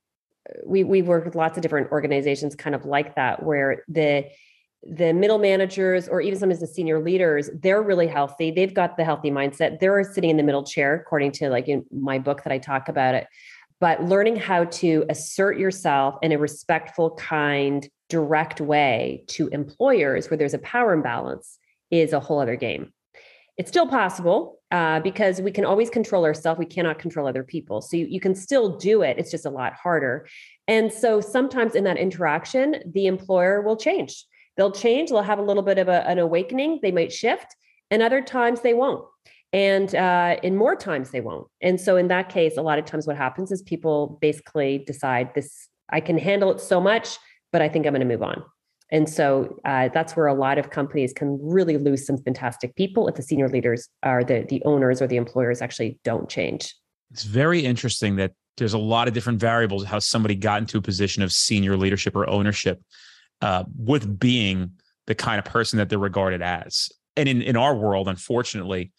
we 0.66 0.84
we 0.84 1.02
work 1.02 1.26
with 1.26 1.36
lots 1.36 1.58
of 1.58 1.62
different 1.62 1.92
organizations, 1.92 2.56
kind 2.56 2.76
of 2.76 2.86
like 2.86 3.16
that, 3.16 3.44
where 3.44 3.84
the 3.88 4.26
the 4.86 5.14
middle 5.14 5.38
managers 5.38 6.10
or 6.10 6.20
even 6.20 6.38
sometimes 6.38 6.60
the 6.60 6.68
senior 6.68 7.02
leaders, 7.02 7.50
they're 7.62 7.82
really 7.82 8.08
healthy. 8.08 8.52
They've 8.52 8.74
got 8.74 8.98
the 8.98 9.06
healthy 9.06 9.32
mindset. 9.32 9.80
They're 9.80 10.04
sitting 10.04 10.30
in 10.30 10.38
the 10.38 10.44
middle 10.44 10.64
chair, 10.64 10.96
according 10.96 11.32
to 11.34 11.50
like 11.50 11.70
in 11.70 11.86
my 11.92 12.20
book 12.20 12.44
that 12.44 12.52
I 12.52 12.58
talk 12.58 12.90
about 12.90 13.16
it. 13.16 13.28
But 13.80 14.04
learning 14.04 14.36
how 14.38 14.66
to 14.66 15.06
assert 15.10 15.58
yourself 15.58 16.16
in 16.22 16.32
a 16.32 16.38
respectful, 16.38 17.12
kind, 17.12 17.88
direct 18.10 18.62
way 18.62 19.24
to 19.28 19.48
employers 19.50 20.30
where 20.30 20.38
there's 20.38 20.54
a 20.54 20.60
power 20.60 20.94
imbalance 20.94 21.58
is 21.92 22.14
a 22.14 22.20
whole 22.20 22.40
other 22.40 22.56
game. 22.56 22.94
It's 23.58 23.70
still 23.70 23.88
possible 23.88 24.60
uh, 24.72 25.00
because 25.02 25.40
we 25.40 25.52
can 25.52 25.64
always 25.64 25.90
control 25.90 26.26
ourselves. 26.26 26.58
We 26.58 26.66
cannot 26.66 26.98
control 26.98 27.28
other 27.28 27.44
people. 27.44 27.82
So 27.82 27.98
you, 27.98 28.08
you 28.08 28.20
can 28.20 28.34
still 28.34 28.78
do 28.78 29.04
it. 29.04 29.20
It's 29.20 29.30
just 29.30 29.46
a 29.46 29.52
lot 29.52 29.74
harder. 29.74 30.28
And 30.68 30.92
so 30.92 31.22
sometimes 31.22 31.76
in 31.76 31.84
that 31.84 31.98
interaction, 31.98 32.78
the 32.94 33.06
employer 33.06 33.62
will 33.62 33.78
change. 33.78 34.26
They'll 34.58 34.72
change. 34.72 35.10
They'll 35.10 35.22
have 35.22 35.40
a 35.40 35.44
little 35.44 35.64
bit 35.64 35.78
of 35.78 35.88
a, 35.88 36.08
an 36.08 36.20
awakening. 36.20 36.80
They 36.82 36.92
might 36.92 37.12
shift, 37.12 37.56
and 37.92 38.02
other 38.02 38.22
times 38.22 38.62
they 38.62 38.74
won't. 38.74 39.06
And 39.52 39.94
uh, 39.94 40.38
in 40.42 40.56
more 40.56 40.76
times 40.76 41.12
they 41.12 41.22
won't. 41.22 41.48
And 41.62 41.80
so 41.80 41.96
in 41.98 42.08
that 42.08 42.30
case, 42.30 42.58
a 42.58 42.62
lot 42.62 42.80
of 42.80 42.86
times 42.86 43.06
what 43.06 43.18
happens 43.18 43.52
is 43.52 43.62
people 43.62 44.18
basically 44.20 44.80
decide 44.80 45.34
this. 45.36 45.70
I 45.90 46.00
can 46.00 46.18
handle 46.18 46.52
it 46.52 46.60
so 46.60 46.82
much, 46.82 47.18
but 47.54 47.62
I 47.62 47.70
think 47.70 47.86
I'm 47.88 47.94
going 47.94 48.06
to 48.06 48.14
move 48.14 48.24
on. 48.24 48.44
And 48.92 49.08
so 49.10 49.58
uh, 49.64 49.88
that's 49.94 50.16
where 50.16 50.28
a 50.28 50.34
lot 50.34 50.58
of 50.58 50.70
companies 50.70 51.14
can 51.14 51.40
really 51.42 51.78
lose 51.78 52.06
some 52.06 52.18
fantastic 52.18 52.76
people 52.76 53.08
if 53.08 53.16
the 53.16 53.24
senior 53.24 53.48
leaders 53.48 53.88
are 54.04 54.24
the 54.24 54.46
the 54.50 54.62
owners 54.66 55.02
or 55.02 55.08
the 55.08 55.16
employers 55.16 55.62
actually 55.62 55.98
don't 56.04 56.30
change. 56.30 56.76
It's 57.12 57.24
very 57.24 57.64
interesting 57.64 58.18
that 58.18 58.34
there's 58.58 58.74
a 58.74 58.78
lot 58.78 59.08
of 59.08 59.14
different 59.14 59.40
variables 59.40 59.86
how 59.86 60.00
somebody 60.00 60.36
got 60.36 60.62
into 60.62 60.78
a 60.78 60.82
position 60.82 61.24
of 61.24 61.32
senior 61.32 61.78
leadership 61.78 62.16
or 62.16 62.30
ownership 62.30 62.82
uh, 63.42 63.64
with 63.78 64.20
being 64.20 64.72
the 65.08 65.16
kind 65.16 65.40
of 65.40 65.46
person 65.46 65.78
that 65.78 65.90
they're 65.90 65.98
regarded 65.98 66.42
as. 66.42 66.90
And 67.16 67.30
in, 67.30 67.42
in 67.42 67.56
our 67.56 67.76
world, 67.76 68.10
unfortunately, 68.10 68.92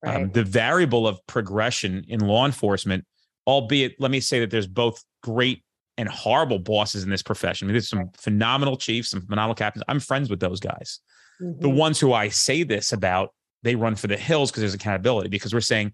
Right. 0.00 0.22
um, 0.22 0.30
the 0.30 0.44
variable 0.44 1.08
of 1.08 1.18
progression 1.26 2.04
in 2.06 2.20
law 2.20 2.46
enforcement, 2.46 3.04
albeit 3.48 3.96
let 3.98 4.12
me 4.12 4.20
say 4.20 4.38
that 4.40 4.50
there's 4.50 4.68
both 4.68 5.02
great 5.24 5.64
and 5.98 6.08
horrible 6.08 6.58
bosses 6.60 7.02
in 7.02 7.10
this 7.10 7.22
profession. 7.22 7.66
I 7.66 7.68
mean, 7.68 7.74
there's 7.74 7.88
some 7.88 8.08
phenomenal 8.16 8.76
chiefs, 8.76 9.10
some 9.10 9.20
phenomenal 9.20 9.54
captains. 9.54 9.84
I'm 9.88 10.00
friends 10.00 10.30
with 10.30 10.40
those 10.40 10.60
guys. 10.60 11.00
The 11.40 11.68
Mhm. 11.68 11.74
ones 11.76 12.00
who 12.00 12.12
I 12.12 12.28
say 12.28 12.62
this 12.62 12.92
about, 12.92 13.34
they 13.62 13.74
run 13.74 13.96
for 13.96 14.06
the 14.06 14.16
hills 14.16 14.50
because 14.50 14.62
there's 14.62 14.74
accountability, 14.74 15.28
because 15.28 15.52
we're 15.52 15.60
saying, 15.60 15.92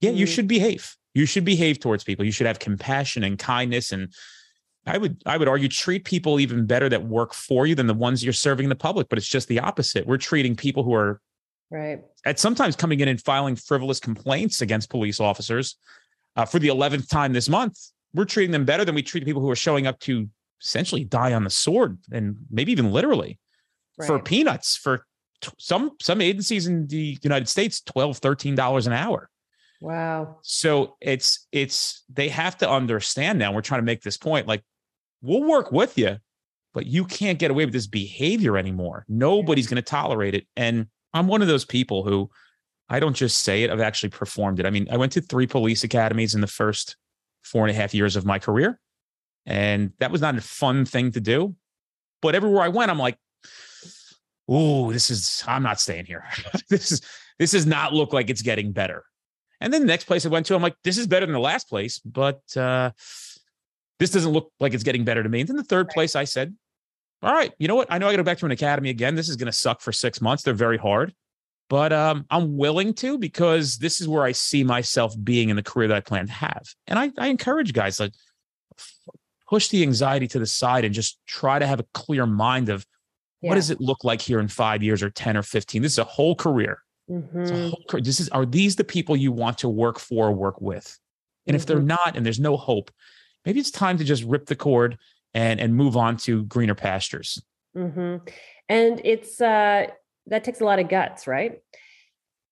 yeah, 0.00 0.10
you 0.10 0.26
Mhm. 0.26 0.34
should 0.34 0.48
behave. 0.48 0.96
You 1.12 1.26
should 1.26 1.44
behave 1.44 1.78
towards 1.78 2.02
people. 2.04 2.24
You 2.24 2.32
should 2.32 2.46
have 2.46 2.58
compassion 2.58 3.22
and 3.22 3.38
kindness. 3.38 3.92
And 3.92 4.12
I 4.86 4.98
would, 4.98 5.22
I 5.26 5.36
would 5.36 5.46
argue, 5.48 5.68
treat 5.68 6.04
people 6.04 6.40
even 6.40 6.66
better 6.66 6.88
that 6.88 7.04
work 7.04 7.32
for 7.34 7.66
you 7.66 7.74
than 7.74 7.86
the 7.86 7.94
ones 7.94 8.24
you're 8.24 8.32
serving 8.32 8.68
the 8.70 8.74
public. 8.74 9.08
But 9.08 9.18
it's 9.18 9.28
just 9.28 9.48
the 9.48 9.60
opposite. 9.60 10.06
We're 10.06 10.16
treating 10.18 10.56
people 10.56 10.82
who 10.82 10.94
are 10.94 11.20
Right. 11.70 12.00
at 12.24 12.38
sometimes 12.38 12.76
coming 12.76 13.00
in 13.00 13.08
and 13.08 13.20
filing 13.22 13.56
frivolous 13.56 14.00
complaints 14.00 14.60
against 14.62 14.90
police 14.90 15.20
officers 15.20 15.76
uh, 16.36 16.44
for 16.44 16.58
the 16.58 16.68
11th 16.68 17.08
time 17.08 17.32
this 17.32 17.48
month. 17.48 17.78
We're 18.14 18.24
treating 18.24 18.52
them 18.52 18.64
better 18.64 18.84
than 18.84 18.94
we 18.94 19.02
treat 19.02 19.24
people 19.24 19.42
who 19.42 19.50
are 19.50 19.56
showing 19.56 19.86
up 19.86 19.98
to 20.00 20.28
essentially 20.62 21.04
die 21.04 21.34
on 21.34 21.44
the 21.44 21.50
sword 21.50 21.98
and 22.12 22.36
maybe 22.50 22.72
even 22.72 22.90
literally 22.90 23.38
for 24.06 24.18
peanuts 24.18 24.76
for 24.76 25.04
t- 25.40 25.50
some 25.58 25.92
some 26.00 26.20
agencies 26.20 26.66
in 26.66 26.86
the 26.86 27.18
United 27.22 27.48
States 27.48 27.80
12 27.82 28.18
13 28.18 28.54
dollars 28.54 28.86
an 28.86 28.92
hour. 28.92 29.28
Wow. 29.80 30.38
So 30.42 30.96
it's 31.00 31.46
it's 31.52 32.04
they 32.12 32.28
have 32.28 32.56
to 32.58 32.70
understand 32.70 33.38
now 33.38 33.52
we're 33.52 33.60
trying 33.60 33.80
to 33.80 33.86
make 33.86 34.02
this 34.02 34.16
point 34.16 34.46
like 34.46 34.62
we'll 35.22 35.44
work 35.44 35.72
with 35.72 35.98
you 35.98 36.18
but 36.72 36.86
you 36.86 37.04
can't 37.04 37.38
get 37.38 37.52
away 37.52 37.64
with 37.64 37.72
this 37.72 37.86
behavior 37.86 38.58
anymore. 38.58 39.04
Nobody's 39.08 39.68
going 39.68 39.76
to 39.76 39.82
tolerate 39.82 40.34
it 40.34 40.46
and 40.56 40.86
I'm 41.12 41.28
one 41.28 41.42
of 41.42 41.48
those 41.48 41.64
people 41.64 42.04
who 42.04 42.30
I 42.88 43.00
don't 43.00 43.16
just 43.16 43.42
say 43.42 43.62
it, 43.62 43.70
I've 43.70 43.80
actually 43.80 44.10
performed 44.10 44.60
it. 44.60 44.66
I 44.66 44.70
mean, 44.70 44.88
I 44.90 44.96
went 44.96 45.12
to 45.12 45.20
three 45.20 45.46
police 45.46 45.84
academies 45.84 46.34
in 46.34 46.40
the 46.40 46.46
first 46.46 46.96
four 47.44 47.66
and 47.66 47.70
a 47.70 47.78
half 47.78 47.94
years 47.94 48.16
of 48.16 48.24
my 48.24 48.38
career. 48.38 48.80
And 49.46 49.92
that 49.98 50.10
was 50.10 50.20
not 50.20 50.36
a 50.36 50.40
fun 50.40 50.84
thing 50.84 51.12
to 51.12 51.20
do. 51.20 51.54
But 52.22 52.34
everywhere 52.34 52.62
I 52.62 52.68
went, 52.68 52.90
I'm 52.90 52.98
like, 52.98 53.18
oh, 54.48 54.92
this 54.92 55.10
is, 55.10 55.44
I'm 55.46 55.62
not 55.62 55.80
staying 55.80 56.06
here. 56.06 56.24
this 56.70 56.92
is, 56.92 57.02
this 57.38 57.52
does 57.52 57.66
not 57.66 57.92
look 57.92 58.12
like 58.12 58.30
it's 58.30 58.42
getting 58.42 58.72
better. 58.72 59.04
And 59.60 59.72
then 59.72 59.82
the 59.82 59.86
next 59.86 60.04
place 60.04 60.26
I 60.26 60.30
went 60.30 60.46
to, 60.46 60.54
I'm 60.54 60.62
like, 60.62 60.76
this 60.84 60.98
is 60.98 61.06
better 61.06 61.26
than 61.26 61.32
the 61.32 61.40
last 61.40 61.68
place, 61.68 61.98
but 61.98 62.40
uh, 62.56 62.90
this 63.98 64.10
doesn't 64.10 64.32
look 64.32 64.52
like 64.60 64.74
it's 64.74 64.82
getting 64.82 65.04
better 65.04 65.22
to 65.22 65.28
me. 65.28 65.40
And 65.40 65.48
then 65.48 65.56
the 65.56 65.64
third 65.64 65.88
place 65.88 66.16
I 66.16 66.24
said, 66.24 66.54
all 67.22 67.32
right, 67.32 67.52
you 67.58 67.68
know 67.68 67.74
what? 67.74 67.90
I 67.90 67.98
know 67.98 68.06
I 68.06 68.10
got 68.10 68.18
to 68.18 68.22
go 68.22 68.26
back 68.26 68.38
to 68.38 68.46
an 68.46 68.52
academy 68.52 68.90
again. 68.90 69.14
This 69.14 69.28
is 69.28 69.36
going 69.36 69.46
to 69.46 69.52
suck 69.52 69.80
for 69.80 69.92
six 69.92 70.20
months. 70.20 70.42
They're 70.42 70.52
very 70.52 70.76
hard, 70.76 71.14
but 71.68 71.92
um, 71.92 72.26
I'm 72.30 72.56
willing 72.56 72.94
to 72.94 73.18
because 73.18 73.78
this 73.78 74.00
is 74.00 74.08
where 74.08 74.24
I 74.24 74.32
see 74.32 74.64
myself 74.64 75.14
being 75.22 75.48
in 75.48 75.56
the 75.56 75.62
career 75.62 75.88
that 75.88 75.96
I 75.96 76.00
plan 76.00 76.26
to 76.26 76.32
have. 76.32 76.62
And 76.86 76.98
I, 76.98 77.10
I 77.18 77.28
encourage 77.28 77.72
guys 77.72 77.98
like 77.98 78.12
push 79.48 79.68
the 79.68 79.82
anxiety 79.82 80.26
to 80.28 80.38
the 80.38 80.46
side 80.46 80.84
and 80.84 80.94
just 80.94 81.18
try 81.26 81.58
to 81.58 81.66
have 81.66 81.80
a 81.80 81.86
clear 81.94 82.26
mind 82.26 82.68
of 82.68 82.86
what 83.40 83.56
does 83.56 83.68
it 83.70 83.80
look 83.80 84.04
like 84.04 84.22
here 84.22 84.40
in 84.40 84.48
five 84.48 84.82
years 84.82 85.02
or 85.02 85.10
10 85.10 85.36
or 85.36 85.42
15? 85.42 85.82
This 85.82 85.92
is 85.92 85.98
a 85.98 86.04
whole 86.04 86.34
career. 86.34 86.78
Mhm. 87.10 87.50
whole 87.50 87.84
career. 87.86 88.02
This 88.02 88.20
is, 88.20 88.30
are 88.30 88.46
these 88.46 88.76
the 88.76 88.84
people 88.84 89.14
you 89.14 89.30
want 89.30 89.58
to 89.58 89.68
work 89.68 89.98
for 89.98 90.28
or 90.28 90.32
work 90.32 90.62
with? 90.62 90.98
And 91.46 91.54
if 91.54 91.66
they're 91.66 91.78
Mhm. 91.78 91.84
not, 91.86 92.16
and 92.16 92.24
there's 92.24 92.40
no 92.40 92.56
hope, 92.56 92.90
maybe 93.44 93.60
it's 93.60 93.70
time 93.70 93.98
to 93.98 94.04
just 94.04 94.22
rip 94.24 94.46
the 94.46 94.56
cord 94.56 94.96
and, 95.34 95.60
and 95.60 95.74
move 95.74 95.94
on 95.94 96.16
to 96.18 96.44
greener 96.44 96.74
pastures. 96.74 97.42
hmm 97.74 98.16
And 98.70 99.02
it's 99.04 99.42
uh, 99.42 99.88
that 100.26 100.44
takes 100.44 100.60
a 100.60 100.64
lot 100.64 100.78
of 100.78 100.88
guts, 100.88 101.26
right? 101.26 101.60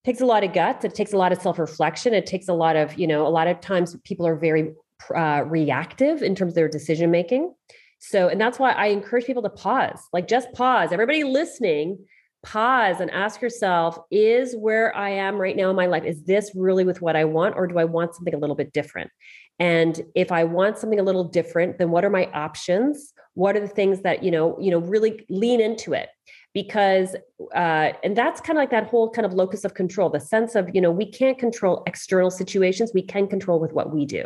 takes 0.05 0.21
a 0.21 0.27
lot 0.27 0.45
of 0.45 0.53
guts. 0.53 0.85
It 0.85 0.95
takes 0.95 1.13
a 1.13 1.17
lot 1.17 1.33
of 1.33 1.41
self 1.41 1.59
reflection. 1.59 2.15
It 2.15 2.27
takes 2.27 2.49
a 2.49 2.55
lot 2.55 2.77
of 2.77 2.99
you 2.99 3.07
know 3.07 3.27
a 3.27 3.29
lot 3.31 3.47
of 3.47 3.61
times 3.61 3.97
people 4.05 4.27
are 4.27 4.37
very 4.37 4.73
uh, 5.15 5.45
reactive 5.47 6.23
in 6.23 6.35
terms 6.35 6.53
of 6.53 6.55
their 6.55 6.69
decision 6.69 7.11
making. 7.11 7.55
So, 7.99 8.29
and 8.29 8.41
that's 8.41 8.59
why 8.59 8.73
I 8.73 8.87
encourage 8.87 9.27
people 9.27 9.43
to 9.45 9.51
pause. 9.51 10.01
Like, 10.13 10.27
just 10.27 10.53
pause. 10.55 10.91
Everybody 10.91 11.23
listening, 11.23 12.05
pause 12.43 13.01
and 13.01 13.11
ask 13.11 13.41
yourself: 13.41 13.99
Is 14.11 14.57
where 14.57 14.95
I 14.97 15.11
am 15.11 15.37
right 15.37 15.57
now 15.57 15.71
in 15.71 15.77
my 15.77 15.87
life 15.87 16.05
is 16.05 16.25
this 16.25 16.51
really 16.55 16.85
with 16.85 17.01
what 17.01 17.17
I 17.17 17.25
want, 17.25 17.57
or 17.57 17.67
do 17.67 17.79
I 17.79 17.85
want 17.85 18.15
something 18.15 18.35
a 18.35 18.39
little 18.39 18.57
bit 18.57 18.73
different? 18.73 19.11
And 19.59 20.01
if 20.17 20.33
I 20.33 20.45
want 20.45 20.79
something 20.79 20.99
a 20.99 21.05
little 21.05 21.25
different, 21.25 21.79
then 21.79 21.91
what 21.91 22.05
are 22.05 22.11
my 22.11 22.27
options? 22.33 23.13
What 23.35 23.55
are 23.57 23.61
the 23.61 23.69
things 23.69 24.01
that 24.01 24.25
you 24.25 24.31
know, 24.31 24.59
you 24.59 24.73
know, 24.73 24.79
really 24.79 25.25
lean 25.29 25.61
into 25.61 25.93
it? 25.93 26.09
Because, 26.55 27.17
uh, 27.55 27.93
and 28.05 28.15
that's 28.15 28.41
kind 28.41 28.59
of 28.59 28.63
like 28.63 28.71
that 28.71 28.89
whole 28.89 29.11
kind 29.11 29.25
of 29.25 29.33
locus 29.33 29.65
of 29.65 29.73
control, 29.73 30.11
the 30.11 30.21
sense 30.21 30.55
of 30.55 30.71
you 30.75 30.81
know, 30.81 30.91
we 30.91 31.11
can't 31.11 31.39
control 31.39 31.83
external 31.87 32.31
situations, 32.31 32.93
we 32.95 33.03
can 33.03 33.27
control 33.27 33.59
with 33.59 33.73
what 33.73 33.95
we 33.95 34.05
do, 34.05 34.25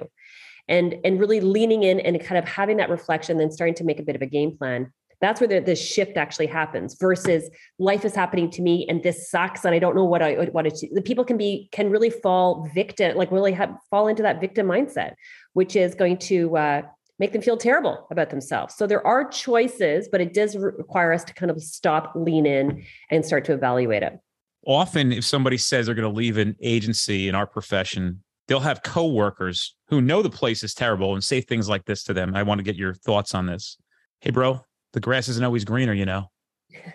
and 0.69 0.97
and 1.05 1.21
really 1.21 1.41
leaning 1.41 1.85
in 1.85 2.01
and 2.01 2.21
kind 2.21 2.39
of 2.39 2.45
having 2.49 2.79
that 2.79 2.91
reflection, 2.91 3.39
then 3.39 3.51
starting 3.53 3.75
to 3.75 3.85
make 3.85 4.01
a 4.01 4.03
bit 4.03 4.17
of 4.17 4.23
a 4.23 4.27
game 4.27 4.57
plan. 4.57 4.93
That's 5.21 5.41
where 5.41 5.49
the, 5.49 5.61
the 5.61 5.75
shift 5.75 6.17
actually 6.17 6.47
happens. 6.47 6.97
Versus 7.01 7.49
life 7.79 8.05
is 8.05 8.15
happening 8.15 8.51
to 8.51 8.63
me 8.63 8.87
and 8.89 9.03
this 9.03 9.31
sucks 9.31 9.65
and 9.65 9.75
I 9.75 9.79
don't 9.79 9.97
know 9.97 10.05
what 10.05 10.23
I 10.23 10.35
what 10.47 10.67
it. 10.67 10.79
The 10.93 11.03
people 11.03 11.25
can 11.25 11.39
be 11.39 11.69
can 11.73 11.91
really 11.91 12.11
fall 12.11 12.69
victim, 12.75 13.17
like 13.17 13.31
really 13.31 13.53
have, 13.53 13.75
fall 13.91 14.09
into 14.09 14.23
that 14.25 14.41
victim 14.41 14.67
mindset, 14.67 15.15
which 15.55 15.75
is 15.75 15.95
going 15.95 16.19
to 16.19 16.57
uh, 16.57 16.83
make 17.19 17.33
them 17.33 17.43
feel 17.43 17.57
terrible 17.57 18.07
about 18.11 18.31
themselves. 18.31 18.75
So 18.75 18.87
there 18.87 19.07
are 19.07 19.29
choices, 19.29 20.09
but 20.11 20.21
it 20.21 20.35
does 20.35 20.57
require 20.57 21.13
us 21.13 21.25
to 21.25 21.35
kind 21.35 21.51
of 21.51 21.63
stop, 21.63 22.13
lean 22.15 22.47
in, 22.47 22.85
and 23.11 23.25
start 23.25 23.45
to 23.47 23.53
evaluate 23.53 24.03
it. 24.03 24.19
Often, 24.67 25.13
if 25.13 25.25
somebody 25.25 25.57
says 25.59 25.87
they're 25.87 25.95
going 25.95 26.11
to 26.11 26.17
leave 26.17 26.37
an 26.39 26.57
agency 26.61 27.29
in 27.29 27.35
our 27.35 27.47
profession, 27.47 28.23
they'll 28.49 28.61
have 28.61 28.83
coworkers 28.83 29.77
who 29.89 30.01
know 30.01 30.23
the 30.23 30.31
place 30.31 30.63
is 30.63 30.75
terrible 30.75 31.15
and 31.15 31.23
say 31.23 31.41
things 31.41 31.69
like 31.69 31.85
this 31.85 32.03
to 32.05 32.13
them. 32.15 32.35
I 32.35 32.43
want 32.43 32.59
to 32.59 32.65
get 32.65 32.77
your 32.77 32.95
thoughts 32.95 33.35
on 33.35 33.47
this. 33.47 33.79
Hey, 34.21 34.31
bro, 34.31 34.61
the 34.93 35.01
grass 35.01 35.29
isn't 35.29 35.45
always 35.45 35.65
greener, 35.65 35.93
you 35.95 36.07
know. 36.07 36.31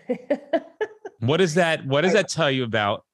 What 1.20 1.38
does 1.38 1.54
that 1.54 1.86
what 1.86 2.02
does 2.02 2.14
that 2.14 2.30
tell 2.30 2.50
you 2.50 2.64
about? 2.64 3.06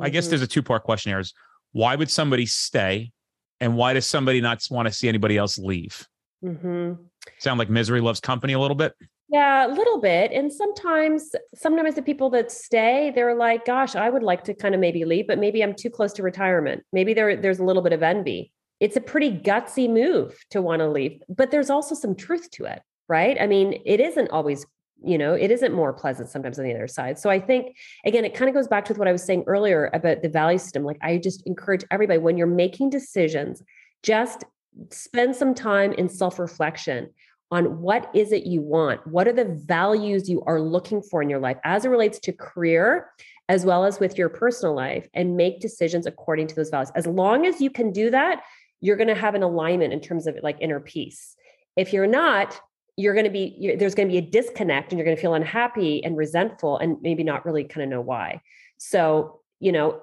I 0.00 0.10
guess 0.10 0.26
Mhm. 0.26 0.30
there's 0.30 0.42
a 0.42 0.46
two-part 0.46 0.84
question 0.84 1.10
here 1.10 1.18
is 1.18 1.34
why 1.72 1.96
would 1.96 2.08
somebody 2.08 2.46
stay 2.46 3.10
and 3.58 3.76
why 3.76 3.94
does 3.94 4.06
somebody 4.06 4.40
not 4.40 4.64
want 4.70 4.86
to 4.86 4.94
see 4.94 5.08
anybody 5.08 5.36
else 5.36 5.58
leave? 5.58 6.06
Mhm. 6.42 6.98
Sound 7.38 7.58
like 7.58 7.70
misery 7.70 8.00
loves 8.00 8.20
company 8.20 8.52
a 8.52 8.58
little 8.58 8.76
bit? 8.76 8.94
Yeah, 9.30 9.66
a 9.66 9.72
little 9.72 10.00
bit. 10.00 10.32
And 10.32 10.50
sometimes, 10.50 11.34
sometimes 11.54 11.94
the 11.94 12.02
people 12.02 12.30
that 12.30 12.50
stay, 12.50 13.12
they're 13.14 13.34
like, 13.34 13.66
gosh, 13.66 13.94
I 13.94 14.08
would 14.08 14.22
like 14.22 14.44
to 14.44 14.54
kind 14.54 14.74
of 14.74 14.80
maybe 14.80 15.04
leave, 15.04 15.26
but 15.26 15.38
maybe 15.38 15.62
I'm 15.62 15.74
too 15.74 15.90
close 15.90 16.14
to 16.14 16.22
retirement. 16.22 16.82
Maybe 16.92 17.12
there, 17.12 17.36
there's 17.36 17.58
a 17.58 17.64
little 17.64 17.82
bit 17.82 17.92
of 17.92 18.02
envy. 18.02 18.52
It's 18.80 18.96
a 18.96 19.00
pretty 19.00 19.30
gutsy 19.30 19.90
move 19.90 20.38
to 20.50 20.62
want 20.62 20.80
to 20.80 20.88
leave, 20.88 21.20
but 21.28 21.50
there's 21.50 21.68
also 21.68 21.94
some 21.94 22.14
truth 22.14 22.50
to 22.52 22.64
it, 22.64 22.80
right? 23.08 23.36
I 23.38 23.46
mean, 23.46 23.82
it 23.84 24.00
isn't 24.00 24.30
always, 24.30 24.64
you 25.04 25.18
know, 25.18 25.34
it 25.34 25.50
isn't 25.50 25.74
more 25.74 25.92
pleasant 25.92 26.30
sometimes 26.30 26.58
on 26.58 26.64
the 26.64 26.74
other 26.74 26.88
side. 26.88 27.18
So 27.18 27.28
I 27.28 27.38
think, 27.38 27.76
again, 28.06 28.24
it 28.24 28.34
kind 28.34 28.48
of 28.48 28.54
goes 28.54 28.68
back 28.68 28.86
to 28.86 28.94
what 28.94 29.08
I 29.08 29.12
was 29.12 29.24
saying 29.24 29.44
earlier 29.46 29.90
about 29.92 30.22
the 30.22 30.28
value 30.30 30.58
system. 30.58 30.84
Like, 30.84 30.98
I 31.02 31.18
just 31.18 31.42
encourage 31.46 31.84
everybody 31.90 32.18
when 32.18 32.38
you're 32.38 32.46
making 32.46 32.90
decisions, 32.90 33.62
just 34.02 34.44
spend 34.90 35.36
some 35.36 35.54
time 35.54 35.92
in 35.92 36.08
self 36.08 36.38
reflection 36.38 37.10
on 37.50 37.80
what 37.80 38.10
is 38.14 38.32
it 38.32 38.44
you 38.44 38.60
want? 38.60 39.06
What 39.06 39.26
are 39.26 39.32
the 39.32 39.44
values 39.44 40.28
you 40.28 40.42
are 40.42 40.60
looking 40.60 41.00
for 41.00 41.22
in 41.22 41.30
your 41.30 41.38
life 41.38 41.56
as 41.64 41.84
it 41.84 41.88
relates 41.88 42.18
to 42.20 42.32
career 42.32 43.08
as 43.48 43.64
well 43.64 43.86
as 43.86 43.98
with 43.98 44.18
your 44.18 44.28
personal 44.28 44.74
life 44.74 45.08
and 45.14 45.34
make 45.36 45.60
decisions 45.60 46.04
according 46.06 46.46
to 46.48 46.54
those 46.54 46.68
values? 46.68 46.92
As 46.94 47.06
long 47.06 47.46
as 47.46 47.60
you 47.60 47.70
can 47.70 47.90
do 47.90 48.10
that 48.10 48.42
you're 48.80 48.96
going 48.96 49.08
to 49.08 49.14
have 49.14 49.34
an 49.34 49.42
alignment 49.42 49.92
in 49.92 50.00
terms 50.00 50.26
of 50.26 50.36
like 50.42 50.58
inner 50.60 50.80
peace. 50.80 51.36
If 51.76 51.92
you're 51.92 52.06
not 52.06 52.60
you're 52.96 53.14
going 53.14 53.24
to 53.24 53.30
be 53.30 53.76
there's 53.78 53.94
going 53.94 54.08
to 54.08 54.12
be 54.12 54.18
a 54.18 54.30
disconnect 54.30 54.90
and 54.90 54.98
you're 54.98 55.04
going 55.04 55.16
to 55.16 55.20
feel 55.20 55.34
unhappy 55.34 56.02
and 56.02 56.16
resentful 56.16 56.78
and 56.78 56.96
maybe 57.00 57.22
not 57.22 57.46
really 57.46 57.62
kind 57.62 57.84
of 57.84 57.90
know 57.90 58.00
why. 58.00 58.42
So 58.78 59.40
you 59.60 59.72
know 59.72 60.00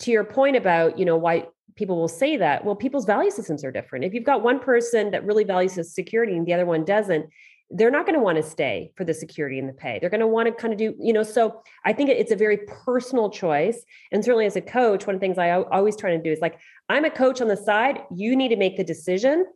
to 0.00 0.10
your 0.10 0.24
point 0.24 0.56
about 0.56 0.98
you 0.98 1.04
know 1.04 1.16
why 1.16 1.46
people 1.76 1.96
will 1.96 2.08
say 2.08 2.36
that 2.36 2.64
well 2.64 2.74
people's 2.74 3.04
value 3.04 3.30
systems 3.30 3.64
are 3.64 3.70
different. 3.70 4.04
If 4.04 4.14
you've 4.14 4.24
got 4.24 4.42
one 4.42 4.58
person 4.58 5.10
that 5.12 5.24
really 5.24 5.44
values 5.44 5.74
his 5.74 5.94
security 5.94 6.36
and 6.36 6.46
the 6.46 6.54
other 6.54 6.66
one 6.66 6.84
doesn't 6.84 7.26
they're 7.70 7.90
not 7.90 8.06
going 8.06 8.14
to 8.14 8.22
want 8.22 8.36
to 8.36 8.44
stay 8.44 8.92
for 8.94 9.02
the 9.02 9.12
security 9.12 9.58
and 9.58 9.68
the 9.68 9.72
pay. 9.72 9.98
They're 9.98 10.10
going 10.10 10.20
to 10.20 10.26
want 10.26 10.46
to 10.46 10.52
kind 10.52 10.72
of 10.72 10.78
do 10.78 10.94
you 10.98 11.12
know 11.12 11.22
so 11.22 11.62
i 11.84 11.92
think 11.92 12.10
it's 12.10 12.32
a 12.32 12.36
very 12.36 12.58
personal 12.84 13.30
choice. 13.30 13.84
And 14.12 14.24
certainly 14.24 14.46
as 14.46 14.56
a 14.56 14.60
coach 14.60 15.06
one 15.06 15.14
of 15.14 15.20
the 15.20 15.26
things 15.26 15.38
i 15.38 15.50
always 15.50 15.96
try 15.96 16.10
to 16.16 16.22
do 16.22 16.30
is 16.30 16.40
like 16.40 16.58
i'm 16.88 17.04
a 17.04 17.10
coach 17.10 17.40
on 17.40 17.48
the 17.48 17.56
side. 17.56 18.00
You 18.14 18.36
need 18.36 18.48
to 18.48 18.56
make 18.56 18.76
the 18.76 18.84
decision. 18.84 19.46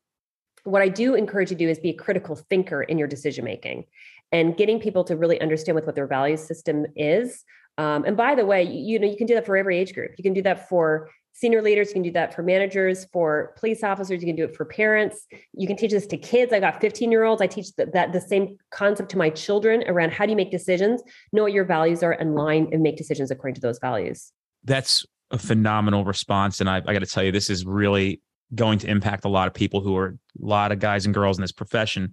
What 0.65 0.83
i 0.83 0.89
do 0.89 1.15
encourage 1.15 1.51
you 1.51 1.57
to 1.57 1.65
do 1.65 1.71
is 1.71 1.79
be 1.79 1.91
a 1.91 1.95
critical 1.95 2.37
thinker 2.37 2.83
in 2.83 2.99
your 2.99 3.09
decision 3.09 3.45
making 3.45 3.85
and 4.33 4.57
getting 4.57 4.79
people 4.79 5.05
to 5.05 5.17
really 5.17 5.41
understand 5.41 5.75
what, 5.75 5.87
what 5.87 5.95
their 5.95 6.07
value 6.07 6.37
system 6.37 6.87
is. 6.95 7.45
Um, 7.79 8.05
and 8.05 8.17
by 8.17 8.35
the 8.35 8.45
way 8.45 8.63
you, 8.63 8.93
you 8.93 8.99
know 8.99 9.09
you 9.09 9.17
can 9.17 9.27
do 9.27 9.35
that 9.35 9.47
for 9.47 9.57
every 9.57 9.79
age 9.79 9.95
group. 9.95 10.13
You 10.19 10.23
can 10.23 10.35
do 10.35 10.43
that 10.43 10.69
for 10.69 11.09
senior 11.41 11.63
leaders 11.63 11.89
you 11.89 11.95
can 11.95 12.03
do 12.03 12.11
that 12.13 12.35
for 12.35 12.43
managers 12.43 13.07
for 13.13 13.55
police 13.59 13.83
officers 13.83 14.21
you 14.21 14.27
can 14.27 14.37
do 14.37 14.45
it 14.45 14.55
for 14.55 14.65
parents. 14.65 15.27
You 15.55 15.67
can 15.67 15.77
teach 15.77 15.91
this 15.91 16.07
to 16.09 16.19
kids. 16.19 16.53
I 16.53 16.61
got 16.61 16.81
15 16.81 17.11
year 17.11 17.25
olds 17.25 17.41
i 17.41 17.47
teach 17.47 17.75
that, 17.77 17.93
that 17.93 18.13
the 18.13 18.21
same 18.21 18.59
concept 18.71 19.11
to 19.11 19.19
my 19.19 19.31
children 19.31 19.83
around 19.87 20.13
how 20.13 20.27
do 20.27 20.31
you 20.31 20.37
make 20.37 20.51
decisions 20.51 21.03
know 21.33 21.43
what 21.43 21.53
your 21.53 21.65
values 21.65 22.03
are 22.03 22.13
and 22.13 22.35
line 22.35 22.69
and 22.73 22.83
make 22.83 22.97
decisions 22.97 23.31
according 23.31 23.55
to 23.55 23.61
those 23.61 23.79
values. 23.79 24.33
That's 24.65 25.07
a 25.31 25.39
phenomenal 25.39 26.05
response 26.05 26.61
and 26.61 26.69
i, 26.69 26.77
I 26.77 26.93
got 26.93 26.99
to 26.99 27.07
tell 27.07 27.23
you 27.23 27.33
this 27.33 27.51
is 27.51 27.65
really 27.65 28.21
going 28.55 28.81
to 28.81 28.89
impact 28.89 29.25
a 29.25 29.29
lot 29.29 29.47
of 29.47 29.55
people 29.55 29.81
who 29.81 29.97
are 29.97 30.09
a 30.09 30.45
lot 30.45 30.73
of 30.73 30.81
guys 30.81 31.05
and 31.05 31.15
girls 31.15 31.39
in 31.39 31.43
this 31.43 31.53
profession 31.53 32.13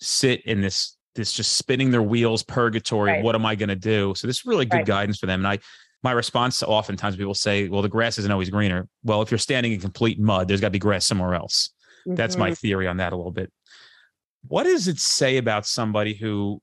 sit 0.00 0.44
in 0.44 0.60
this 0.60 0.96
this 1.14 1.32
just 1.32 1.52
spinning 1.56 1.90
their 1.90 2.02
wheels 2.02 2.42
purgatory 2.42 3.12
right. 3.12 3.24
what 3.24 3.34
am 3.34 3.46
i 3.46 3.54
going 3.54 3.68
to 3.68 3.76
do? 3.76 4.12
So 4.16 4.26
this 4.26 4.40
is 4.40 4.46
really 4.46 4.66
good 4.66 4.78
right. 4.78 4.86
guidance 4.86 5.18
for 5.18 5.26
them 5.26 5.40
and 5.40 5.48
i 5.48 5.58
my 6.02 6.12
response 6.12 6.58
to 6.60 6.66
oftentimes 6.66 7.16
people 7.16 7.34
say, 7.34 7.68
well, 7.68 7.82
the 7.82 7.88
grass 7.88 8.18
isn't 8.18 8.30
always 8.30 8.50
greener. 8.50 8.88
Well, 9.02 9.22
if 9.22 9.30
you're 9.30 9.38
standing 9.38 9.72
in 9.72 9.80
complete 9.80 10.20
mud, 10.20 10.46
there's 10.46 10.60
got 10.60 10.68
to 10.68 10.72
be 10.72 10.78
grass 10.78 11.06
somewhere 11.06 11.34
else. 11.34 11.70
Mm-hmm. 12.06 12.14
That's 12.14 12.36
my 12.36 12.50
mm-hmm. 12.50 12.54
theory 12.54 12.86
on 12.86 12.98
that 12.98 13.12
a 13.12 13.16
little 13.16 13.32
bit. 13.32 13.52
What 14.46 14.64
does 14.64 14.86
it 14.86 14.98
say 14.98 15.38
about 15.38 15.66
somebody 15.66 16.14
who 16.14 16.60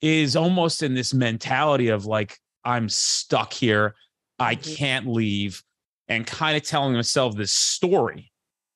is 0.00 0.36
almost 0.36 0.82
in 0.82 0.94
this 0.94 1.12
mentality 1.12 1.88
of 1.88 2.06
like, 2.06 2.38
I'm 2.64 2.88
stuck 2.88 3.52
here, 3.52 3.94
I 4.38 4.54
mm-hmm. 4.54 4.74
can't 4.74 5.06
leave, 5.06 5.62
and 6.08 6.26
kind 6.26 6.56
of 6.56 6.62
telling 6.62 6.92
themselves 6.92 7.36
this 7.36 7.52
story 7.52 8.32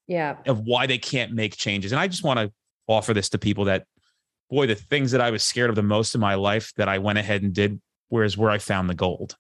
yeah. 0.07 0.37
of 0.47 0.61
why 0.61 0.87
they 0.87 0.99
can't 0.99 1.33
make 1.33 1.57
changes. 1.57 1.93
And 1.93 2.01
I 2.01 2.09
just 2.09 2.25
want 2.25 2.41
to 2.41 2.53
offer 2.87 3.15
this 3.15 3.29
to 3.31 3.39
people 3.39 3.67
that, 3.67 3.87
boy, 4.51 4.67
the 4.67 4.75
things 4.75 5.13
that 5.13 5.21
I 5.21 5.31
was 5.31 5.43
scared 5.45 5.71
of 5.71 5.77
the 5.77 5.83
most 5.83 6.15
in 6.15 6.21
my 6.21 6.35
life 6.35 6.73
that 6.77 6.89
I 6.89 6.99
went 6.99 7.19
ahead 7.19 7.43
and 7.43 7.55
did, 7.55 7.81
whereas 8.09 8.37
where 8.37 8.51
I 8.51 8.59
found 8.59 8.91
the 8.91 8.95
gold. 8.95 9.37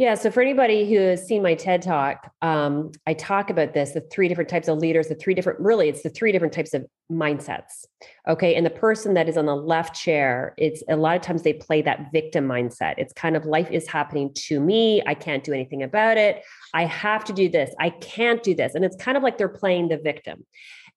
Yeah. 0.00 0.14
So 0.14 0.30
for 0.30 0.40
anybody 0.40 0.88
who 0.88 0.98
has 0.98 1.26
seen 1.26 1.42
my 1.42 1.54
TED 1.54 1.82
talk, 1.82 2.32
um, 2.40 2.90
I 3.06 3.12
talk 3.12 3.50
about 3.50 3.74
this 3.74 3.90
the 3.90 4.00
three 4.00 4.28
different 4.28 4.48
types 4.48 4.66
of 4.66 4.78
leaders, 4.78 5.08
the 5.08 5.14
three 5.14 5.34
different, 5.34 5.60
really, 5.60 5.90
it's 5.90 6.02
the 6.02 6.08
three 6.08 6.32
different 6.32 6.54
types 6.54 6.72
of 6.72 6.86
mindsets. 7.12 7.84
Okay. 8.26 8.54
And 8.54 8.64
the 8.64 8.70
person 8.70 9.12
that 9.12 9.28
is 9.28 9.36
on 9.36 9.44
the 9.44 9.54
left 9.54 9.94
chair, 9.94 10.54
it's 10.56 10.82
a 10.88 10.96
lot 10.96 11.16
of 11.16 11.20
times 11.20 11.42
they 11.42 11.52
play 11.52 11.82
that 11.82 12.10
victim 12.14 12.48
mindset. 12.48 12.94
It's 12.96 13.12
kind 13.12 13.36
of 13.36 13.44
life 13.44 13.70
is 13.70 13.86
happening 13.86 14.32
to 14.46 14.58
me. 14.58 15.02
I 15.06 15.12
can't 15.12 15.44
do 15.44 15.52
anything 15.52 15.82
about 15.82 16.16
it. 16.16 16.44
I 16.72 16.86
have 16.86 17.22
to 17.26 17.34
do 17.34 17.50
this. 17.50 17.70
I 17.78 17.90
can't 17.90 18.42
do 18.42 18.54
this. 18.54 18.74
And 18.74 18.86
it's 18.86 18.96
kind 18.96 19.18
of 19.18 19.22
like 19.22 19.36
they're 19.36 19.50
playing 19.50 19.88
the 19.88 19.98
victim. 19.98 20.46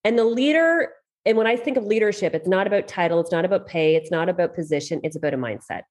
And 0.06 0.18
the 0.18 0.24
leader 0.24 0.94
and 1.26 1.38
when 1.38 1.48
I 1.48 1.56
think 1.56 1.78
of 1.78 1.86
leadership, 1.86 2.34
it's 2.34 2.48
not 2.48 2.68
about 2.68 2.88
title, 2.88 3.22
it's 3.22 3.32
not 3.32 3.46
about 3.46 3.66
pay, 3.66 3.96
it's 3.96 4.12
not 4.12 4.28
about 4.28 4.56
position, 4.56 5.00
it's 5.04 5.16
about 5.16 5.34
a 5.34 5.38
mindset. 5.38 5.84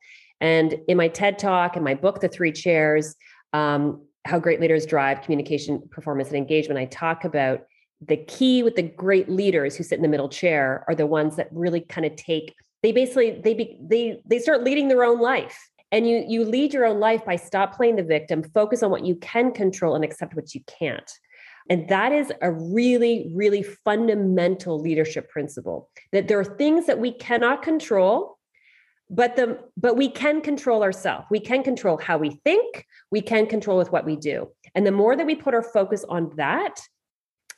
And 0.43 0.75
in 0.89 0.97
my 0.97 1.09
TED 1.09 1.39
talk 1.39 1.77
and 1.77 1.85
my 1.85 1.95
book, 1.95 2.21
The 2.21 2.29
Three 2.29 2.53
Chairs, 2.53 3.15
um, 3.53 4.05
How 4.27 4.41
Great 4.41 4.61
Leaders 4.61 4.85
Drive 4.85 5.23
Communication, 5.23 5.81
Performance, 5.91 6.29
and 6.29 6.37
Engagement, 6.37 6.79
I 6.79 6.87
talk 6.87 7.25
about 7.25 7.63
the 8.07 8.17
key 8.17 8.65
with 8.65 8.75
the 8.75 8.83
great 8.83 9.29
leaders 9.29 9.77
who 9.77 9.85
sit 9.85 9.97
in 9.97 10.03
the 10.03 10.09
middle 10.09 10.29
chair 10.29 10.85
are 10.89 10.97
the 10.97 11.07
ones 11.07 11.37
that 11.37 11.49
really 11.53 11.81
kind 11.81 12.05
of 12.05 12.17
take 12.17 12.55
they 12.83 12.91
basically 12.91 13.41
they 13.45 13.55
be, 13.55 13.79
they 13.81 14.21
they 14.27 14.41
start 14.41 14.65
leading 14.65 14.89
their 14.89 15.05
own 15.05 15.21
life. 15.21 15.57
And 15.93 16.09
you 16.09 16.25
you 16.27 16.45
lead 16.45 16.75
your 16.75 16.85
own 16.85 16.99
life 16.99 17.25
by 17.25 17.37
stop 17.37 17.77
playing 17.77 17.95
the 17.95 18.03
victim 18.03 18.43
focus 18.43 18.83
on 18.83 18.91
what 18.91 19.07
you 19.07 19.15
can 19.15 19.53
control 19.53 19.95
and 19.95 20.05
accept 20.05 20.35
what 20.35 20.53
you 20.53 20.63
can't. 20.67 21.09
And 21.71 21.89
that 21.89 22.11
is 22.11 22.33
a 22.43 22.51
really 22.51 23.31
really 23.37 23.63
fundamental 23.63 24.81
leadership 24.81 25.31
principle 25.31 25.91
that 26.11 26.27
there 26.27 26.41
are 26.41 26.45
things 26.45 26.87
that 26.87 26.99
we 26.99 27.13
cannot 27.13 27.63
control 27.63 28.39
but 29.13 29.37
the 29.37 29.59
but 29.77 29.97
we 29.97 30.09
can 30.09 30.41
control 30.41 30.83
ourselves 30.83 31.27
we 31.31 31.39
can 31.39 31.63
control 31.63 31.99
how 31.99 32.19
we 32.19 32.31
think. 32.45 32.87
We 33.11 33.21
can 33.21 33.47
control 33.47 33.79
with 33.79 33.93
what 33.93 34.05
we 34.05 34.17
do. 34.17 34.49
And 34.75 34.87
the 34.87 34.91
more 34.91 35.15
that 35.15 35.27
we 35.27 35.35
put 35.35 35.55
our 35.55 35.63
focus 35.63 36.05
on 36.09 36.33
that 36.37 36.81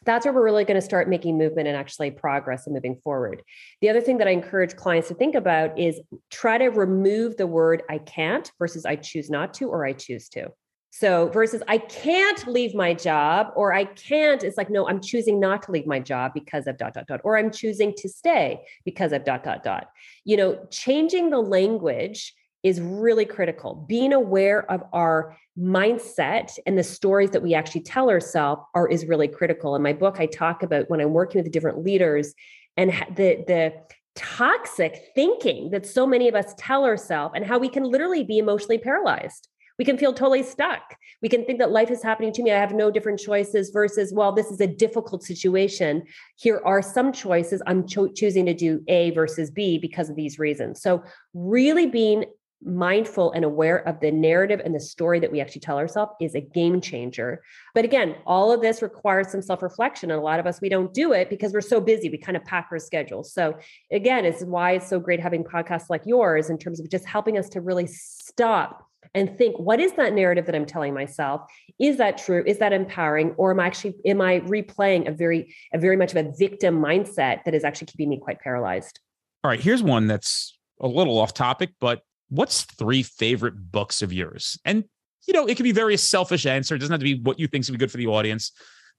that's 0.05 0.27
where 0.27 0.35
we're 0.35 0.45
really 0.45 0.65
going 0.65 0.75
to 0.75 0.83
start 0.83 1.09
making 1.09 1.39
movement 1.39 1.67
and 1.67 1.77
actually 1.77 2.11
progress 2.11 2.67
and 2.67 2.75
moving 2.75 2.97
forward. 2.97 3.43
The 3.81 3.89
other 3.89 4.01
thing 4.01 4.19
that 4.19 4.29
i 4.29 4.33
encourage 4.33 4.77
clients 4.77 5.09
to 5.09 5.15
think 5.15 5.35
about 5.35 5.79
is 5.79 6.01
try 6.31 6.59
to 6.59 6.69
remove 6.69 7.37
the 7.37 7.47
word 7.47 7.83
i 7.89 7.99
can't 7.99 8.51
versus 8.59 8.85
i 8.85 8.97
choose 8.97 9.31
not 9.31 9.55
to 9.55 9.69
or 9.69 9.87
i 9.87 9.93
choose 9.93 10.29
to 10.31 10.49
so 10.97 11.27
versus 11.31 11.61
I 11.67 11.79
can't 11.79 12.47
leave 12.47 12.73
my 12.73 12.95
job 12.95 13.49
or 13.57 13.75
I 13.75 13.85
can't, 13.85 14.45
it's 14.45 14.57
like, 14.57 14.71
no, 14.71 14.87
I'm 14.87 15.01
choosing 15.01 15.41
not 15.41 15.65
to 15.65 15.73
leave 15.73 15.89
my 15.89 15.99
job 15.99 16.31
because 16.33 16.69
of 16.69 16.77
dot, 16.77 16.95
dot, 16.95 17.09
dot, 17.09 17.21
or 17.25 17.37
I'm 17.37 17.51
choosing 17.51 17.93
to 17.97 18.09
stay 18.09 18.61
because 18.85 19.11
of 19.11 19.25
dot, 19.25 19.43
dot, 19.43 19.65
dot. 19.65 19.89
You 20.25 20.37
know, 20.37 20.65
changing 20.71 21.31
the 21.31 21.41
language 21.41 22.33
is 22.63 22.81
really 22.81 23.25
critical. 23.25 23.75
Being 23.89 24.13
aware 24.13 24.71
of 24.71 24.85
our 24.93 25.37
mindset 25.59 26.57
and 26.65 26.79
the 26.79 26.85
stories 26.85 27.31
that 27.31 27.43
we 27.43 27.55
actually 27.55 27.83
tell 27.83 28.09
ourselves 28.09 28.63
are 28.77 28.87
is 28.87 29.05
really 29.05 29.27
critical. 29.27 29.75
In 29.75 29.83
my 29.83 29.95
book, 29.95 30.21
I 30.21 30.27
talk 30.27 30.63
about 30.63 30.89
when 30.89 31.01
I'm 31.01 31.13
working 31.13 31.43
with 31.43 31.51
different 31.51 31.83
leaders 31.85 32.35
and 32.77 32.91
the 33.17 33.43
the 33.49 33.73
toxic 34.15 35.11
thinking 35.17 35.71
that 35.71 35.85
so 35.85 36.07
many 36.07 36.29
of 36.29 36.37
us 36.37 36.55
tell 36.57 36.85
ourselves 36.85 37.33
and 37.35 37.45
how 37.45 37.59
we 37.59 37.69
can 37.69 37.83
literally 37.83 38.23
be 38.23 38.39
emotionally 38.39 38.79
paralyzed 38.79 39.49
we 39.79 39.85
can 39.85 39.99
feel 39.99 40.13
totally 40.13 40.43
stuck. 40.43 40.97
We 41.23 41.29
can 41.29 41.45
think 41.45 41.59
that 41.59 41.71
life 41.71 41.91
is 41.91 42.03
happening 42.03 42.33
to 42.35 42.43
me. 42.43 42.53
I 42.53 42.59
have 42.59 42.75
no 42.75 42.91
different 42.91 43.19
choices 43.19 43.71
versus, 43.71 44.13
well, 44.13 44.33
this 44.33 44.51
is 44.51 44.61
a 44.61 44.67
difficult 44.67 45.23
situation. 45.23 46.03
Here 46.37 46.61
are 46.65 46.83
some 46.83 47.13
choices. 47.13 47.63
I'm 47.67 47.87
cho- 47.87 48.13
choosing 48.13 48.47
to 48.47 48.55
do 48.55 48.83
A 48.89 49.11
versus 49.11 49.51
B 49.51 49.79
because 49.79 50.09
of 50.11 50.17
these 50.17 50.39
reasons. 50.39 50.81
So, 50.81 51.03
really 51.33 51.87
being 51.87 52.25
mindful 52.65 53.33
and 53.33 53.45
aware 53.45 53.87
of 53.87 54.01
the 54.01 54.11
narrative 54.11 54.61
and 54.65 54.75
the 54.75 54.81
story 54.81 55.21
that 55.21 55.31
we 55.31 55.41
actually 55.41 55.61
tell 55.61 55.79
ourselves 55.79 56.13
is 56.21 56.35
a 56.35 56.41
game 56.41 56.81
changer. 56.81 57.43
But 57.75 57.85
again, 57.85 58.17
all 58.27 58.53
of 58.53 58.61
this 58.61 58.83
requires 58.83 59.31
some 59.31 59.43
self 59.43 59.63
reflection. 59.63 60.11
And 60.11 60.21
a 60.21 60.23
lot 60.23 60.41
of 60.41 60.47
us, 60.47 60.61
we 60.61 60.69
don't 60.69 60.93
do 60.95 61.13
it 61.13 61.31
because 61.31 61.53
we're 61.53 61.61
so 61.61 61.81
busy. 61.81 62.09
We 62.09 62.19
kind 62.19 62.37
of 62.37 62.45
pack 62.45 62.69
our 62.71 62.79
schedules. 62.79 63.33
So, 63.33 63.57
again, 63.93 64.25
it's 64.25 64.43
why 64.43 64.73
it's 64.73 64.89
so 64.89 64.99
great 64.99 65.21
having 65.21 65.45
podcasts 65.45 65.91
like 65.91 66.03
yours 66.07 66.51
in 66.51 66.59
terms 66.59 66.81
of 66.81 66.89
just 66.89 67.05
helping 67.05 67.39
us 67.39 67.49
to 67.51 67.61
really 67.61 67.87
stop 67.87 68.87
and 69.15 69.37
think 69.37 69.59
what 69.59 69.81
is 69.81 69.93
that 69.93 70.15
narrative 70.15 70.47
that 70.47 70.55
i'm 70.55 70.65
telling 70.65 70.95
myself 70.95 71.43
is 71.79 71.99
that 71.99 72.17
true 72.17 72.43
is 72.47 72.59
that 72.59 72.73
empowering 72.73 73.33
or 73.33 73.51
am 73.51 73.61
i 73.61 73.67
actually 73.67 73.95
am 74.07 74.21
i 74.21 74.41
replaying 74.41 75.07
a 75.07 75.13
very 75.13 75.55
a 75.75 75.79
very 75.79 75.97
much 75.97 76.15
of 76.15 76.27
a 76.27 76.33
victim 76.39 76.81
mindset 76.81 77.45
that 77.45 77.55
is 77.55 77.65
actually 77.65 77.87
keeping 77.87 78.09
me 78.09 78.19
quite 78.19 78.41
paralyzed 78.41 79.01
all 79.43 79.51
right 79.51 79.61
here's 79.61 79.83
one 79.83 80.07
that's 80.07 80.57
a 80.81 80.89
little 80.89 81.19
off 81.19 81.35
topic 81.35 81.71
but 81.81 82.01
what's 82.35 82.63
three 82.63 83.03
favorite 83.03 83.55
books 83.71 84.03
of 84.03 84.13
yours 84.13 84.59
and 84.65 84.85
you 85.27 85.35
know 85.35 85.47
it 85.47 85.57
could 85.57 85.65
be 85.65 85.73
very 85.73 85.97
selfish 85.97 86.47
answer 86.47 86.75
it 86.75 86.79
doesn't 86.79 86.93
have 86.93 87.01
to 87.01 87.05
be 87.05 87.21
what 87.21 87.39
you 87.39 87.47
think 87.47 87.67
would 87.67 87.73
be 87.73 87.79
good 87.79 87.91
for 87.91 87.99
the 87.99 88.07
audience 88.07 88.53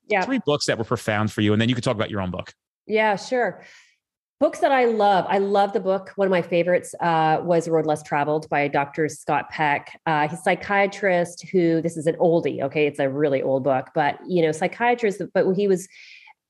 yeah 0.08 0.24
three 0.24 0.40
books 0.46 0.66
that 0.66 0.78
were 0.78 0.84
profound 0.84 1.32
for 1.32 1.42
you 1.42 1.54
and 1.54 1.62
then 1.62 1.70
you 1.70 1.76
could 1.76 1.84
talk 1.84 1.96
about 1.96 2.10
your 2.10 2.22
own 2.22 2.32
book 2.32 2.54
yeah 2.88 3.16
sure 3.16 3.64
Books 4.42 4.60
that 4.60 4.74
I 4.74 4.84
love. 4.84 5.26
I 5.30 5.38
love 5.38 5.72
the 5.72 5.80
book. 5.80 6.12
One 6.18 6.28
of 6.28 6.30
my 6.30 6.42
favorites 6.42 6.94
uh, 7.00 7.40
was 7.42 7.70
Road 7.70 7.86
Less 7.86 8.04
Traveled 8.04 8.50
by 8.50 8.68
Dr. 8.68 9.08
Scott 9.08 9.50
Peck. 9.50 9.98
Uh, 10.06 10.28
he's 10.28 10.40
a 10.40 10.42
psychiatrist 10.42 11.48
who, 11.54 11.82
this 11.82 11.96
is 11.96 12.06
an 12.06 12.18
oldie, 12.18 12.62
okay? 12.62 12.86
It's 12.86 13.00
a 13.00 13.10
really 13.10 13.42
old 13.42 13.64
book, 13.64 13.92
but, 13.96 14.20
you 14.28 14.42
know, 14.42 14.52
psychiatrist, 14.52 15.22
but 15.34 15.54
he 15.54 15.70
was, 15.70 15.88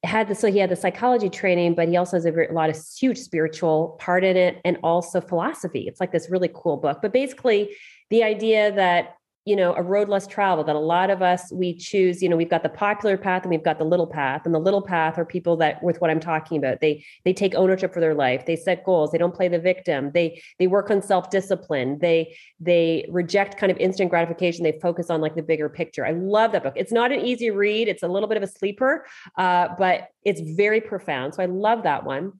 had 0.05 0.27
the, 0.27 0.35
so 0.35 0.51
he 0.51 0.59
had 0.59 0.69
the 0.69 0.75
psychology 0.75 1.29
training, 1.29 1.75
but 1.75 1.87
he 1.87 1.97
also 1.97 2.17
has 2.17 2.25
a, 2.25 2.31
very, 2.31 2.47
a 2.47 2.53
lot 2.53 2.69
of 2.69 2.77
huge 2.97 3.17
spiritual 3.17 3.97
part 3.99 4.23
in 4.23 4.37
it 4.37 4.61
and 4.63 4.77
also 4.83 5.21
philosophy. 5.21 5.85
It's 5.87 5.99
like 5.99 6.11
this 6.11 6.29
really 6.29 6.49
cool 6.53 6.77
book. 6.77 6.99
But 7.01 7.11
basically, 7.11 7.75
the 8.09 8.23
idea 8.23 8.71
that 8.71 9.15
you 9.45 9.55
know 9.55 9.73
a 9.75 9.81
road 9.81 10.09
less 10.09 10.25
traveled 10.25 10.67
that 10.67 10.75
a 10.75 10.79
lot 10.79 11.09
of 11.09 11.21
us 11.21 11.51
we 11.51 11.73
choose 11.73 12.21
you 12.21 12.27
know 12.27 12.35
we've 12.35 12.49
got 12.49 12.63
the 12.63 12.69
popular 12.69 13.15
path 13.15 13.43
and 13.43 13.51
we've 13.51 13.63
got 13.63 13.77
the 13.77 13.85
little 13.85 14.07
path 14.07 14.41
and 14.45 14.53
the 14.53 14.59
little 14.59 14.81
path 14.81 15.17
are 15.17 15.25
people 15.25 15.55
that 15.55 15.81
with 15.83 16.01
what 16.01 16.09
i'm 16.09 16.19
talking 16.19 16.57
about 16.57 16.81
they 16.81 17.03
they 17.23 17.33
take 17.33 17.53
ownership 17.53 17.93
for 17.93 17.99
their 17.99 18.15
life 18.15 18.45
they 18.45 18.55
set 18.55 18.83
goals 18.83 19.11
they 19.11 19.17
don't 19.17 19.35
play 19.35 19.47
the 19.47 19.59
victim 19.59 20.11
they 20.13 20.41
they 20.57 20.67
work 20.67 20.89
on 20.89 21.01
self-discipline 21.01 21.97
they 21.99 22.35
they 22.59 23.07
reject 23.09 23.57
kind 23.57 23.71
of 23.71 23.77
instant 23.77 24.09
gratification 24.09 24.63
they 24.63 24.79
focus 24.81 25.09
on 25.09 25.21
like 25.21 25.35
the 25.35 25.43
bigger 25.43 25.69
picture. 25.69 26.05
I 26.05 26.11
love 26.11 26.51
that 26.53 26.63
book. 26.63 26.73
It's 26.75 26.91
not 26.91 27.11
an 27.11 27.21
easy 27.21 27.51
read 27.51 27.87
it's 27.87 28.03
a 28.03 28.07
little 28.07 28.27
bit 28.27 28.37
of 28.37 28.43
a 28.43 28.47
sleeper 28.47 29.05
uh, 29.37 29.69
but 29.77 30.07
it's 30.23 30.41
very 30.41 30.81
profound 30.81 31.35
so 31.35 31.43
i 31.43 31.45
love 31.45 31.83
that 31.83 32.03
one 32.03 32.33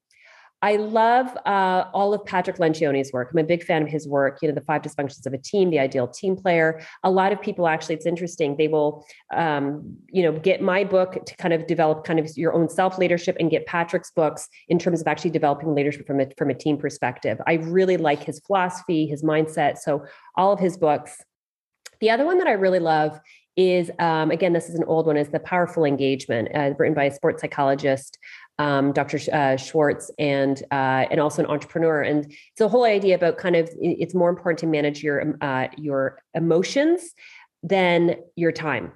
I 0.66 0.78
love 0.78 1.28
uh, 1.46 1.86
all 1.94 2.16
of 2.16 2.26
Patrick 2.26 2.58
Lencioni's 2.58 3.14
work. 3.14 3.30
I'm 3.32 3.38
a 3.38 3.44
big 3.44 3.64
fan 3.64 3.84
of 3.84 3.88
his 3.88 4.08
work. 4.08 4.40
You 4.42 4.48
know, 4.48 4.56
the 4.56 4.62
five 4.62 4.82
dysfunctions 4.82 5.24
of 5.28 5.34
a 5.34 5.38
team, 5.38 5.70
the 5.70 5.78
ideal 5.78 6.08
team 6.08 6.36
player. 6.36 6.82
A 7.04 7.12
lot 7.12 7.32
of 7.32 7.40
people 7.40 7.68
actually, 7.68 7.94
it's 7.94 8.08
interesting. 8.08 8.58
They 8.58 8.68
will, 8.68 9.06
um, 9.32 9.96
you 10.10 10.24
know, 10.24 10.32
get 10.32 10.64
my 10.64 10.84
book 10.84 11.24
to 11.24 11.36
kind 11.36 11.54
of 11.54 11.68
develop 11.68 12.04
kind 12.04 12.18
of 12.18 12.36
your 12.36 12.52
own 12.52 12.68
self 12.68 12.98
leadership, 12.98 13.38
and 13.40 13.52
get 13.52 13.68
Patrick's 13.68 14.10
books 14.10 14.50
in 14.68 14.80
terms 14.80 15.02
of 15.02 15.08
actually 15.08 15.30
developing 15.30 15.76
leadership 15.76 16.08
from 16.08 16.20
a 16.20 16.26
from 16.36 16.50
a 16.50 16.56
team 16.56 16.78
perspective. 16.80 17.40
I 17.46 17.54
really 17.54 17.98
like 17.98 18.24
his 18.24 18.40
philosophy, 18.40 19.06
his 19.06 19.22
mindset. 19.22 19.78
So 19.78 20.04
all 20.36 20.52
of 20.52 20.60
his 20.60 20.78
books. 20.78 21.22
The 22.02 22.10
other 22.10 22.26
one 22.26 22.40
that 22.40 22.48
I 22.48 22.54
really 22.54 22.80
love 22.80 23.20
is 23.56 23.90
um, 24.00 24.32
again, 24.32 24.54
this 24.54 24.68
is 24.68 24.76
an 24.76 24.84
old 24.86 25.06
one, 25.06 25.16
is 25.16 25.30
the 25.30 25.40
powerful 25.40 25.86
engagement, 25.86 26.50
uh, 26.54 26.74
written 26.78 26.94
by 26.94 27.06
a 27.06 27.14
sports 27.14 27.42
psychologist 27.42 28.18
um, 28.60 28.94
Dr. 28.94 29.20
Uh, 29.32 29.58
Schwartz, 29.58 30.12
and 30.18 30.62
uh, 30.72 31.06
and 31.12 31.20
also 31.20 31.44
an 31.44 31.50
entrepreneur. 31.50 32.02
And 32.02 32.26
it's 32.26 32.62
a 32.62 32.68
whole 32.68 32.86
idea 32.86 33.16
about 33.16 33.38
kind 33.38 33.56
of 33.56 33.70
it's 33.80 34.14
more 34.14 34.30
important 34.30 34.60
to 34.60 34.68
manage 34.68 35.04
your 35.04 35.22
um, 35.22 35.38
uh, 35.42 35.68
your 35.78 36.22
emotions 36.34 37.14
than 37.64 38.16
your 38.36 38.52
time 38.52 38.92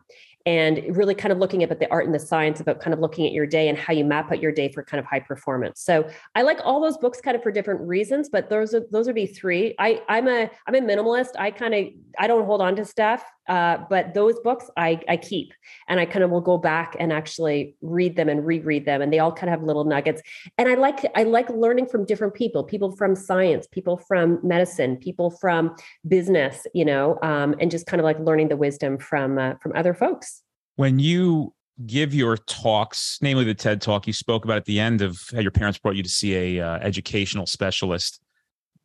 and 0.46 0.96
really 0.96 1.14
kind 1.14 1.32
of 1.32 1.38
looking 1.38 1.64
at 1.64 1.80
the 1.80 1.92
art 1.92 2.06
and 2.06 2.16
the 2.16 2.20
science 2.20 2.60
about 2.60 2.80
kind 2.80 2.94
of 2.94 3.00
looking 3.00 3.26
at 3.26 3.34
your 3.34 3.46
day 3.46 3.68
and 3.68 3.78
how 3.78 3.94
you 3.94 4.06
map 4.06 4.32
out 4.32 4.42
your 4.42 4.52
day 4.52 4.72
for 4.72 4.84
kind 4.84 5.00
of 5.00 5.06
high 5.06 5.20
performance. 5.20 5.82
So 5.82 6.10
I 6.34 6.44
like 6.44 6.60
all 6.64 6.82
those 6.82 6.98
books 6.98 7.20
kind 7.22 7.36
of 7.36 7.44
for 7.44 7.52
different 7.52 7.82
reasons, 7.82 8.30
but 8.30 8.50
those 8.50 8.74
are 8.74 8.82
those 8.92 9.06
would 9.06 9.16
be 9.16 9.28
three. 9.28 9.76
I 9.78 10.02
I'm 10.08 10.28
a 10.28 10.50
I'm 10.66 10.76
a 10.76 10.82
minimalist. 10.82 11.32
I 11.38 11.52
kind 11.52 11.74
of 11.76 11.86
I 12.18 12.28
don't 12.28 12.46
hold 12.46 12.62
on 12.62 12.76
to 12.78 12.86
stuff, 12.86 13.24
uh, 13.50 13.80
but 13.90 14.14
those 14.14 14.40
books 14.40 14.70
I 14.78 15.02
I 15.10 15.18
keep 15.18 15.54
and 15.88 16.00
I 16.00 16.06
kind 16.06 16.24
of 16.24 16.32
will 16.32 16.42
go 16.42 16.58
back 16.58 16.96
and 17.00 17.12
actually 17.12 17.76
read 17.82 18.16
them 18.16 18.30
and 18.30 18.46
reread 18.46 18.86
them, 18.86 19.02
and 19.02 19.12
they 19.12 19.20
all 19.20 19.34
kind 19.34 19.50
of 19.50 19.60
have 19.60 19.64
little 19.64 19.84
nuggets. 19.84 20.22
And 20.58 20.70
I 20.70 20.76
like 20.76 21.00
I 21.16 21.24
like 21.24 21.50
learning 21.50 21.88
from 21.88 22.06
different 22.06 22.34
people, 22.34 22.64
people 22.64 22.96
from 22.96 23.16
science, 23.16 23.68
people 23.68 23.98
from 23.98 24.40
medicine, 24.44 24.96
people 24.96 25.32
from 25.32 25.76
business, 26.08 26.66
you 26.74 26.86
know, 26.86 27.20
um, 27.22 27.56
and 27.60 27.70
just 27.70 27.86
kind 27.86 28.00
of 28.00 28.06
like 28.06 28.20
learning 28.20 28.48
the 28.48 28.58
wisdom 28.58 28.98
from 28.98 29.38
uh, 29.38 29.56
from 29.62 29.74
other 29.76 29.94
folks 29.94 30.44
when 30.80 30.98
you 30.98 31.54
give 31.86 32.14
your 32.14 32.38
talks, 32.38 33.20
namely 33.22 33.44
the 33.44 33.54
TED 33.54 33.82
talk, 33.82 34.08
you 34.08 34.14
spoke 34.14 34.46
about 34.46 34.56
at 34.56 34.64
the 34.64 34.80
end 34.80 35.02
of 35.02 35.22
how 35.34 35.42
your 35.42 35.52
parents 35.52 35.78
brought 35.78 35.98
you 35.98 36.04
to 36.04 36.10
see 36.10 36.58
a 36.58 36.66
uh, 36.66 36.78
educational 36.78 37.46
specialist, 37.46 38.22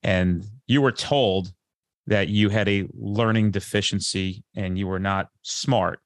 and 0.02 0.44
you 0.66 0.82
were 0.82 0.90
told 0.90 1.52
that 2.06 2.28
you 2.28 2.48
had 2.48 2.68
a 2.68 2.86
learning 2.92 3.50
deficiency 3.50 4.44
and 4.54 4.78
you 4.78 4.86
were 4.86 4.98
not 4.98 5.28
smart. 5.42 6.00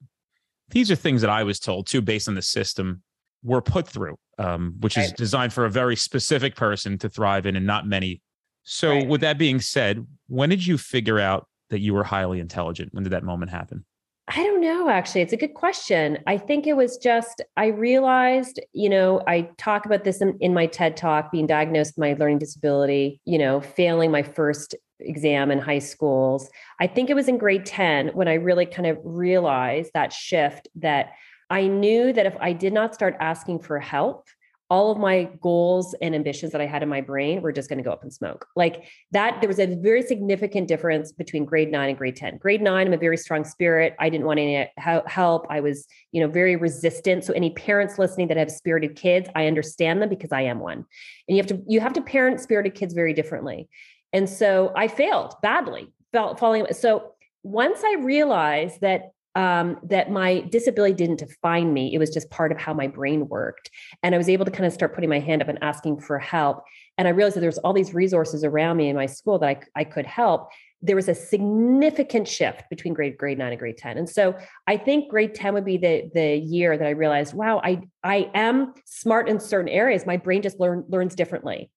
These 0.70 0.90
are 0.90 0.96
things 0.96 1.20
that 1.22 1.30
I 1.30 1.42
was 1.42 1.59
told 1.59 1.86
too, 1.86 2.01
based 2.01 2.28
on 2.28 2.34
the 2.34 2.42
system 2.42 3.03
we're 3.42 3.62
put 3.62 3.88
through, 3.88 4.16
um, 4.38 4.74
which 4.80 4.96
right. 4.96 5.07
is 5.07 5.12
designed 5.12 5.53
for 5.53 5.64
a 5.64 5.70
very 5.70 5.96
specific 5.96 6.57
person 6.57 6.99
to 6.99 7.09
thrive 7.09 7.46
in, 7.46 7.57
and 7.57 7.66
not 7.66 7.86
many. 7.86 8.22
So, 8.64 8.90
right. 8.90 9.09
with 9.09 9.20
that 9.22 9.38
being 9.38 9.61
said, 9.61 10.07
when 10.26 10.51
did 10.51 10.66
you 10.66 10.76
figure 10.76 11.18
out 11.18 11.46
that 11.70 11.80
you 11.80 11.94
were 11.94 12.05
highly 12.05 12.40
intelligent? 12.40 12.92
When 12.92 13.05
did 13.05 13.11
that 13.11 13.24
moment 13.24 13.51
happen? 13.51 13.84
I 14.28 14.42
don't 14.42 14.61
know, 14.61 14.90
actually. 14.90 15.22
It's 15.22 15.32
a 15.32 15.38
good 15.38 15.55
question. 15.55 16.18
I 16.26 16.36
think 16.36 16.66
it 16.66 16.76
was 16.76 16.99
just, 16.99 17.40
I 17.57 17.68
realized, 17.68 18.61
you 18.74 18.90
know, 18.90 19.22
I 19.26 19.49
talk 19.57 19.86
about 19.86 20.05
this 20.05 20.20
in, 20.20 20.36
in 20.40 20.53
my 20.53 20.66
TED 20.66 20.99
talk, 20.99 21.32
being 21.32 21.46
diagnosed 21.46 21.94
with 21.96 22.03
my 22.03 22.12
learning 22.12 22.40
disability, 22.40 23.22
you 23.24 23.38
know, 23.38 23.62
failing 23.62 24.11
my 24.11 24.22
first 24.22 24.74
exam 25.01 25.51
in 25.51 25.59
high 25.59 25.78
schools. 25.78 26.51
I 26.80 26.86
think 26.86 27.11
it 27.11 27.14
was 27.14 27.28
in 27.28 27.38
grade 27.38 27.66
10 27.66 28.09
when 28.09 28.28
I 28.28 28.34
really 28.34 28.66
kind 28.66 28.86
of 28.86 28.99
realized 29.03 29.92
that 29.94 30.12
shift 30.12 30.68
that 30.76 31.12
I 31.51 31.66
knew 31.66 32.12
that 32.12 32.26
if 32.26 32.36
I 32.40 32.53
did 32.53 32.72
not 32.72 32.94
start 32.94 33.16
asking 33.20 33.61
for 33.61 33.78
help, 33.78 34.26
all 34.70 34.90
of 34.90 34.99
my 34.99 35.30
goals 35.40 35.94
and 36.03 36.14
ambitions 36.14 36.53
that 36.53 36.61
I 36.61 36.66
had 36.66 36.82
in 36.82 36.90
my 36.90 37.01
brain 37.01 37.40
were 37.40 37.53
just 37.53 37.70
going 37.70 37.78
to 37.78 37.82
go 37.82 37.90
up 37.90 38.05
in 38.05 38.11
smoke. 38.11 38.46
Like 38.55 38.84
that, 39.12 39.40
there 39.40 39.49
was 39.49 39.59
a 39.59 39.74
very 39.76 40.03
significant 40.03 40.68
difference 40.68 41.11
between 41.11 41.46
grade 41.46 41.70
nine 41.70 41.88
and 41.88 41.96
grade 41.96 42.16
10. 42.16 42.36
Grade 42.36 42.61
nine, 42.61 42.86
I'm 42.86 42.92
a 42.92 42.99
very 42.99 43.16
strong 43.16 43.44
spirit. 43.44 43.96
I 43.99 44.11
didn't 44.11 44.26
want 44.26 44.40
any 44.40 44.70
help. 44.76 45.46
I 45.49 45.61
was, 45.61 45.86
you 46.12 46.20
know, 46.20 46.28
very 46.28 46.57
resistant. 46.57 47.24
So 47.24 47.32
any 47.32 47.51
parents 47.51 47.99
listening 47.99 48.28
that 48.28 48.36
have 48.36 48.51
spirited 48.51 48.94
kids, 48.94 49.30
I 49.34 49.46
understand 49.46 50.03
them 50.03 50.11
because 50.11 50.32
I 50.32 50.42
am 50.42 50.61
one. 50.61 50.84
And 51.28 51.36
you 51.36 51.36
have 51.36 51.46
to, 51.46 51.62
you 51.66 51.80
have 51.80 51.94
to 51.94 52.03
parent 52.03 52.40
spirited 52.40 52.74
kids 52.74 52.92
very 52.92 53.14
differently. 53.14 53.68
And 54.12 54.28
so 54.28 54.72
I 54.76 54.88
failed 54.88 55.34
badly, 55.42 55.92
felt 56.12 56.38
falling. 56.38 56.66
So 56.72 57.12
once 57.42 57.82
I 57.84 57.96
realized 58.00 58.80
that 58.80 59.12
um, 59.38 59.78
that 59.84 60.11
my 60.11 60.40
disability 60.40 60.94
didn't 60.94 61.20
define 61.20 61.72
me. 61.72 61.94
It 61.94 61.98
was 61.98 62.11
just 62.11 62.28
part 62.28 62.50
of 62.50 62.59
how 62.59 62.74
my 62.74 62.88
brain 62.88 63.28
worked. 63.28 63.70
And 64.02 64.12
I 64.12 64.18
was 64.18 64.28
able 64.28 64.44
to 64.44 64.50
kind 64.50 64.66
of 64.66 64.72
start 64.72 64.96
putting 64.96 65.09
my 65.11 65.20
hand 65.20 65.42
up 65.42 65.48
and 65.48 65.61
asking 65.62 66.00
for 66.00 66.18
help. 66.18 66.64
And 66.96 67.06
I 67.06 67.12
realized 67.12 67.36
that 67.36 67.40
there's 67.40 67.59
all 67.59 67.72
these 67.72 67.94
resources 67.94 68.42
around 68.42 68.78
me 68.78 68.88
in 68.88 68.96
my 68.96 69.06
school 69.06 69.38
that 69.38 69.48
I, 69.48 69.80
I 69.80 69.84
could 69.84 70.06
help. 70.06 70.48
There 70.82 70.96
was 70.96 71.09
a 71.09 71.14
significant 71.14 72.26
shift 72.26 72.64
between 72.68 72.94
grade 72.94 73.16
grade 73.16 73.38
nine 73.38 73.52
and 73.52 73.59
grade 73.61 73.78
10. 73.78 73.98
And 73.98 74.09
so 74.09 74.34
I 74.66 74.76
think 74.76 75.09
grade 75.09 75.36
10 75.36 75.54
would 75.54 75.64
be 75.64 75.76
the, 75.76 76.11
the 76.12 76.36
year 76.36 76.76
that 76.76 76.86
I 76.86 76.90
realized, 76.90 77.32
wow, 77.32 77.61
I, 77.62 77.82
I 78.02 78.32
am 78.34 78.74
smart 78.86 79.28
in 79.28 79.38
certain 79.38 79.68
areas. 79.68 80.04
My 80.04 80.16
brain 80.16 80.42
just 80.42 80.59
learn, 80.59 80.84
learns 80.88 81.14
differently 81.14 81.70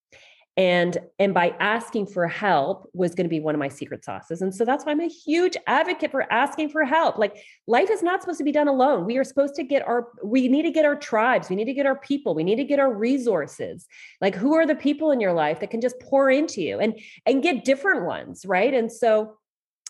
and 0.58 0.98
and 1.18 1.34
by 1.34 1.56
asking 1.60 2.06
for 2.06 2.28
help 2.28 2.90
was 2.94 3.16
going 3.16 3.26
to 3.26 3.30
be 3.30 3.40
one 3.40 3.56
of 3.56 3.60
my 3.60 3.70
secret 3.70 4.04
sauces. 4.04 4.42
And 4.42 4.54
so 4.54 4.66
that's 4.66 4.86
why 4.86 4.92
i'm 4.92 5.00
a 5.00 5.08
huge 5.08 5.56
advocate 5.66 6.12
for 6.12 6.32
asking 6.32 6.70
for 6.70 6.84
help. 6.84 7.18
Like 7.18 7.38
life 7.68 7.90
is 7.90 8.04
not 8.04 8.22
supposed 8.22 8.40
to 8.40 8.44
be 8.44 8.52
done 8.52 8.68
alone. 8.68 9.06
We 9.06 9.18
are 9.18 9.24
supposed 9.24 9.56
to 9.56 9.64
get 9.64 9.88
our 9.88 10.10
we 10.24 10.50
need 10.50 10.64
to 10.64 10.72
get 10.72 10.84
our 10.84 10.96
tribes. 10.96 11.50
We 11.50 11.56
need 11.56 11.66
to 11.66 11.74
get 11.74 11.86
our 11.86 11.98
people. 11.98 12.36
We 12.36 12.44
need 12.44 12.58
to 12.58 12.66
get 12.66 12.80
our 12.80 12.94
resources. 12.94 13.88
Like 14.20 14.36
who 14.36 14.54
are 14.56 14.68
the 14.68 14.76
people 14.76 15.12
in 15.12 15.22
your 15.22 15.34
life 15.34 15.62
that 15.62 15.72
can 15.72 15.80
just 15.80 16.00
pour 16.02 16.30
into 16.30 16.62
you 16.62 16.80
and 16.80 17.00
and 17.26 17.42
get 17.42 17.64
different 17.64 18.06
ones 18.06 18.46
right? 18.46 18.74
And 18.74 18.92
so 18.92 19.38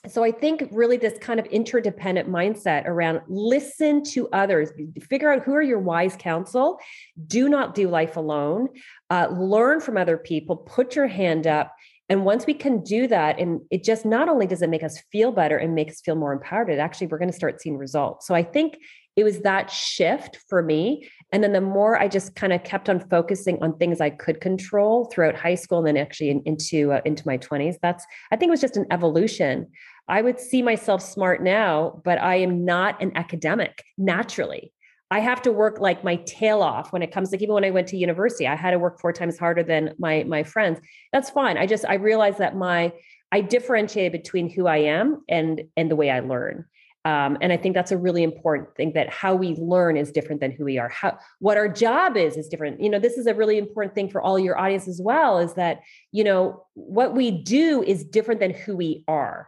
so 0.08 0.24
i 0.24 0.32
think 0.32 0.68
really 0.72 0.97
this 0.97 1.18
kind 1.20 1.39
of 1.39 1.45
interdependent 1.47 2.30
mindset 2.30 2.86
around 2.86 3.22
listen 3.28 4.04
to 4.04 4.28
others 4.30 4.72
figure 5.10 5.32
out 5.32 5.43
who 5.43 5.54
are 5.54 5.62
your 5.62 5.80
wise 5.80 6.16
counsel 6.18 6.80
do 7.28 7.47
not 7.47 7.76
do 7.76 7.88
life 7.88 8.18
alone 8.18 8.68
uh, 9.12 9.28
learn 9.28 9.80
from 9.82 9.97
other 9.97 10.18
people 10.18 10.56
put 10.56 10.95
your 10.95 11.08
hand 11.08 11.45
up. 11.45 11.76
And 12.08 12.24
once 12.26 12.45
we 12.45 12.54
can 12.54 12.82
do 12.82 13.08
that 13.08 13.39
and 13.39 13.62
it 13.70 13.84
just 13.84 14.06
not 14.06 14.30
only 14.30 14.47
does 14.47 14.62
it 14.62 14.70
make 14.70 14.84
us 14.84 15.02
feel 15.12 15.32
better 15.32 15.58
and 15.58 15.76
make 15.76 15.89
us 15.89 16.02
feel 16.02 16.16
more 16.16 16.34
empowered 16.34 16.70
it 16.70 16.80
actually 16.80 17.08
we're 17.08 17.18
going 17.18 17.30
to 17.30 17.36
start 17.36 17.62
seeing 17.62 17.78
results. 17.78 18.26
So 18.26 18.34
i 18.34 18.43
think 18.43 18.78
it 19.18 19.26
was 19.26 19.41
that 19.41 19.70
shift 19.70 20.39
for 20.47 20.64
me 20.64 21.10
and 21.32 21.44
then 21.44 21.54
the 21.54 21.62
more 21.62 22.00
i 22.00 22.08
just 22.08 22.36
kind 22.36 22.54
of 22.54 22.64
kept 22.64 22.90
on 22.90 23.00
focusing 23.10 23.58
on 23.62 23.78
things 23.78 24.02
i 24.02 24.10
could 24.10 24.42
control 24.42 25.06
throughout 25.06 25.36
high 25.36 25.56
school 25.56 25.80
and 25.80 25.88
then 25.88 25.98
actually 25.98 26.30
in, 26.30 26.42
into 26.46 26.92
uh, 26.92 27.02
into 27.06 27.24
my 27.26 27.38
20s 27.38 27.76
that's 27.82 28.06
i 28.32 28.36
think 28.36 28.50
it 28.50 28.52
was 28.52 28.62
just 28.62 28.78
an 28.78 28.86
evolution 28.92 29.68
I 30.08 30.22
would 30.22 30.42
see 30.42 30.62
myself 30.62 31.02
smart 31.02 31.42
now, 31.42 32.02
but 32.04 32.20
I 32.20 32.36
am 32.36 32.66
not 32.66 33.02
an 33.02 33.14
academic 33.16 33.84
naturally. 33.98 34.74
I 35.10 35.20
have 35.20 35.42
to 35.44 35.52
work 35.52 35.80
like 35.80 36.04
my 36.04 36.18
tail 36.26 36.62
off 36.62 36.92
when 36.92 37.02
it 37.02 37.12
comes 37.12 37.30
to 37.30 37.38
even 37.38 37.54
when 37.54 37.66
I 37.66 37.72
went 37.72 37.88
to 37.88 37.98
university, 37.98 38.48
I 38.48 38.56
had 38.56 38.72
to 38.72 38.80
work 38.80 39.00
four 39.00 39.14
times 39.14 39.38
harder 39.38 39.64
than 39.64 39.94
my 40.00 40.24
my 40.24 40.44
friends. 40.44 40.80
That's 41.12 41.30
fine. 41.30 41.58
I 41.58 41.66
just 41.66 41.86
I 41.88 41.96
realized 41.96 42.40
that 42.40 42.56
my 42.56 42.94
I 43.32 43.42
differentiated 43.42 44.12
between 44.12 44.50
who 44.50 44.68
I 44.68 44.78
am 44.78 45.24
and 45.30 45.64
and 45.78 45.92
the 45.92 45.96
way 45.96 46.10
I 46.10 46.20
learn. 46.20 46.66
Um, 47.04 47.38
and 47.41 47.52
I 47.52 47.58
think 47.58 47.74
that's 47.74 47.91
a 47.91 47.97
really 47.97 48.22
important 48.22 48.76
thing 48.76 48.93
that 48.93 49.10
how 49.10 49.34
we 49.34 49.56
learn 49.56 49.97
is 49.97 50.12
different 50.12 50.39
than 50.39 50.52
who 50.52 50.66
we 50.66 50.78
are. 50.78 50.89
How 50.89 51.18
what 51.39 51.58
our 51.58 51.68
job 51.68 52.16
is 52.16 52.38
is 52.38 52.47
different. 52.47 52.80
You 52.80 52.89
know, 52.89 52.99
this 52.99 53.18
is 53.18 53.26
a 53.26 53.34
really 53.34 53.58
important 53.58 53.95
thing 53.95 54.10
for 54.10 54.22
all 54.22 54.38
your 54.38 54.58
audience 54.58 54.88
as 54.88 55.02
well. 55.04 55.39
Is 55.39 55.56
that 55.56 55.82
you 56.12 56.24
know 56.24 56.64
what 56.76 57.16
we 57.16 57.32
do 57.32 57.82
is 57.82 58.04
different 58.04 58.39
than 58.39 58.52
who 58.52 58.78
we 58.78 59.04
are 59.08 59.47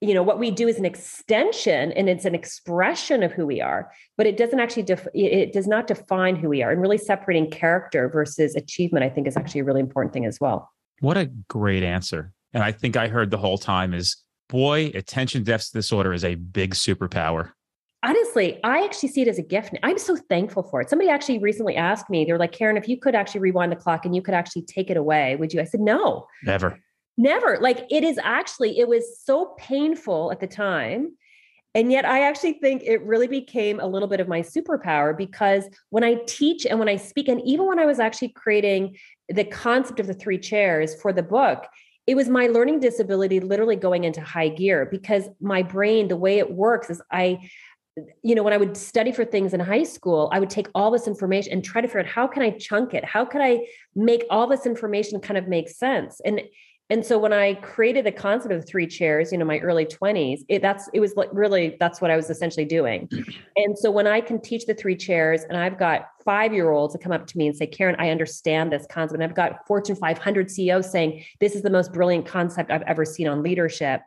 you 0.00 0.12
know 0.12 0.22
what 0.22 0.38
we 0.38 0.50
do 0.50 0.68
is 0.68 0.78
an 0.78 0.84
extension 0.84 1.90
and 1.92 2.08
it's 2.08 2.24
an 2.24 2.34
expression 2.34 3.22
of 3.22 3.32
who 3.32 3.46
we 3.46 3.60
are 3.60 3.90
but 4.16 4.26
it 4.26 4.36
doesn't 4.36 4.60
actually 4.60 4.82
def- 4.82 5.08
it 5.14 5.52
does 5.52 5.66
not 5.66 5.86
define 5.86 6.36
who 6.36 6.48
we 6.48 6.62
are 6.62 6.70
and 6.70 6.82
really 6.82 6.98
separating 6.98 7.50
character 7.50 8.08
versus 8.08 8.54
achievement 8.54 9.04
i 9.04 9.08
think 9.08 9.26
is 9.26 9.36
actually 9.36 9.60
a 9.60 9.64
really 9.64 9.80
important 9.80 10.12
thing 10.12 10.26
as 10.26 10.38
well 10.38 10.70
what 11.00 11.16
a 11.16 11.26
great 11.48 11.82
answer 11.82 12.32
and 12.52 12.62
i 12.62 12.70
think 12.70 12.96
i 12.96 13.08
heard 13.08 13.30
the 13.30 13.38
whole 13.38 13.58
time 13.58 13.94
is 13.94 14.16
boy 14.48 14.90
attention 14.94 15.42
deficit 15.42 15.74
disorder 15.74 16.12
is 16.12 16.24
a 16.24 16.34
big 16.34 16.74
superpower. 16.74 17.52
Honestly 18.02 18.60
i 18.62 18.84
actually 18.84 19.08
see 19.08 19.22
it 19.22 19.28
as 19.28 19.38
a 19.38 19.42
gift. 19.42 19.74
I'm 19.82 19.98
so 19.98 20.16
thankful 20.16 20.62
for 20.62 20.80
it. 20.80 20.90
Somebody 20.90 21.10
actually 21.10 21.38
recently 21.38 21.76
asked 21.76 22.08
me 22.10 22.24
they're 22.24 22.38
like 22.38 22.52
Karyn 22.52 22.78
if 22.78 22.88
you 22.88 22.98
could 22.98 23.14
actually 23.14 23.40
rewind 23.40 23.72
the 23.72 23.76
clock 23.76 24.04
and 24.04 24.14
you 24.14 24.22
could 24.22 24.34
actually 24.34 24.62
take 24.62 24.90
it 24.90 24.96
away 24.96 25.36
would 25.36 25.52
you? 25.52 25.60
I 25.60 25.64
said 25.64 25.80
no. 25.80 26.26
Never. 26.44 26.78
Never. 27.16 27.58
Like 27.60 27.86
it 27.90 28.04
is 28.04 28.18
actually, 28.22 28.78
it 28.78 28.88
was 28.88 29.20
so 29.20 29.54
painful 29.58 30.30
at 30.32 30.40
the 30.40 30.46
time. 30.46 31.16
And 31.74 31.92
yet, 31.92 32.06
I 32.06 32.22
actually 32.22 32.54
think 32.54 32.82
it 32.84 33.02
really 33.02 33.26
became 33.26 33.80
a 33.80 33.86
little 33.86 34.08
bit 34.08 34.18
of 34.18 34.28
my 34.28 34.40
superpower 34.40 35.16
because 35.16 35.64
when 35.90 36.04
I 36.04 36.14
teach 36.26 36.64
and 36.64 36.78
when 36.78 36.88
I 36.88 36.96
speak, 36.96 37.28
and 37.28 37.42
even 37.42 37.66
when 37.66 37.78
I 37.78 37.84
was 37.84 38.00
actually 38.00 38.30
creating 38.30 38.96
the 39.28 39.44
concept 39.44 40.00
of 40.00 40.06
the 40.06 40.14
three 40.14 40.38
chairs 40.38 40.98
for 41.02 41.12
the 41.12 41.22
book, 41.22 41.66
it 42.06 42.14
was 42.14 42.28
my 42.28 42.46
learning 42.46 42.80
disability 42.80 43.40
literally 43.40 43.76
going 43.76 44.04
into 44.04 44.20
high 44.20 44.48
gear 44.48 44.86
because 44.90 45.28
my 45.40 45.62
brain, 45.62 46.08
the 46.08 46.16
way 46.16 46.38
it 46.38 46.52
works 46.52 46.88
is 46.88 47.02
I, 47.10 47.50
you 48.22 48.34
know, 48.34 48.42
when 48.42 48.52
I 48.52 48.58
would 48.58 48.76
study 48.76 49.10
for 49.10 49.24
things 49.24 49.54
in 49.54 49.60
high 49.60 49.82
school, 49.82 50.30
I 50.32 50.38
would 50.38 50.50
take 50.50 50.68
all 50.74 50.90
this 50.90 51.08
information 51.08 51.52
and 51.52 51.64
try 51.64 51.80
to 51.80 51.88
figure 51.88 52.00
out 52.00 52.06
how 52.06 52.26
can 52.26 52.42
I 52.42 52.50
chunk 52.50 52.94
it? 52.94 53.04
How 53.04 53.24
can 53.24 53.40
I 53.40 53.66
make 53.94 54.24
all 54.30 54.46
this 54.46 54.66
information 54.66 55.20
kind 55.20 55.38
of 55.38 55.48
make 55.48 55.68
sense? 55.68 56.20
And 56.24 56.42
and 56.90 57.04
so 57.04 57.18
when 57.18 57.32
i 57.32 57.54
created 57.54 58.04
the 58.04 58.12
concept 58.12 58.52
of 58.52 58.66
three 58.66 58.86
chairs 58.86 59.32
you 59.32 59.38
know 59.38 59.44
my 59.44 59.58
early 59.58 59.84
20s 59.84 60.40
it 60.48 60.62
that's 60.62 60.88
it 60.92 61.00
was 61.00 61.14
like 61.16 61.28
really 61.32 61.76
that's 61.80 62.00
what 62.00 62.10
i 62.10 62.16
was 62.16 62.30
essentially 62.30 62.66
doing. 62.66 63.08
And 63.56 63.76
so 63.76 63.90
when 63.90 64.06
i 64.06 64.20
can 64.20 64.40
teach 64.40 64.66
the 64.66 64.74
three 64.74 64.96
chairs 64.96 65.42
and 65.48 65.56
i've 65.56 65.78
got 65.78 66.08
five 66.24 66.52
year 66.52 66.70
olds 66.70 66.92
that 66.92 67.02
come 67.02 67.12
up 67.12 67.26
to 67.26 67.38
me 67.38 67.46
and 67.48 67.56
say 67.56 67.66
Karyn 67.66 67.96
i 67.98 68.10
understand 68.10 68.70
this 68.70 68.86
concept 68.90 69.14
and 69.14 69.24
i've 69.24 69.36
got 69.36 69.66
fortune 69.66 69.96
500 69.96 70.50
ceos 70.50 70.90
saying 70.90 71.24
this 71.40 71.54
is 71.54 71.62
the 71.62 71.70
most 71.70 71.92
brilliant 71.92 72.26
concept 72.26 72.70
i've 72.70 72.82
ever 72.82 73.04
seen 73.04 73.26
on 73.26 73.42
leadership 73.42 74.02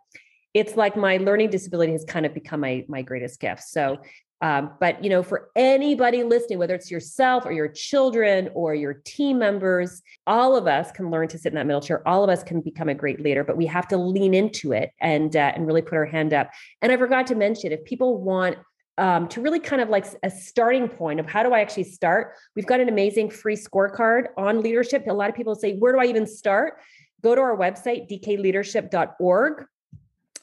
it's 0.54 0.76
like 0.76 0.98
my 0.98 1.18
learning 1.18 1.50
disability 1.50 1.92
has 1.92 2.04
kind 2.06 2.26
of 2.26 2.34
become 2.34 2.62
my 2.62 2.86
my 2.88 3.02
greatest 3.02 3.40
gift. 3.40 3.64
So 3.64 4.00
um, 4.42 4.72
but 4.80 5.04
you 5.04 5.10
know, 5.10 5.22
for 5.22 5.50
anybody 5.56 6.24
listening, 6.24 6.60
whether 6.60 6.76
it's 6.76 6.90
yourself 6.90 7.46
or 7.46 7.52
your 7.52 7.68
children 7.68 8.50
or 8.54 8.74
your 8.74 8.94
team 8.94 9.38
members, 9.38 10.02
all 10.28 10.56
of 10.56 10.66
us 10.66 10.92
can 10.92 11.12
learn 11.12 11.28
to 11.30 11.38
sit 11.38 11.52
in 11.52 11.56
that 11.56 11.68
middle 11.68 11.82
chair. 11.82 12.08
All 12.08 12.24
of 12.24 12.30
us 12.30 12.42
can 12.44 12.62
become 12.62 12.88
a 12.88 12.96
great 12.96 13.20
leader, 13.20 13.44
but 13.44 13.58
we 13.58 13.66
have 13.66 13.88
to 13.90 13.98
lean 13.98 14.34
into 14.34 14.72
it 14.72 14.92
and 15.02 15.36
uh, 15.36 15.52
and 15.56 15.68
really 15.68 15.82
put 15.82 15.96
our 15.96 16.06
hand 16.06 16.34
up. 16.34 16.50
And 16.82 16.92
I 16.92 16.98
forgot 16.98 17.28
to 17.28 17.36
mention, 17.36 17.74
if 17.74 17.84
people 17.84 18.22
want 18.22 18.58
um, 18.98 19.28
to 19.30 19.42
really 19.42 19.60
kind 19.60 19.82
of 19.82 19.90
like 19.90 20.06
a 20.24 20.30
starting 20.30 20.88
point 20.88 21.20
of 21.20 21.26
how 21.26 21.44
do 21.44 21.54
I 21.54 21.60
actually 21.60 21.86
start, 21.86 22.34
we've 22.56 22.66
got 22.66 22.80
an 22.80 22.88
amazing 22.88 23.30
free 23.30 23.56
scorecard 23.56 24.28
on 24.38 24.62
leadership. 24.62 25.06
A 25.08 25.14
lot 25.14 25.30
of 25.30 25.36
people 25.36 25.56
say, 25.56 25.76
where 25.76 25.94
do 25.94 26.00
I 26.00 26.06
even 26.06 26.26
start? 26.26 26.76
Go 27.22 27.36
to 27.36 27.42
our 27.42 27.58
website, 27.58 28.10
dkleadership.org 28.10 29.66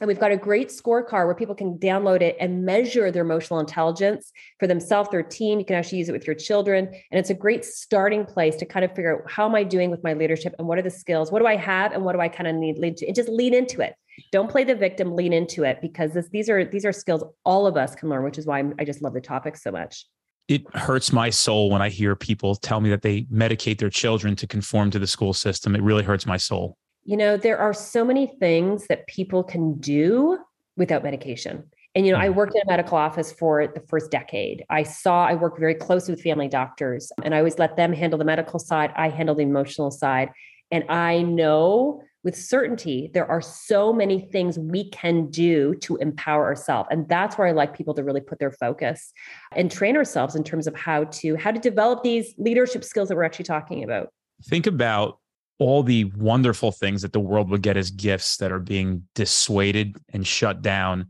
and 0.01 0.09
we've 0.09 0.21
got 0.21 0.31
a 0.31 0.37
great 0.37 0.69
scorecard 0.69 1.27
where 1.27 1.35
people 1.35 1.55
can 1.55 1.79
download 1.79 2.21
it 2.21 2.37
and 2.39 2.65
measure 2.65 3.11
their 3.11 3.23
emotional 3.23 3.61
intelligence 3.61 4.31
for 4.59 4.67
themselves, 4.67 5.09
their 5.11 5.23
team. 5.23 5.59
You 5.59 5.65
can 5.65 5.77
actually 5.77 5.99
use 5.99 6.09
it 6.09 6.13
with 6.13 6.27
your 6.27 6.37
children. 6.37 6.87
And 6.87 7.19
it's 7.19 7.31
a 7.31 7.35
great 7.35 7.65
starting 7.65 8.25
place 8.25 8.57
to 8.57 8.67
kind 8.67 8.85
of 8.85 8.91
figure 8.91 9.17
out 9.17 9.31
how 9.31 9.47
am 9.47 9.55
I 9.55 9.63
doing 9.63 9.91
with 9.91 10.03
my 10.05 10.13
leadership 10.13 10.55
and 10.59 10.69
what 10.69 10.79
are 10.79 10.83
the 10.83 10.91
skills? 10.91 11.33
What 11.33 11.39
do 11.39 11.47
I 11.47 11.57
have 11.57 11.93
and 11.93 12.05
what 12.05 12.13
do 12.13 12.21
I 12.21 12.29
kind 12.29 12.47
of 12.47 12.57
need 12.57 12.79
lead 12.79 12.99
to? 12.99 13.07
And 13.07 13.15
just 13.15 13.29
lean 13.29 13.55
into 13.55 13.81
it. 13.81 13.95
Don't 14.33 14.51
play 14.51 14.65
the 14.65 14.75
victim, 14.75 15.15
lean 15.15 15.33
into 15.33 15.65
it 15.65 15.79
because 15.81 16.13
this, 16.13 16.29
these 16.31 16.49
are 16.49 16.65
these 16.65 16.85
are 16.85 16.93
skills 16.93 17.23
all 17.45 17.67
of 17.67 17.77
us 17.77 17.95
can 17.95 18.09
learn, 18.09 18.23
which 18.23 18.39
is 18.39 18.47
why 18.47 18.63
I 18.79 18.85
just 18.85 19.03
love 19.03 19.15
the 19.15 19.21
topic 19.21 19.57
so 19.57 19.71
much. 19.71 20.07
It 20.49 20.63
hurts 20.75 21.13
my 21.13 21.31
soul 21.31 21.71
when 21.71 21.83
I 21.83 21.89
hear 21.89 22.15
people 22.15 22.55
tell 22.55 22.81
me 22.81 22.89
that 22.91 23.03
they 23.03 23.23
medicate 23.23 23.79
their 23.79 23.91
children 23.91 24.37
to 24.37 24.47
conform 24.47 24.91
to 24.93 24.99
the 24.99 25.07
school 25.07 25.33
system. 25.33 25.75
It 25.75 25.83
really 25.83 26.05
hurts 26.05 26.25
my 26.25 26.37
soul 26.37 26.77
you 27.07 27.17
know, 27.17 27.37
there 27.37 27.57
are 27.57 27.73
so 27.73 28.05
many 28.05 28.27
things 28.27 28.89
that 28.89 29.07
people 29.07 29.45
can 29.45 29.79
do 29.79 30.39
without 30.77 31.05
medication. 31.05 31.63
And, 31.95 32.05
you 32.05 32.13
know, 32.13 32.19
I 32.19 32.27
mm-hmm. 32.27 32.37
worked 32.37 32.55
in 32.57 32.63
a 32.63 32.71
medical 32.71 32.99
office 32.99 33.33
for 33.33 33.67
the 33.67 33.81
first 33.89 34.11
decade. 34.11 34.65
I 34.69 34.83
saw, 34.83 35.25
I 35.25 35.35
worked 35.35 35.59
very 35.59 35.75
closely 35.75 36.13
with 36.13 36.23
family 36.23 36.49
doctors, 36.49 37.11
and 37.23 37.35
I 37.35 37.39
always 37.39 37.59
let 37.59 37.77
them 37.77 37.93
handle 37.93 38.19
the 38.19 38.25
medical 38.25 38.59
side. 38.59 38.93
I 38.97 39.09
handle 39.09 39.37
the 39.37 39.43
emotional 39.43 39.91
side. 39.91 40.31
And 40.73 40.85
I 40.91 41.23
know 41.23 42.03
with 42.25 42.37
certainty 42.37 43.09
there 43.15 43.31
are 43.31 43.41
so 43.41 43.93
many 43.93 44.21
things 44.21 44.59
we 44.59 44.91
can 44.91 45.31
do 45.31 45.77
to 45.77 45.95
empower 45.99 46.45
ourselves 46.45 46.89
and 46.91 47.09
that's 47.09 47.39
where 47.39 47.47
i 47.47 47.53
like 47.53 47.73
people 47.73 47.95
to 47.95 48.03
really 48.03 48.21
put 48.21 48.41
their 48.41 48.51
focus 48.51 49.13
and 49.53 49.71
train 49.71 49.97
ourselves 49.97 50.35
in 50.35 50.43
terms 50.43 50.67
of 50.67 50.75
how 50.75 51.05
to 51.05 51.37
how 51.37 51.53
to 51.53 51.61
develop 51.61 52.03
these 52.03 52.35
leadership 52.37 52.83
skills 52.83 53.09
that 53.09 53.15
we're 53.15 53.23
actually 53.23 53.45
talking 53.45 53.85
about 53.85 54.09
think 54.43 54.67
about 54.67 55.21
all 55.59 55.83
the 55.83 56.05
wonderful 56.17 56.71
things 56.71 57.03
that 57.03 57.13
the 57.13 57.21
world 57.21 57.51
would 57.51 57.63
get 57.63 57.77
as 57.77 57.91
gifts 57.91 58.37
that 58.39 58.53
are 58.53 58.59
being 58.59 59.03
dissuaded 59.15 59.97
and 60.13 60.27
shut 60.27 60.63
down 60.63 61.09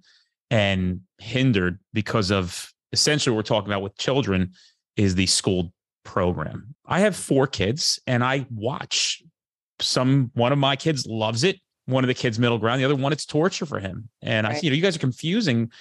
and 0.51 1.01
hindered 1.19 1.81
because 1.93 2.31
of 2.31 2.73
essentially 2.93 3.35
what 3.35 3.39
we're 3.39 3.43
talking 3.43 3.71
about 3.71 3.83
with 3.83 3.97
children 3.97 4.53
is 4.97 5.15
the 5.15 5.27
school 5.27 5.73
program. 6.05 6.75
I 6.87 7.01
have 7.01 7.17
four 7.17 7.47
kids 7.47 8.01
and 8.07 8.23
I 8.23 8.47
watch 8.55 9.23
some 9.81 10.31
one 10.35 10.53
of 10.53 10.59
my 10.59 10.77
kids 10.77 11.07
loves 11.07 11.43
it, 11.43 11.61
one 11.87 12.05
of 12.05 12.09
the 12.09 12.15
kids 12.15 12.39
middle 12.39 12.59
ground, 12.59 12.81
the 12.81 12.85
other 12.85 12.95
one 12.95 13.13
it's 13.13 13.27
torture 13.27 13.67
for 13.67 13.81
him. 13.81 14.09
And 14.23 14.47
right. 14.47 14.57
I 14.57 14.61
you 14.61 14.71
know 14.71 14.77
you 14.77 14.83
guys 14.83 14.97
are 14.97 15.01
confusing 15.01 15.73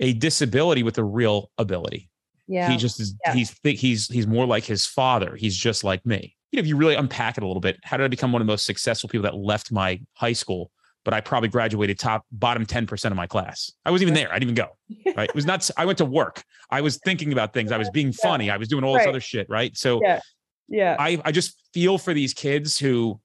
a 0.00 0.12
disability 0.12 0.82
with 0.82 0.98
a 0.98 1.04
real 1.04 1.50
ability. 1.56 2.10
Yeah. 2.48 2.68
He 2.68 2.76
just 2.76 2.98
is 2.98 3.14
yeah. 3.24 3.34
he's 3.34 3.54
he's 3.62 4.08
he's 4.08 4.26
more 4.26 4.44
like 4.44 4.64
his 4.64 4.84
father. 4.84 5.36
He's 5.36 5.56
just 5.56 5.84
like 5.84 6.04
me 6.04 6.36
you 6.50 6.56
know, 6.56 6.60
if 6.60 6.66
you 6.66 6.76
really 6.76 6.94
unpack 6.94 7.36
it 7.36 7.44
a 7.44 7.46
little 7.46 7.60
bit, 7.60 7.78
how 7.84 7.96
did 7.96 8.04
I 8.04 8.08
become 8.08 8.32
one 8.32 8.42
of 8.42 8.46
the 8.46 8.52
most 8.52 8.66
successful 8.66 9.08
people 9.08 9.22
that 9.22 9.36
left 9.36 9.70
my 9.70 10.00
high 10.14 10.32
school? 10.32 10.70
But 11.04 11.14
I 11.14 11.20
probably 11.20 11.48
graduated 11.48 11.98
top 11.98 12.26
bottom 12.30 12.66
10% 12.66 13.06
of 13.06 13.16
my 13.16 13.26
class. 13.26 13.72
I 13.86 13.90
wasn't 13.90 14.10
even 14.10 14.14
there. 14.14 14.30
I 14.30 14.38
didn't 14.38 14.52
even 14.52 14.66
go. 14.66 14.76
Right. 15.16 15.28
It 15.28 15.34
was 15.34 15.46
not, 15.46 15.68
I 15.76 15.84
went 15.86 15.98
to 15.98 16.04
work. 16.04 16.44
I 16.70 16.80
was 16.82 16.98
thinking 16.98 17.32
about 17.32 17.52
things. 17.52 17.72
I 17.72 17.78
was 17.78 17.90
being 17.90 18.12
funny. 18.12 18.50
I 18.50 18.56
was 18.56 18.68
doing 18.68 18.84
all 18.84 18.92
this 18.92 19.00
right. 19.00 19.08
other 19.08 19.20
shit. 19.20 19.48
Right. 19.48 19.76
So 19.76 20.00
yeah. 20.02 20.20
yeah. 20.68 20.96
I, 20.98 21.20
I 21.24 21.32
just 21.32 21.60
feel 21.74 21.98
for 21.98 22.14
these 22.14 22.32
kids 22.32 22.78
who 22.78 23.20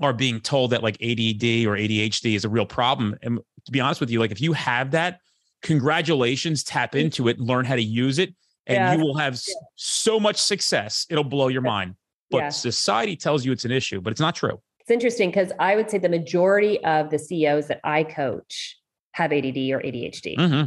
are 0.00 0.12
being 0.12 0.40
told 0.40 0.70
that 0.70 0.82
like 0.82 0.94
ADD 0.94 1.66
or 1.66 1.76
ADHD 1.76 2.34
is 2.34 2.44
a 2.44 2.48
real 2.48 2.66
problem. 2.66 3.16
And 3.22 3.38
to 3.66 3.72
be 3.72 3.80
honest 3.80 4.00
with 4.00 4.10
you, 4.10 4.20
like 4.20 4.30
if 4.30 4.40
you 4.40 4.52
have 4.52 4.92
that, 4.92 5.18
congratulations, 5.62 6.64
tap 6.64 6.94
into 6.94 7.28
it, 7.28 7.38
learn 7.38 7.64
how 7.64 7.76
to 7.76 7.82
use 7.82 8.18
it, 8.18 8.34
and 8.66 8.76
yeah. 8.76 8.94
you 8.94 9.00
will 9.00 9.16
have 9.16 9.40
so 9.76 10.18
much 10.18 10.36
success. 10.36 11.06
It'll 11.10 11.24
blow 11.24 11.48
your 11.48 11.62
mind 11.62 11.94
but 12.32 12.38
yeah. 12.38 12.48
society 12.48 13.14
tells 13.14 13.44
you 13.44 13.52
it's 13.52 13.64
an 13.64 13.70
issue, 13.70 14.00
but 14.00 14.10
it's 14.10 14.20
not 14.20 14.34
true. 14.34 14.60
It's 14.80 14.90
interesting 14.90 15.30
because 15.30 15.52
I 15.60 15.76
would 15.76 15.88
say 15.88 15.98
the 15.98 16.08
majority 16.08 16.82
of 16.84 17.10
the 17.10 17.18
CEOs 17.18 17.68
that 17.68 17.80
I 17.84 18.02
coach 18.02 18.78
have 19.12 19.32
ADD 19.32 19.56
or 19.56 19.80
ADHD. 19.80 20.36
Mm-hmm. 20.36 20.64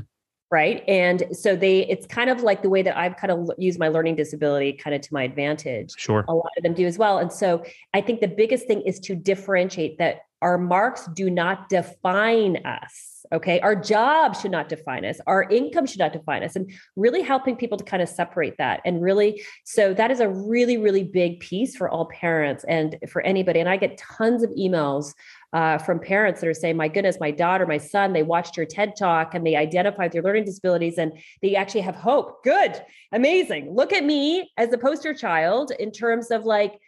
Right. 0.51 0.83
And 0.87 1.23
so 1.31 1.55
they, 1.55 1.85
it's 1.87 2.05
kind 2.05 2.29
of 2.29 2.43
like 2.43 2.61
the 2.61 2.69
way 2.69 2.81
that 2.83 2.95
I've 2.95 3.17
kind 3.17 3.31
of 3.31 3.49
used 3.57 3.79
my 3.79 3.89
learning 3.89 4.15
disability 4.15 4.73
kind 4.73 4.95
of 4.95 5.01
to 5.01 5.13
my 5.13 5.23
advantage. 5.23 5.91
Sure. 5.97 6.23
A 6.29 6.33
lot 6.33 6.51
of 6.55 6.63
them 6.63 6.73
do 6.73 6.85
as 6.85 6.97
well. 6.97 7.17
And 7.17 7.33
so 7.33 7.63
I 7.93 7.99
think 7.99 8.21
the 8.21 8.27
biggest 8.27 8.67
thing 8.67 8.81
is 8.81 8.99
to 9.01 9.15
differentiate 9.15 9.97
that 9.97 10.19
our 10.45 10.59
marks 10.59 11.07
do 11.07 11.29
not 11.29 11.69
define 11.69 12.63
us 12.65 13.15
Okay. 13.33 13.59
Our 13.61 13.75
job 13.75 14.35
should 14.35 14.51
not 14.51 14.69
define 14.69 15.05
us. 15.05 15.19
Our 15.27 15.43
income 15.43 15.85
should 15.85 15.99
not 15.99 16.13
define 16.13 16.43
us. 16.43 16.55
And 16.55 16.71
really 16.95 17.21
helping 17.21 17.55
people 17.55 17.77
to 17.77 17.83
kind 17.83 18.03
of 18.03 18.09
separate 18.09 18.57
that. 18.57 18.81
And 18.85 19.01
really, 19.01 19.43
so 19.63 19.93
that 19.93 20.11
is 20.11 20.19
a 20.19 20.29
really, 20.29 20.77
really 20.77 21.03
big 21.03 21.39
piece 21.39 21.75
for 21.75 21.89
all 21.89 22.05
parents 22.07 22.63
and 22.67 22.97
for 23.09 23.21
anybody. 23.21 23.59
And 23.59 23.69
I 23.69 23.77
get 23.77 23.97
tons 23.97 24.43
of 24.43 24.49
emails 24.51 25.13
uh, 25.53 25.77
from 25.77 25.99
parents 25.99 26.41
that 26.41 26.47
are 26.47 26.53
saying, 26.53 26.75
my 26.75 26.87
goodness, 26.87 27.17
my 27.19 27.31
daughter, 27.31 27.65
my 27.65 27.77
son, 27.77 28.13
they 28.13 28.23
watched 28.23 28.57
your 28.57 28.65
TED 28.65 28.93
talk 28.97 29.33
and 29.33 29.45
they 29.45 29.55
identified 29.55 30.11
their 30.11 30.21
learning 30.21 30.45
disabilities 30.45 30.97
and 30.97 31.13
they 31.41 31.55
actually 31.55 31.81
have 31.81 31.95
hope. 31.95 32.43
Good. 32.43 32.81
Amazing. 33.13 33.73
Look 33.73 33.93
at 33.93 34.03
me 34.03 34.51
as 34.57 34.73
a 34.73 34.77
poster 34.77 35.13
child 35.13 35.71
in 35.79 35.91
terms 35.91 36.29
of 36.29 36.43
like, 36.43 36.79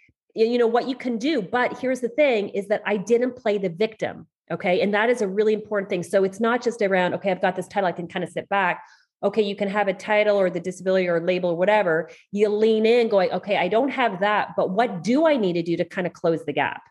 you 0.46 0.58
know 0.58 0.68
what 0.68 0.88
you 0.88 0.96
can 0.96 1.18
do 1.18 1.42
but 1.42 1.80
here's 1.80 2.00
the 2.00 2.10
thing 2.10 2.50
is 2.50 2.68
that 2.68 2.82
i 2.86 2.96
didn't 2.96 3.36
play 3.36 3.58
the 3.58 3.70
victim 3.70 4.28
Okay. 4.50 4.82
And 4.82 4.94
that 4.94 5.10
is 5.10 5.22
a 5.22 5.28
really 5.28 5.54
important 5.54 5.90
thing. 5.90 6.04
So 6.04 6.24
it's 6.24 6.40
not 6.40 6.64
just 6.64 6.82
around, 6.82 7.14
okay, 7.16 7.32
I've 7.32 7.42
got 7.42 7.56
this 7.56 7.68
title, 7.68 7.88
I 7.88 7.92
can 7.92 8.08
kind 8.08 8.24
of 8.24 8.30
sit 8.30 8.48
back. 8.50 8.84
Okay, 9.24 9.42
you 9.42 9.56
can 9.56 9.68
have 9.68 9.88
a 9.88 9.94
title 9.94 10.38
or 10.38 10.52
the 10.52 10.60
disability 10.60 11.08
or 11.08 11.20
label 11.20 11.50
or 11.50 11.58
whatever. 11.58 12.10
You 12.32 12.50
lean 12.50 12.86
in 12.86 13.10
going, 13.10 13.32
okay, 13.32 13.58
I 13.58 13.68
don't 13.68 13.90
have 13.90 14.20
that, 14.20 14.50
but 14.56 14.70
what 14.70 15.04
do 15.04 15.26
I 15.26 15.38
need 15.38 15.54
to 15.54 15.64
do 15.64 15.76
to 15.78 15.86
kind 15.86 16.06
of 16.06 16.14
close 16.14 16.46
the 16.46 16.54
gap? 16.54 16.84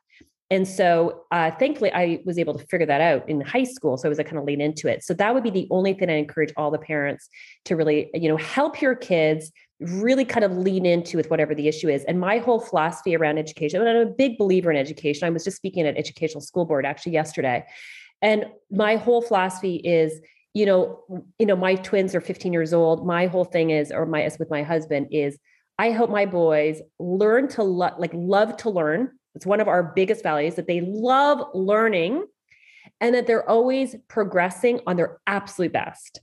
And 0.51 0.67
so 0.67 1.23
uh, 1.31 1.53
thankfully, 1.53 1.93
I 1.93 2.21
was 2.25 2.39
able 2.39 2.59
to 2.59 2.67
figure 2.67 2.87
that 2.87 3.01
out 3.01 3.29
in 3.29 3.41
high 3.41 3.65
school. 3.65 3.97
So 3.97 4.09
I 4.09 4.11
was 4.11 4.19
a 4.19 4.25
kind 4.25 4.39
of 4.39 4.45
lean 4.45 4.61
into 4.61 4.89
it. 4.89 5.05
So 5.05 5.15
that 5.15 5.35
would 5.35 5.45
be 5.45 5.51
the 5.51 5.69
only 5.71 5.95
thing 5.95 6.11
I 6.11 6.15
encourage 6.15 6.53
all 6.57 6.73
the 6.73 6.79
parents 6.79 7.29
to 7.67 7.77
really, 7.77 8.11
you 8.13 8.29
know, 8.29 8.37
help 8.37 8.83
your 8.83 8.97
kids 8.97 9.53
really 9.81 10.25
kind 10.25 10.45
of 10.45 10.57
lean 10.57 10.87
into 10.87 11.17
with 11.17 11.31
whatever 11.31 11.55
the 11.55 11.69
issue 11.69 11.89
is. 11.89 12.05
And 12.05 12.19
my 12.19 12.39
whole 12.39 12.61
philosophy 12.61 13.15
around 13.15 13.39
education, 13.39 13.81
and 13.81 13.89
I'm 13.89 14.09
a 14.09 14.11
big 14.11 14.39
believer 14.39 14.71
in 14.71 14.77
education. 14.77 15.27
I 15.27 15.31
was 15.31 15.45
just 15.45 15.57
speaking 15.57 15.87
at 15.87 15.97
Educational 15.97 16.41
School 16.41 16.65
Board 16.65 16.87
actually 16.87 17.13
yesterday. 17.13 17.65
And 18.23 18.47
my 18.71 18.97
whole 18.97 19.21
philosophy 19.21 19.77
is, 19.77 20.21
you 20.55 20.65
know, 20.65 21.25
you 21.39 21.45
know, 21.45 21.57
my 21.57 21.75
twins 21.75 22.15
are 22.15 22.21
15 22.21 22.53
years 22.53 22.73
old. 22.73 23.07
My 23.07 23.27
whole 23.27 23.45
thing 23.45 23.71
is, 23.71 23.93
or 23.93 24.07
my 24.07 24.23
as 24.23 24.39
with 24.39 24.51
my 24.51 24.63
husband 24.63 25.09
is, 25.11 25.39
I 25.79 25.91
hope 25.91 26.09
my 26.09 26.25
boys 26.25 26.81
learn 26.99 27.49
to 27.49 27.63
lo- 27.63 27.95
like 27.99 28.13
love 28.15 28.57
to 28.59 28.71
learn. 28.71 29.13
It's 29.35 29.45
one 29.45 29.61
of 29.61 29.69
our 29.69 29.83
biggest 29.83 30.23
values 30.23 30.55
that 30.55 30.67
they 30.67 30.81
love 30.81 31.47
learning 31.53 32.25
and 33.03 33.15
that 33.15 33.27
they're 33.27 33.49
always 33.49 33.95
progressing 34.09 34.81
on 34.87 34.97
their 34.97 35.19
absolute 35.27 35.75
best 35.75 36.21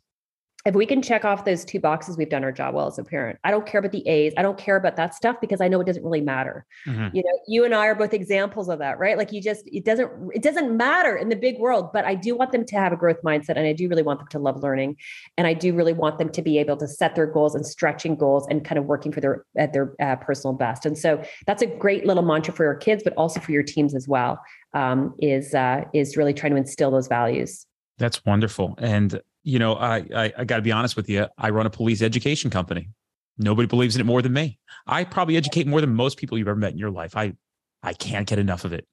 if 0.65 0.75
we 0.75 0.85
can 0.85 1.01
check 1.01 1.25
off 1.25 1.43
those 1.43 1.65
two 1.65 1.79
boxes, 1.79 2.17
we've 2.17 2.29
done 2.29 2.43
our 2.43 2.51
job 2.51 2.73
well 2.73 2.87
as 2.87 2.97
a 2.97 3.03
parent. 3.03 3.37
I 3.43 3.51
don't 3.51 3.65
care 3.65 3.79
about 3.79 3.91
the 3.91 4.07
A's. 4.07 4.33
I 4.37 4.41
don't 4.41 4.57
care 4.57 4.77
about 4.77 4.95
that 4.95 5.13
stuff 5.13 5.35
because 5.41 5.59
I 5.59 5.67
know 5.67 5.81
it 5.81 5.85
doesn't 5.85 6.03
really 6.03 6.21
matter. 6.21 6.65
Mm-hmm. 6.87 7.15
You 7.15 7.23
know, 7.23 7.39
you 7.47 7.65
and 7.65 7.75
I 7.75 7.87
are 7.87 7.95
both 7.95 8.13
examples 8.13 8.69
of 8.69 8.79
that, 8.79 8.97
right? 8.97 9.17
Like 9.17 9.33
you 9.33 9.41
just 9.41 9.63
it 9.67 9.83
doesn't 9.83 10.09
it 10.33 10.41
doesn't 10.41 10.75
matter 10.75 11.17
in 11.17 11.27
the 11.27 11.35
big 11.35 11.59
world, 11.59 11.91
but 11.91 12.05
I 12.05 12.15
do 12.15 12.35
want 12.35 12.53
them 12.53 12.65
to 12.65 12.75
have 12.77 12.93
a 12.93 12.95
growth 12.95 13.21
mindset 13.25 13.57
and 13.57 13.67
I 13.67 13.73
do 13.73 13.89
really 13.89 14.03
want 14.03 14.19
them 14.19 14.27
to 14.29 14.39
love 14.39 14.63
learning 14.63 14.95
and 15.37 15.47
I 15.47 15.53
do 15.53 15.73
really 15.73 15.93
want 15.93 16.17
them 16.17 16.29
to 16.29 16.41
be 16.41 16.57
able 16.59 16.77
to 16.77 16.87
set 16.87 17.15
their 17.15 17.27
goals 17.27 17.55
and 17.55 17.65
stretching 17.65 18.15
goals 18.15 18.47
and 18.49 18.63
kind 18.63 18.79
of 18.79 18.85
working 18.85 19.11
for 19.11 19.19
their 19.19 19.45
at 19.57 19.73
their 19.73 19.93
uh, 20.01 20.15
personal 20.15 20.53
best. 20.53 20.85
And 20.85 20.97
so 20.97 21.21
that's 21.45 21.61
a 21.61 21.67
great 21.67 22.05
little 22.05 22.23
mantra 22.23 22.53
for 22.53 22.63
your 22.63 22.75
kids, 22.75 23.03
but 23.03 23.13
also 23.17 23.41
for 23.41 23.51
your 23.51 23.63
teams 23.63 23.93
as 23.93 24.07
well. 24.07 24.39
Um, 24.73 25.13
is 25.19 25.53
uh, 25.53 25.83
is 25.93 26.15
really 26.15 26.33
trying 26.33 26.53
to 26.53 26.57
instill 26.57 26.89
those 26.89 27.07
values. 27.07 27.67
That's 27.99 28.25
wonderful. 28.25 28.75
And 28.79 29.21
you 29.43 29.59
know, 29.59 29.75
I 29.75 30.05
I, 30.15 30.33
I 30.39 30.43
got 30.45 30.57
to 30.57 30.61
be 30.61 30.71
honest 30.71 30.95
with 30.95 31.09
you. 31.09 31.27
I 31.37 31.49
run 31.49 31.65
a 31.65 31.69
police 31.69 32.01
education 32.01 32.49
company. 32.49 32.89
Nobody 33.37 33.67
believes 33.67 33.95
in 33.95 34.01
it 34.01 34.05
more 34.05 34.21
than 34.21 34.33
me. 34.33 34.59
I 34.85 35.03
probably 35.03 35.37
educate 35.37 35.67
more 35.67 35.81
than 35.81 35.93
most 35.93 36.17
people 36.17 36.37
you've 36.37 36.47
ever 36.47 36.59
met 36.59 36.73
in 36.73 36.77
your 36.77 36.91
life. 36.91 37.15
I 37.15 37.33
I 37.81 37.93
can't 37.93 38.27
get 38.27 38.39
enough 38.39 38.65
of 38.65 38.73
it. 38.73 38.87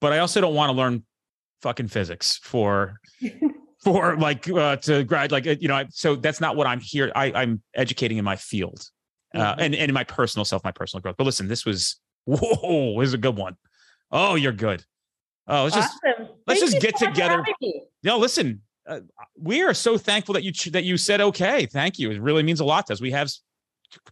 But 0.00 0.12
I 0.12 0.18
also 0.18 0.40
don't 0.40 0.54
want 0.54 0.70
to 0.70 0.76
learn 0.76 1.04
fucking 1.62 1.88
physics 1.88 2.38
for 2.42 2.94
for 3.82 4.16
like 4.16 4.48
uh, 4.48 4.76
to 4.76 5.04
grad 5.04 5.32
like 5.32 5.44
you 5.44 5.68
know. 5.68 5.84
So 5.90 6.16
that's 6.16 6.40
not 6.40 6.56
what 6.56 6.66
I'm 6.66 6.80
here. 6.80 7.12
I 7.14 7.32
I'm 7.32 7.62
educating 7.74 8.18
in 8.18 8.24
my 8.24 8.36
field. 8.36 8.82
Uh, 9.32 9.54
and, 9.58 9.76
and 9.76 9.90
in 9.90 9.94
my 9.94 10.02
personal 10.02 10.44
self, 10.44 10.64
my 10.64 10.72
personal 10.72 11.00
growth. 11.00 11.14
But 11.16 11.24
listen, 11.24 11.46
this 11.46 11.64
was 11.64 12.00
whoa, 12.24 12.98
this 13.00 13.08
is 13.08 13.14
a 13.14 13.18
good 13.18 13.36
one. 13.36 13.56
Oh, 14.10 14.34
you're 14.34 14.52
good. 14.52 14.84
Oh, 15.46 15.64
let's 15.64 15.74
just 15.74 15.98
awesome. 16.04 16.28
let's 16.46 16.60
Thank 16.60 16.72
just 16.72 16.82
get 16.82 16.96
together. 16.96 17.44
No, 18.02 18.18
listen, 18.18 18.62
uh, 18.90 19.00
we 19.38 19.62
are 19.62 19.72
so 19.72 19.96
thankful 19.96 20.34
that 20.34 20.42
you 20.42 20.52
that 20.72 20.84
you 20.84 20.96
said 20.96 21.20
okay. 21.20 21.66
Thank 21.66 21.98
you. 21.98 22.10
It 22.10 22.20
really 22.20 22.42
means 22.42 22.60
a 22.60 22.64
lot 22.64 22.86
to 22.88 22.92
us. 22.92 23.00
We 23.00 23.12
have 23.12 23.30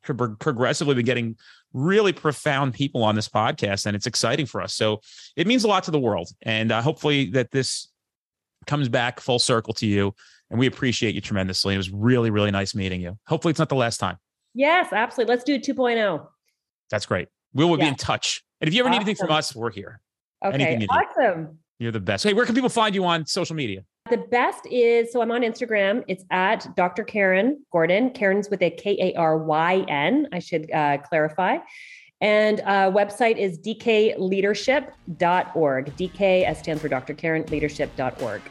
progressively 0.03 0.95
been 0.95 1.05
getting 1.05 1.37
really 1.72 2.12
profound 2.12 2.74
people 2.74 3.05
on 3.05 3.14
this 3.14 3.29
podcast, 3.29 3.87
and 3.87 3.95
it's 3.95 4.07
exciting 4.07 4.47
for 4.47 4.62
us. 4.62 4.74
So 4.74 5.01
it 5.37 5.47
means 5.47 5.64
a 5.64 5.68
lot 5.68 5.85
to 5.85 5.91
the 5.91 5.99
world, 5.99 6.31
and 6.43 6.72
uh, 6.72 6.81
hopefully 6.81 7.31
that 7.31 7.51
this 7.51 7.89
comes 8.66 8.89
back 8.89 9.20
full 9.20 9.39
circle 9.39 9.74
to 9.74 9.87
you. 9.87 10.14
And 10.51 10.59
we 10.59 10.66
appreciate 10.66 11.14
you 11.14 11.20
tremendously. 11.20 11.74
It 11.74 11.76
was 11.76 11.91
really, 11.91 12.31
really 12.31 12.51
nice 12.51 12.74
meeting 12.74 13.03
you. 13.03 13.18
Hopefully, 13.26 13.51
it's 13.51 13.59
not 13.59 13.68
the 13.68 13.74
last 13.74 13.99
time. 13.99 14.16
Yes, 14.55 14.93
absolutely. 14.93 15.35
Let's 15.35 15.45
do 15.45 15.57
a 15.57 15.59
2.0. 15.59 16.26
That's 16.91 17.05
great. 17.05 17.29
We 17.53 17.66
will 17.66 17.79
yeah. 17.79 17.85
be 17.85 17.89
in 17.89 17.95
touch. 17.97 18.43
And 18.61 18.68
if 18.68 18.72
you 18.72 18.81
ever 18.81 18.89
awesome. 18.89 18.99
need 18.99 19.05
anything 19.05 19.26
from 19.26 19.37
us, 19.37 19.55
we're 19.55 19.70
here. 19.70 20.01
Okay, 20.43 20.87
awesome. 20.89 21.59
You're 21.79 21.93
the 21.93 22.01
best. 22.01 22.24
Hey, 22.24 22.33
where 22.33 22.47
can 22.47 22.55
people 22.55 22.70
find 22.70 22.95
you 22.95 23.05
on 23.05 23.26
social 23.26 23.55
media? 23.55 23.83
The 24.11 24.17
best 24.17 24.67
is 24.71 25.13
so 25.13 25.21
I'm 25.21 25.31
on 25.31 25.43
Instagram. 25.43 26.03
It's 26.09 26.25
at 26.31 26.67
Dr. 26.77 27.05
Karyn 27.05 27.57
Gordon. 27.73 28.11
Karyn's 28.11 28.49
with 28.49 28.63
a 28.63 28.71
K 28.71 28.97
A 29.01 29.15
R 29.19 29.39
Y 29.39 29.85
N. 29.89 30.29
I 30.33 30.39
should 30.39 30.71
uh, 30.71 30.99
clarify. 30.99 31.59
And 32.21 32.61
uh, 32.61 32.91
website 32.91 33.37
is 33.37 33.59
dkleadership.org. 33.59 35.97
DK 35.97 36.45
as 36.45 36.59
stands 36.59 36.83
for 36.83 36.89
Dr. 36.89 37.15
Karyn 37.15 37.49
Leadership.org. 37.51 38.43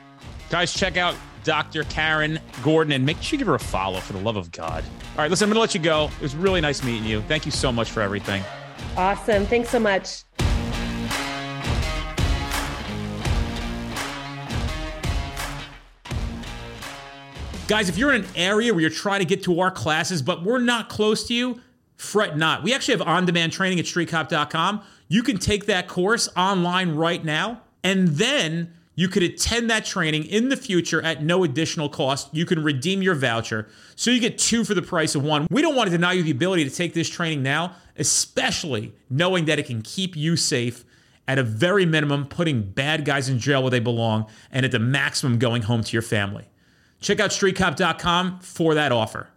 Guys, 0.50 0.74
check 0.74 0.96
out 0.96 1.16
Dr. 1.44 1.84
Karyn 1.84 2.40
Gordon 2.64 2.94
and 2.94 3.06
make 3.06 3.22
sure 3.22 3.36
you 3.36 3.40
give 3.40 3.48
her 3.48 3.56
a 3.56 3.60
follow 3.60 4.00
for 4.00 4.14
the 4.14 4.20
love 4.20 4.38
of 4.38 4.52
God. 4.52 4.84
All 5.12 5.18
right, 5.18 5.30
listen, 5.30 5.46
I'm 5.46 5.50
going 5.50 5.56
to 5.56 5.62
let 5.62 5.76
you 5.76 5.82
go. 5.82 6.06
It 6.06 6.22
was 6.22 6.36
really 6.36 6.62
nice 6.62 6.84
meeting 6.84 7.04
you. 7.04 7.22
Thank 7.24 7.46
you 7.46 7.52
so 7.52 7.72
much 7.72 7.92
for 7.92 8.02
everything. 8.02 8.44
Awesome. 8.96 9.46
Thanks 9.46 9.70
so 9.70 9.80
much. 9.80 10.24
Guys, 17.68 17.90
if 17.90 17.98
you're 17.98 18.14
in 18.14 18.24
an 18.24 18.30
area 18.38 18.74
where 18.74 18.80
you're 18.80 18.90
trying 18.90 19.20
to 19.20 19.26
get 19.26 19.44
to 19.44 19.60
our 19.60 19.70
classes, 19.70 20.22
but 20.22 20.42
we're 20.42 20.58
not 20.58 20.88
close 20.88 21.28
to 21.28 21.34
you, 21.34 21.60
fret 21.98 22.38
not. 22.38 22.64
We 22.64 22.74
actually 22.74 22.98
have 22.98 23.06
on 23.06 23.26
demand 23.26 23.52
training 23.52 23.78
at 23.78 23.84
streetcop.com. 23.84 24.82
You 25.10 25.22
can 25.22 25.38
take 25.38 25.66
that 25.66 25.90
course 25.90 26.30
online 26.38 26.96
right 26.96 27.22
now, 27.26 27.62
and 27.84 28.08
then 28.08 28.74
you 28.96 29.10
could 29.10 29.22
attend 29.22 29.70
that 29.70 29.84
training 29.84 30.24
in 30.24 30.48
the 30.48 30.56
future 30.56 31.02
at 31.02 31.22
no 31.22 31.44
additional 31.44 31.90
cost. 31.90 32.34
You 32.34 32.46
can 32.46 32.64
redeem 32.64 33.02
your 33.02 33.16
voucher. 33.16 33.68
So 33.98 34.12
you 34.12 34.22
get 34.22 34.38
two 34.38 34.64
for 34.64 34.74
the 34.74 34.82
price 34.82 35.14
of 35.14 35.24
one. 35.24 35.46
We 35.52 35.62
don't 35.62 35.76
want 35.76 35.92
to 35.92 35.98
deny 35.98 36.14
you 36.14 36.24
the 36.24 36.32
ability 36.32 36.64
to 36.64 36.74
take 36.74 36.94
this 36.94 37.10
training 37.10 37.44
now, 37.44 37.76
especially 37.98 38.94
knowing 39.10 39.44
that 39.46 39.60
it 39.60 39.66
can 39.66 39.82
keep 39.82 40.16
you 40.16 40.38
safe 40.38 40.86
at 41.28 41.38
a 41.38 41.44
very 41.44 41.86
minimum, 41.86 42.28
putting 42.28 42.62
bad 42.62 43.04
guys 43.04 43.28
in 43.28 43.40
jail 43.40 43.62
where 43.62 43.72
they 43.72 43.82
belong, 43.82 44.26
and 44.54 44.66
at 44.66 44.72
the 44.72 44.80
maximum, 44.80 45.38
going 45.38 45.64
home 45.64 45.84
to 45.84 45.92
your 45.92 46.02
family. 46.02 46.46
Check 47.00 47.20
out 47.20 47.32
streetcop.com 47.32 48.40
for 48.40 48.74
that 48.74 48.92
offer. 48.92 49.28